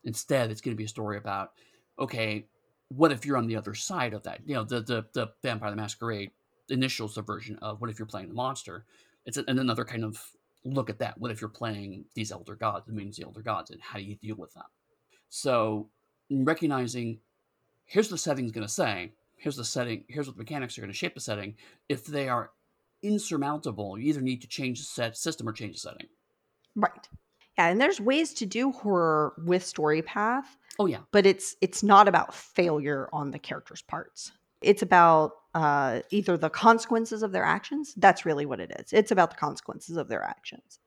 Instead, 0.04 0.50
it's 0.50 0.60
going 0.60 0.74
to 0.74 0.78
be 0.78 0.84
a 0.84 0.88
story 0.88 1.16
about, 1.16 1.52
okay, 1.98 2.46
what 2.88 3.12
if 3.12 3.24
you're 3.24 3.36
on 3.36 3.46
the 3.46 3.56
other 3.56 3.74
side 3.74 4.12
of 4.14 4.22
that? 4.24 4.40
You 4.46 4.54
know, 4.54 4.64
the 4.64 4.80
the, 4.80 5.06
the 5.12 5.28
Vampire 5.42 5.70
the 5.70 5.76
Masquerade 5.76 6.30
initial 6.68 7.08
subversion 7.08 7.56
of 7.62 7.80
what 7.80 7.90
if 7.90 7.98
you're 7.98 8.06
playing 8.06 8.28
the 8.28 8.34
monster? 8.34 8.84
It's 9.26 9.36
another 9.36 9.84
kind 9.84 10.04
of 10.04 10.22
look 10.64 10.90
at 10.90 10.98
that. 10.98 11.18
What 11.18 11.30
if 11.30 11.40
you're 11.40 11.48
playing 11.48 12.04
these 12.14 12.32
elder 12.32 12.54
gods? 12.54 12.88
It 12.88 12.94
means 12.94 13.16
the 13.16 13.24
elder 13.24 13.42
gods, 13.42 13.70
and 13.70 13.80
how 13.80 13.98
do 13.98 14.04
you 14.04 14.16
deal 14.16 14.36
with 14.36 14.54
them? 14.54 14.64
So 15.28 15.88
recognizing 16.30 17.18
here's 17.84 18.06
what 18.06 18.12
the 18.12 18.18
setting's 18.18 18.52
going 18.52 18.66
to 18.66 18.72
say. 18.72 19.12
Here's 19.36 19.56
the 19.56 19.64
setting. 19.64 20.04
Here's 20.08 20.26
what 20.26 20.36
the 20.36 20.42
mechanics 20.42 20.78
are 20.78 20.80
going 20.80 20.92
to 20.92 20.96
shape 20.96 21.14
the 21.14 21.20
setting. 21.20 21.54
If 21.88 22.06
they 22.06 22.28
are 22.28 22.50
insurmountable, 23.02 23.98
you 23.98 24.08
either 24.08 24.22
need 24.22 24.40
to 24.40 24.48
change 24.48 24.78
the 24.78 24.86
set 24.86 25.16
system 25.16 25.48
or 25.48 25.52
change 25.52 25.74
the 25.74 25.90
setting. 25.90 26.06
Right. 26.74 27.08
Yeah, 27.58 27.68
and 27.68 27.80
there's 27.80 28.00
ways 28.00 28.32
to 28.34 28.46
do 28.46 28.72
horror 28.72 29.34
with 29.44 29.64
story 29.64 30.02
path. 30.02 30.56
Oh 30.78 30.86
yeah. 30.86 31.00
But 31.12 31.26
it's 31.26 31.56
it's 31.60 31.82
not 31.82 32.08
about 32.08 32.34
failure 32.34 33.08
on 33.12 33.30
the 33.30 33.38
characters' 33.38 33.82
parts. 33.82 34.32
It's 34.60 34.82
about 34.82 35.32
uh, 35.54 36.00
either 36.10 36.36
the 36.36 36.50
consequences 36.50 37.22
of 37.22 37.32
their 37.32 37.44
actions. 37.44 37.94
That's 37.96 38.26
really 38.26 38.44
what 38.44 38.60
it 38.60 38.72
is. 38.78 38.92
It's 38.92 39.12
about 39.12 39.30
the 39.30 39.36
consequences 39.36 39.96
of 39.96 40.08
their 40.08 40.22
actions. 40.22 40.80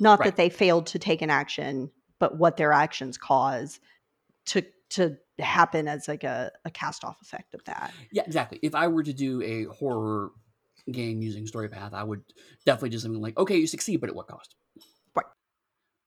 Not 0.00 0.20
right. 0.20 0.26
that 0.26 0.36
they 0.36 0.48
failed 0.48 0.86
to 0.88 0.98
take 0.98 1.22
an 1.22 1.30
action, 1.30 1.90
but 2.18 2.38
what 2.38 2.56
their 2.56 2.72
actions 2.72 3.18
cause 3.18 3.80
to 4.46 4.64
to 4.90 5.18
happen 5.38 5.86
as 5.86 6.08
like 6.08 6.24
a, 6.24 6.50
a 6.64 6.70
cast 6.70 7.04
off 7.04 7.20
effect 7.20 7.54
of 7.54 7.62
that. 7.64 7.92
Yeah, 8.10 8.22
exactly. 8.24 8.58
If 8.62 8.74
I 8.74 8.88
were 8.88 9.02
to 9.02 9.12
do 9.12 9.42
a 9.42 9.64
horror 9.64 10.30
game 10.90 11.20
using 11.20 11.46
Storypath, 11.46 11.92
I 11.92 12.04
would 12.04 12.22
definitely 12.64 12.90
do 12.90 12.98
something 12.98 13.20
like, 13.20 13.36
okay, 13.36 13.56
you 13.56 13.66
succeed, 13.66 14.00
but 14.00 14.08
at 14.08 14.14
what 14.14 14.28
cost? 14.28 14.54
Right. 15.14 15.26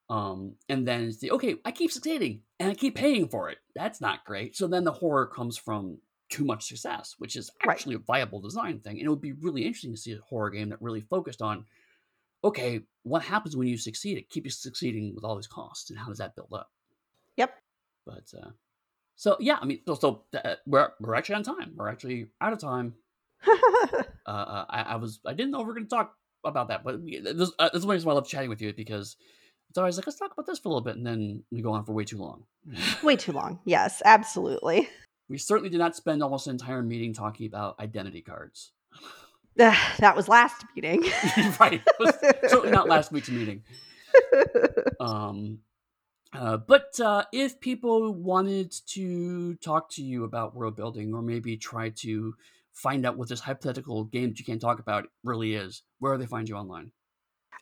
Um, 0.10 0.56
and 0.68 0.88
then 0.88 1.04
it's 1.04 1.18
the 1.18 1.32
okay, 1.32 1.58
I 1.66 1.72
keep 1.72 1.92
succeeding 1.92 2.42
and 2.60 2.72
I 2.72 2.74
keep 2.74 2.96
paying 2.96 3.28
for 3.28 3.50
it. 3.50 3.58
That's 3.76 4.02
not 4.02 4.26
great. 4.26 4.56
So 4.56 4.68
then 4.68 4.86
the 4.86 4.92
horror 4.92 5.28
comes 5.28 5.58
from 5.58 6.00
too 6.32 6.46
much 6.46 6.68
success, 6.68 7.16
which 7.20 7.36
is 7.36 7.52
actually 7.68 7.96
right. 7.96 8.02
a 8.02 8.06
viable 8.06 8.40
design 8.40 8.80
thing. 8.80 8.98
And 8.98 9.06
it 9.06 9.10
would 9.10 9.22
be 9.22 9.34
really 9.34 9.66
interesting 9.66 9.92
to 9.92 9.98
see 9.98 10.14
a 10.14 10.20
horror 10.28 10.50
game 10.50 10.70
that 10.70 10.82
really 10.82 11.02
focused 11.02 11.42
on, 11.42 11.66
okay, 12.44 12.82
what 13.04 13.22
happens 13.22 13.56
when 13.56 13.68
you 13.68 13.78
succeed? 13.78 14.18
It 14.18 14.30
keeps 14.30 14.46
you 14.46 14.52
succeeding 14.52 15.14
with 15.14 15.24
all 15.24 15.36
these 15.36 15.48
costs, 15.48 15.90
and 15.90 16.00
how 16.00 16.08
does 16.08 16.18
that 16.18 16.36
build 16.36 16.54
up? 16.54 16.72
Yep. 17.38 17.54
But 18.06 18.34
uh, 18.42 18.50
so 19.16 19.38
yeah, 19.40 19.60
I 19.62 19.66
mean, 19.66 19.82
so, 19.86 19.96
so 19.96 20.24
uh, 20.44 20.56
we're 20.66 20.90
we're 21.00 21.16
actually 21.16 21.36
on 21.36 21.44
time. 21.44 21.74
We're 21.76 21.90
actually 21.90 22.28
out 22.40 22.54
of 22.54 22.60
time. 22.60 22.96
uh, 23.48 24.04
uh, 24.28 24.66
I, 24.70 24.82
I, 24.82 24.96
was 24.96 25.20
I 25.26 25.34
didn't 25.34 25.52
know 25.52 25.60
we 25.60 25.66
were 25.66 25.74
going 25.74 25.86
to 25.86 25.96
talk 25.96 26.16
about 26.46 26.70
that, 26.70 26.84
but 26.84 27.06
this, 27.06 27.52
uh, 27.60 27.70
this 27.70 27.80
is 27.80 27.86
one 27.86 27.96
reason 27.96 28.08
why 28.08 28.14
I 28.14 28.16
love 28.16 28.28
chatting 28.28 28.50
with 28.50 28.62
you 28.62 28.72
because 28.74 29.18
it's 29.70 29.78
always 29.78 29.98
like 29.98 30.08
let's 30.08 30.20
talk 30.20 30.32
about 30.32 30.46
this 30.46 30.60
for 30.60 30.70
a 30.70 30.72
little 30.72 30.84
bit, 30.84 30.96
and 30.96 31.06
then 31.06 31.44
we 31.52 31.62
go 31.62 31.72
on 31.72 31.84
for 31.84 31.94
way 31.94 32.04
too 32.04 32.18
long. 32.18 32.46
way 33.04 33.16
too 33.16 33.32
long. 33.32 33.60
Yes, 33.66 34.02
absolutely. 34.06 34.90
We 35.32 35.38
certainly 35.38 35.70
did 35.70 35.78
not 35.78 35.96
spend 35.96 36.22
almost 36.22 36.48
an 36.48 36.52
entire 36.52 36.84
meeting 36.84 37.14
talking 37.14 37.48
about 37.48 37.80
identity 37.80 38.22
cards. 38.22 38.74
that 39.56 40.14
was 40.14 40.28
last 40.28 40.66
meeting, 40.76 41.04
right? 41.60 41.82
certainly 42.48 42.72
not 42.72 42.90
last 42.90 43.12
week's 43.12 43.30
meeting. 43.30 43.64
Um, 45.00 45.60
uh, 46.34 46.58
but 46.58 47.00
uh, 47.00 47.24
if 47.34 47.60
people 47.60 48.14
wanted 48.14 48.72
to 48.88 49.56
talk 49.56 49.90
to 49.92 50.04
you 50.04 50.26
about 50.26 50.54
world 50.54 50.76
building 50.76 51.14
or 51.14 51.22
maybe 51.22 51.58
try 51.58 51.90
to 51.90 52.36
find 52.74 53.06
out 53.06 53.18
what 53.18 53.30
this 53.30 53.40
hypothetical 53.40 54.04
game 54.04 54.30
that 54.30 54.40
you 54.40 54.46
can't 54.46 54.62
talk 54.62 54.80
about 54.80 55.08
really 55.24 55.56
is, 55.56 55.82
where 56.00 56.14
do 56.14 56.20
they 56.20 56.28
find 56.28 56.48
you 56.48 56.56
online? 56.56 56.92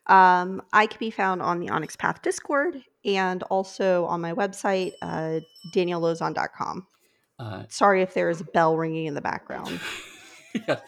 Um, 0.07 0.61
I 0.74 0.88
can 0.88 0.97
be 0.99 1.11
found 1.11 1.41
on 1.41 1.59
the 1.59 1.70
Onyx 1.70 1.95
Path 1.95 2.22
Discord 2.24 2.84
and 3.05 3.43
also 3.43 4.05
on 4.05 4.20
my 4.22 4.34
website, 4.34 4.93
uh, 5.01 5.39
daniellauzon.com. 5.74 6.88
Uh, 7.40 7.64
Sorry 7.70 8.02
if 8.02 8.14
there 8.14 8.30
is 8.30 8.42
a 8.42 8.44
bell 8.44 8.78
ringing 8.78 9.06
in 9.06 9.14
the 9.14 9.22
background. 9.22 9.80
yeah. 10.68 10.80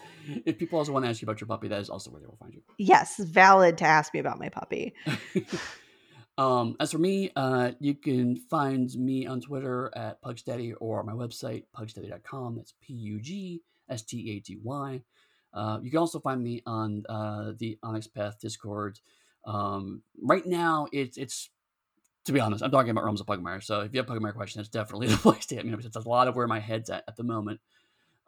If 0.44 0.58
people 0.58 0.78
also 0.78 0.92
want 0.92 1.04
to 1.04 1.08
ask 1.08 1.20
you 1.20 1.26
about 1.26 1.40
your 1.40 1.48
puppy, 1.48 1.68
that 1.68 1.80
is 1.80 1.90
also 1.90 2.10
where 2.10 2.20
they 2.20 2.26
will 2.26 2.36
find 2.36 2.54
you. 2.54 2.62
Yes, 2.78 3.18
valid 3.18 3.78
to 3.78 3.84
ask 3.84 4.14
me 4.14 4.20
about 4.20 4.38
my 4.38 4.48
puppy. 4.48 4.94
Um, 6.38 6.76
as 6.80 6.92
for 6.92 6.98
me, 6.98 7.30
uh, 7.36 7.72
you 7.78 7.94
can 7.94 8.36
find 8.36 8.92
me 8.94 9.26
on 9.26 9.40
Twitter 9.40 9.92
at 9.94 10.22
Pugsteady 10.22 10.74
or 10.80 11.02
my 11.02 11.12
website, 11.12 11.64
pugsteady.com. 11.76 12.56
That's 12.56 12.74
P 12.80 12.94
U 12.94 13.20
G 13.20 13.62
S 13.88 14.02
T 14.02 14.30
A 14.30 14.40
D 14.40 14.58
Y. 14.62 15.02
Uh, 15.52 15.78
you 15.82 15.90
can 15.90 15.98
also 15.98 16.20
find 16.20 16.42
me 16.42 16.62
on 16.64 17.04
uh, 17.08 17.52
the 17.58 17.78
Onyx 17.82 18.06
Path 18.06 18.40
Discord. 18.40 18.98
Um, 19.46 20.02
right 20.22 20.46
now, 20.46 20.86
it's 20.90 21.18
it's 21.18 21.50
to 22.24 22.32
be 22.32 22.40
honest, 22.40 22.62
I'm 22.62 22.70
talking 22.70 22.90
about 22.90 23.04
Realms 23.04 23.20
of 23.20 23.26
Pugmire. 23.26 23.62
So 23.62 23.80
if 23.80 23.92
you 23.92 24.00
have 24.00 24.06
Pugmire 24.06 24.34
questions, 24.34 24.64
that's 24.64 24.68
definitely 24.68 25.06
the 25.08 25.16
place 25.16 25.46
to 25.46 25.56
hit 25.56 25.66
me 25.66 25.72
up. 25.72 25.84
It's 25.84 25.96
a 25.96 26.08
lot 26.08 26.28
of 26.28 26.36
where 26.36 26.46
my 26.46 26.60
head's 26.60 26.90
at 26.90 27.04
at 27.08 27.16
the 27.16 27.24
moment. 27.24 27.60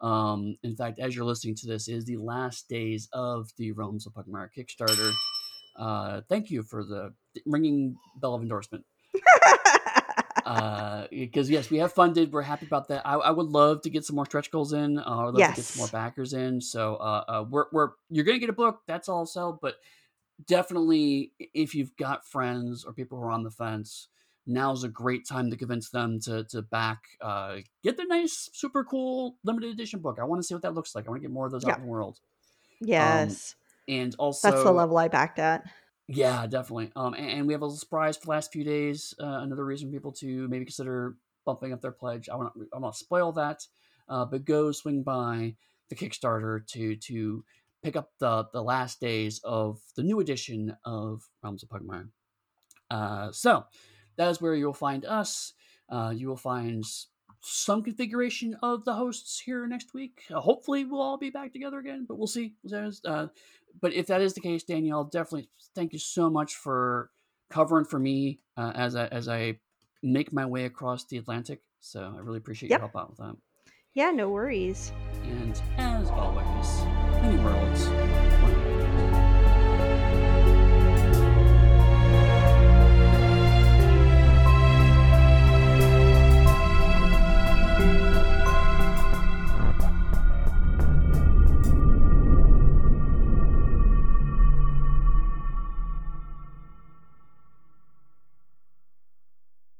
Um, 0.01 0.57
in 0.63 0.75
fact, 0.75 0.99
as 0.99 1.15
you're 1.15 1.25
listening 1.25 1.55
to 1.55 1.67
this, 1.67 1.87
is 1.87 2.05
the 2.05 2.17
last 2.17 2.67
days 2.67 3.07
of 3.13 3.49
the 3.57 3.71
Realms 3.71 4.05
of 4.05 4.13
Pugmire 4.13 4.49
Kickstarter. 4.55 5.13
Uh, 5.77 6.21
thank 6.29 6.51
you 6.51 6.63
for 6.63 6.83
the 6.83 7.13
ringing 7.45 7.95
bell 8.17 8.33
of 8.33 8.41
endorsement. 8.41 8.85
Because 9.13 10.45
uh, 10.45 11.53
yes, 11.53 11.69
we 11.69 11.77
have 11.77 11.93
funded. 11.93 12.31
We're 12.31 12.41
happy 12.41 12.65
about 12.65 12.89
that. 12.89 13.01
I, 13.05 13.15
I 13.15 13.31
would 13.31 13.47
love 13.47 13.81
to 13.83 13.89
get 13.89 14.05
some 14.05 14.15
more 14.15 14.25
stretch 14.25 14.51
goals 14.51 14.73
in. 14.73 14.99
Uh, 14.99 15.03
I 15.03 15.25
would 15.25 15.33
love 15.33 15.39
yes. 15.39 15.51
to 15.51 15.55
get 15.55 15.65
some 15.65 15.79
more 15.79 15.87
backers 15.87 16.33
in. 16.33 16.61
So 16.61 16.95
uh, 16.95 17.23
uh, 17.27 17.45
we're 17.49 17.65
we're 17.71 17.89
you're 18.09 18.25
gonna 18.25 18.39
get 18.39 18.49
a 18.49 18.53
book. 18.53 18.81
That's 18.87 19.09
all 19.09 19.25
sell. 19.25 19.57
But 19.61 19.75
definitely, 20.47 21.31
if 21.39 21.75
you've 21.75 21.95
got 21.97 22.25
friends 22.25 22.83
or 22.85 22.93
people 22.93 23.17
who 23.17 23.23
are 23.25 23.31
on 23.31 23.43
the 23.43 23.51
fence, 23.51 24.07
now's 24.47 24.83
a 24.83 24.89
great 24.89 25.27
time 25.27 25.49
to 25.49 25.57
convince 25.57 25.89
them 25.89 26.19
to 26.21 26.43
to 26.45 26.61
back. 26.61 27.03
Uh, 27.21 27.57
get 27.83 27.97
the 27.97 28.05
nice, 28.05 28.49
super 28.53 28.83
cool 28.83 29.37
limited 29.43 29.71
edition 29.71 29.99
book. 29.99 30.17
I 30.19 30.25
want 30.25 30.41
to 30.41 30.47
see 30.47 30.53
what 30.53 30.63
that 30.63 30.73
looks 30.73 30.95
like. 30.95 31.07
I 31.07 31.09
want 31.09 31.21
to 31.21 31.27
get 31.27 31.33
more 31.33 31.45
of 31.45 31.51
those 31.51 31.63
yeah. 31.63 31.71
out 31.71 31.77
in 31.79 31.85
the 31.85 31.89
world. 31.89 32.19
Um, 32.81 32.87
yes. 32.87 33.55
Um, 33.89 33.95
and 33.95 34.15
also 34.17 34.49
that's 34.49 34.63
the 34.63 34.71
level 34.71 34.97
I 34.97 35.07
backed 35.07 35.39
at. 35.39 35.63
Yeah, 36.07 36.45
definitely. 36.45 36.91
Um, 36.95 37.13
and, 37.13 37.29
and 37.29 37.47
we 37.47 37.53
have 37.53 37.61
a 37.61 37.65
little 37.65 37.77
surprise 37.77 38.17
for 38.17 38.25
the 38.25 38.31
last 38.31 38.51
few 38.51 38.63
days. 38.63 39.13
Uh, 39.19 39.39
another 39.41 39.65
reason 39.65 39.89
for 39.89 39.93
people 39.93 40.11
to 40.13 40.47
maybe 40.47 40.65
consider 40.65 41.15
bumping 41.45 41.73
up 41.73 41.81
their 41.81 41.91
pledge. 41.91 42.29
I 42.29 42.35
want 42.35 42.53
I 42.73 42.79
want 42.79 42.93
to 42.93 42.99
spoil 42.99 43.31
that, 43.33 43.65
uh, 44.09 44.25
but 44.25 44.45
go 44.45 44.71
swing 44.71 45.03
by 45.03 45.55
the 45.89 45.95
Kickstarter 45.95 46.65
to 46.67 46.95
to 46.95 47.43
pick 47.85 47.95
up 47.95 48.09
the 48.19 48.47
the 48.51 48.63
last 48.63 48.99
days 48.99 49.39
of 49.43 49.79
the 49.95 50.01
new 50.01 50.19
edition 50.19 50.75
of 50.83 51.21
Realms 51.43 51.61
of 51.61 51.69
Pugmire. 51.69 52.09
Uh, 52.89 53.31
so 53.31 53.65
that 54.17 54.29
is 54.29 54.41
where 54.41 54.55
you'll 54.55 54.73
find 54.73 55.05
us. 55.05 55.53
Uh, 55.87 56.11
you 56.15 56.27
will 56.27 56.35
find 56.35 56.83
some 57.41 57.83
configuration 57.83 58.57
of 58.63 58.85
the 58.85 58.93
hosts 58.93 59.39
here 59.39 59.67
next 59.67 59.93
week. 59.93 60.23
Uh, 60.33 60.41
hopefully, 60.41 60.83
we'll 60.83 61.01
all 61.01 61.17
be 61.17 61.29
back 61.29 61.53
together 61.53 61.77
again, 61.77 62.05
but 62.07 62.17
we'll 62.17 62.25
see. 62.25 62.55
Uh, 62.73 63.27
but 63.79 63.93
if 63.93 64.07
that 64.07 64.21
is 64.21 64.33
the 64.33 64.41
case, 64.41 64.63
Danielle, 64.63 65.03
definitely 65.03 65.47
thank 65.75 65.93
you 65.93 65.99
so 65.99 66.27
much 66.27 66.55
for 66.55 67.11
covering 67.51 67.85
for 67.85 67.99
me 67.99 68.39
uh, 68.57 68.71
as 68.73 68.95
I 68.95 69.05
as 69.07 69.29
I 69.29 69.59
make 70.01 70.33
my 70.33 70.45
way 70.47 70.65
across 70.65 71.05
the 71.05 71.17
Atlantic. 71.17 71.61
So 71.81 72.15
I 72.17 72.19
really 72.19 72.39
appreciate 72.39 72.71
yep. 72.71 72.79
your 72.79 72.89
help 72.89 73.03
out 73.03 73.09
with 73.11 73.19
that. 73.19 73.35
Yeah, 73.93 74.11
no 74.11 74.27
worries. 74.29 74.91
And 75.23 75.61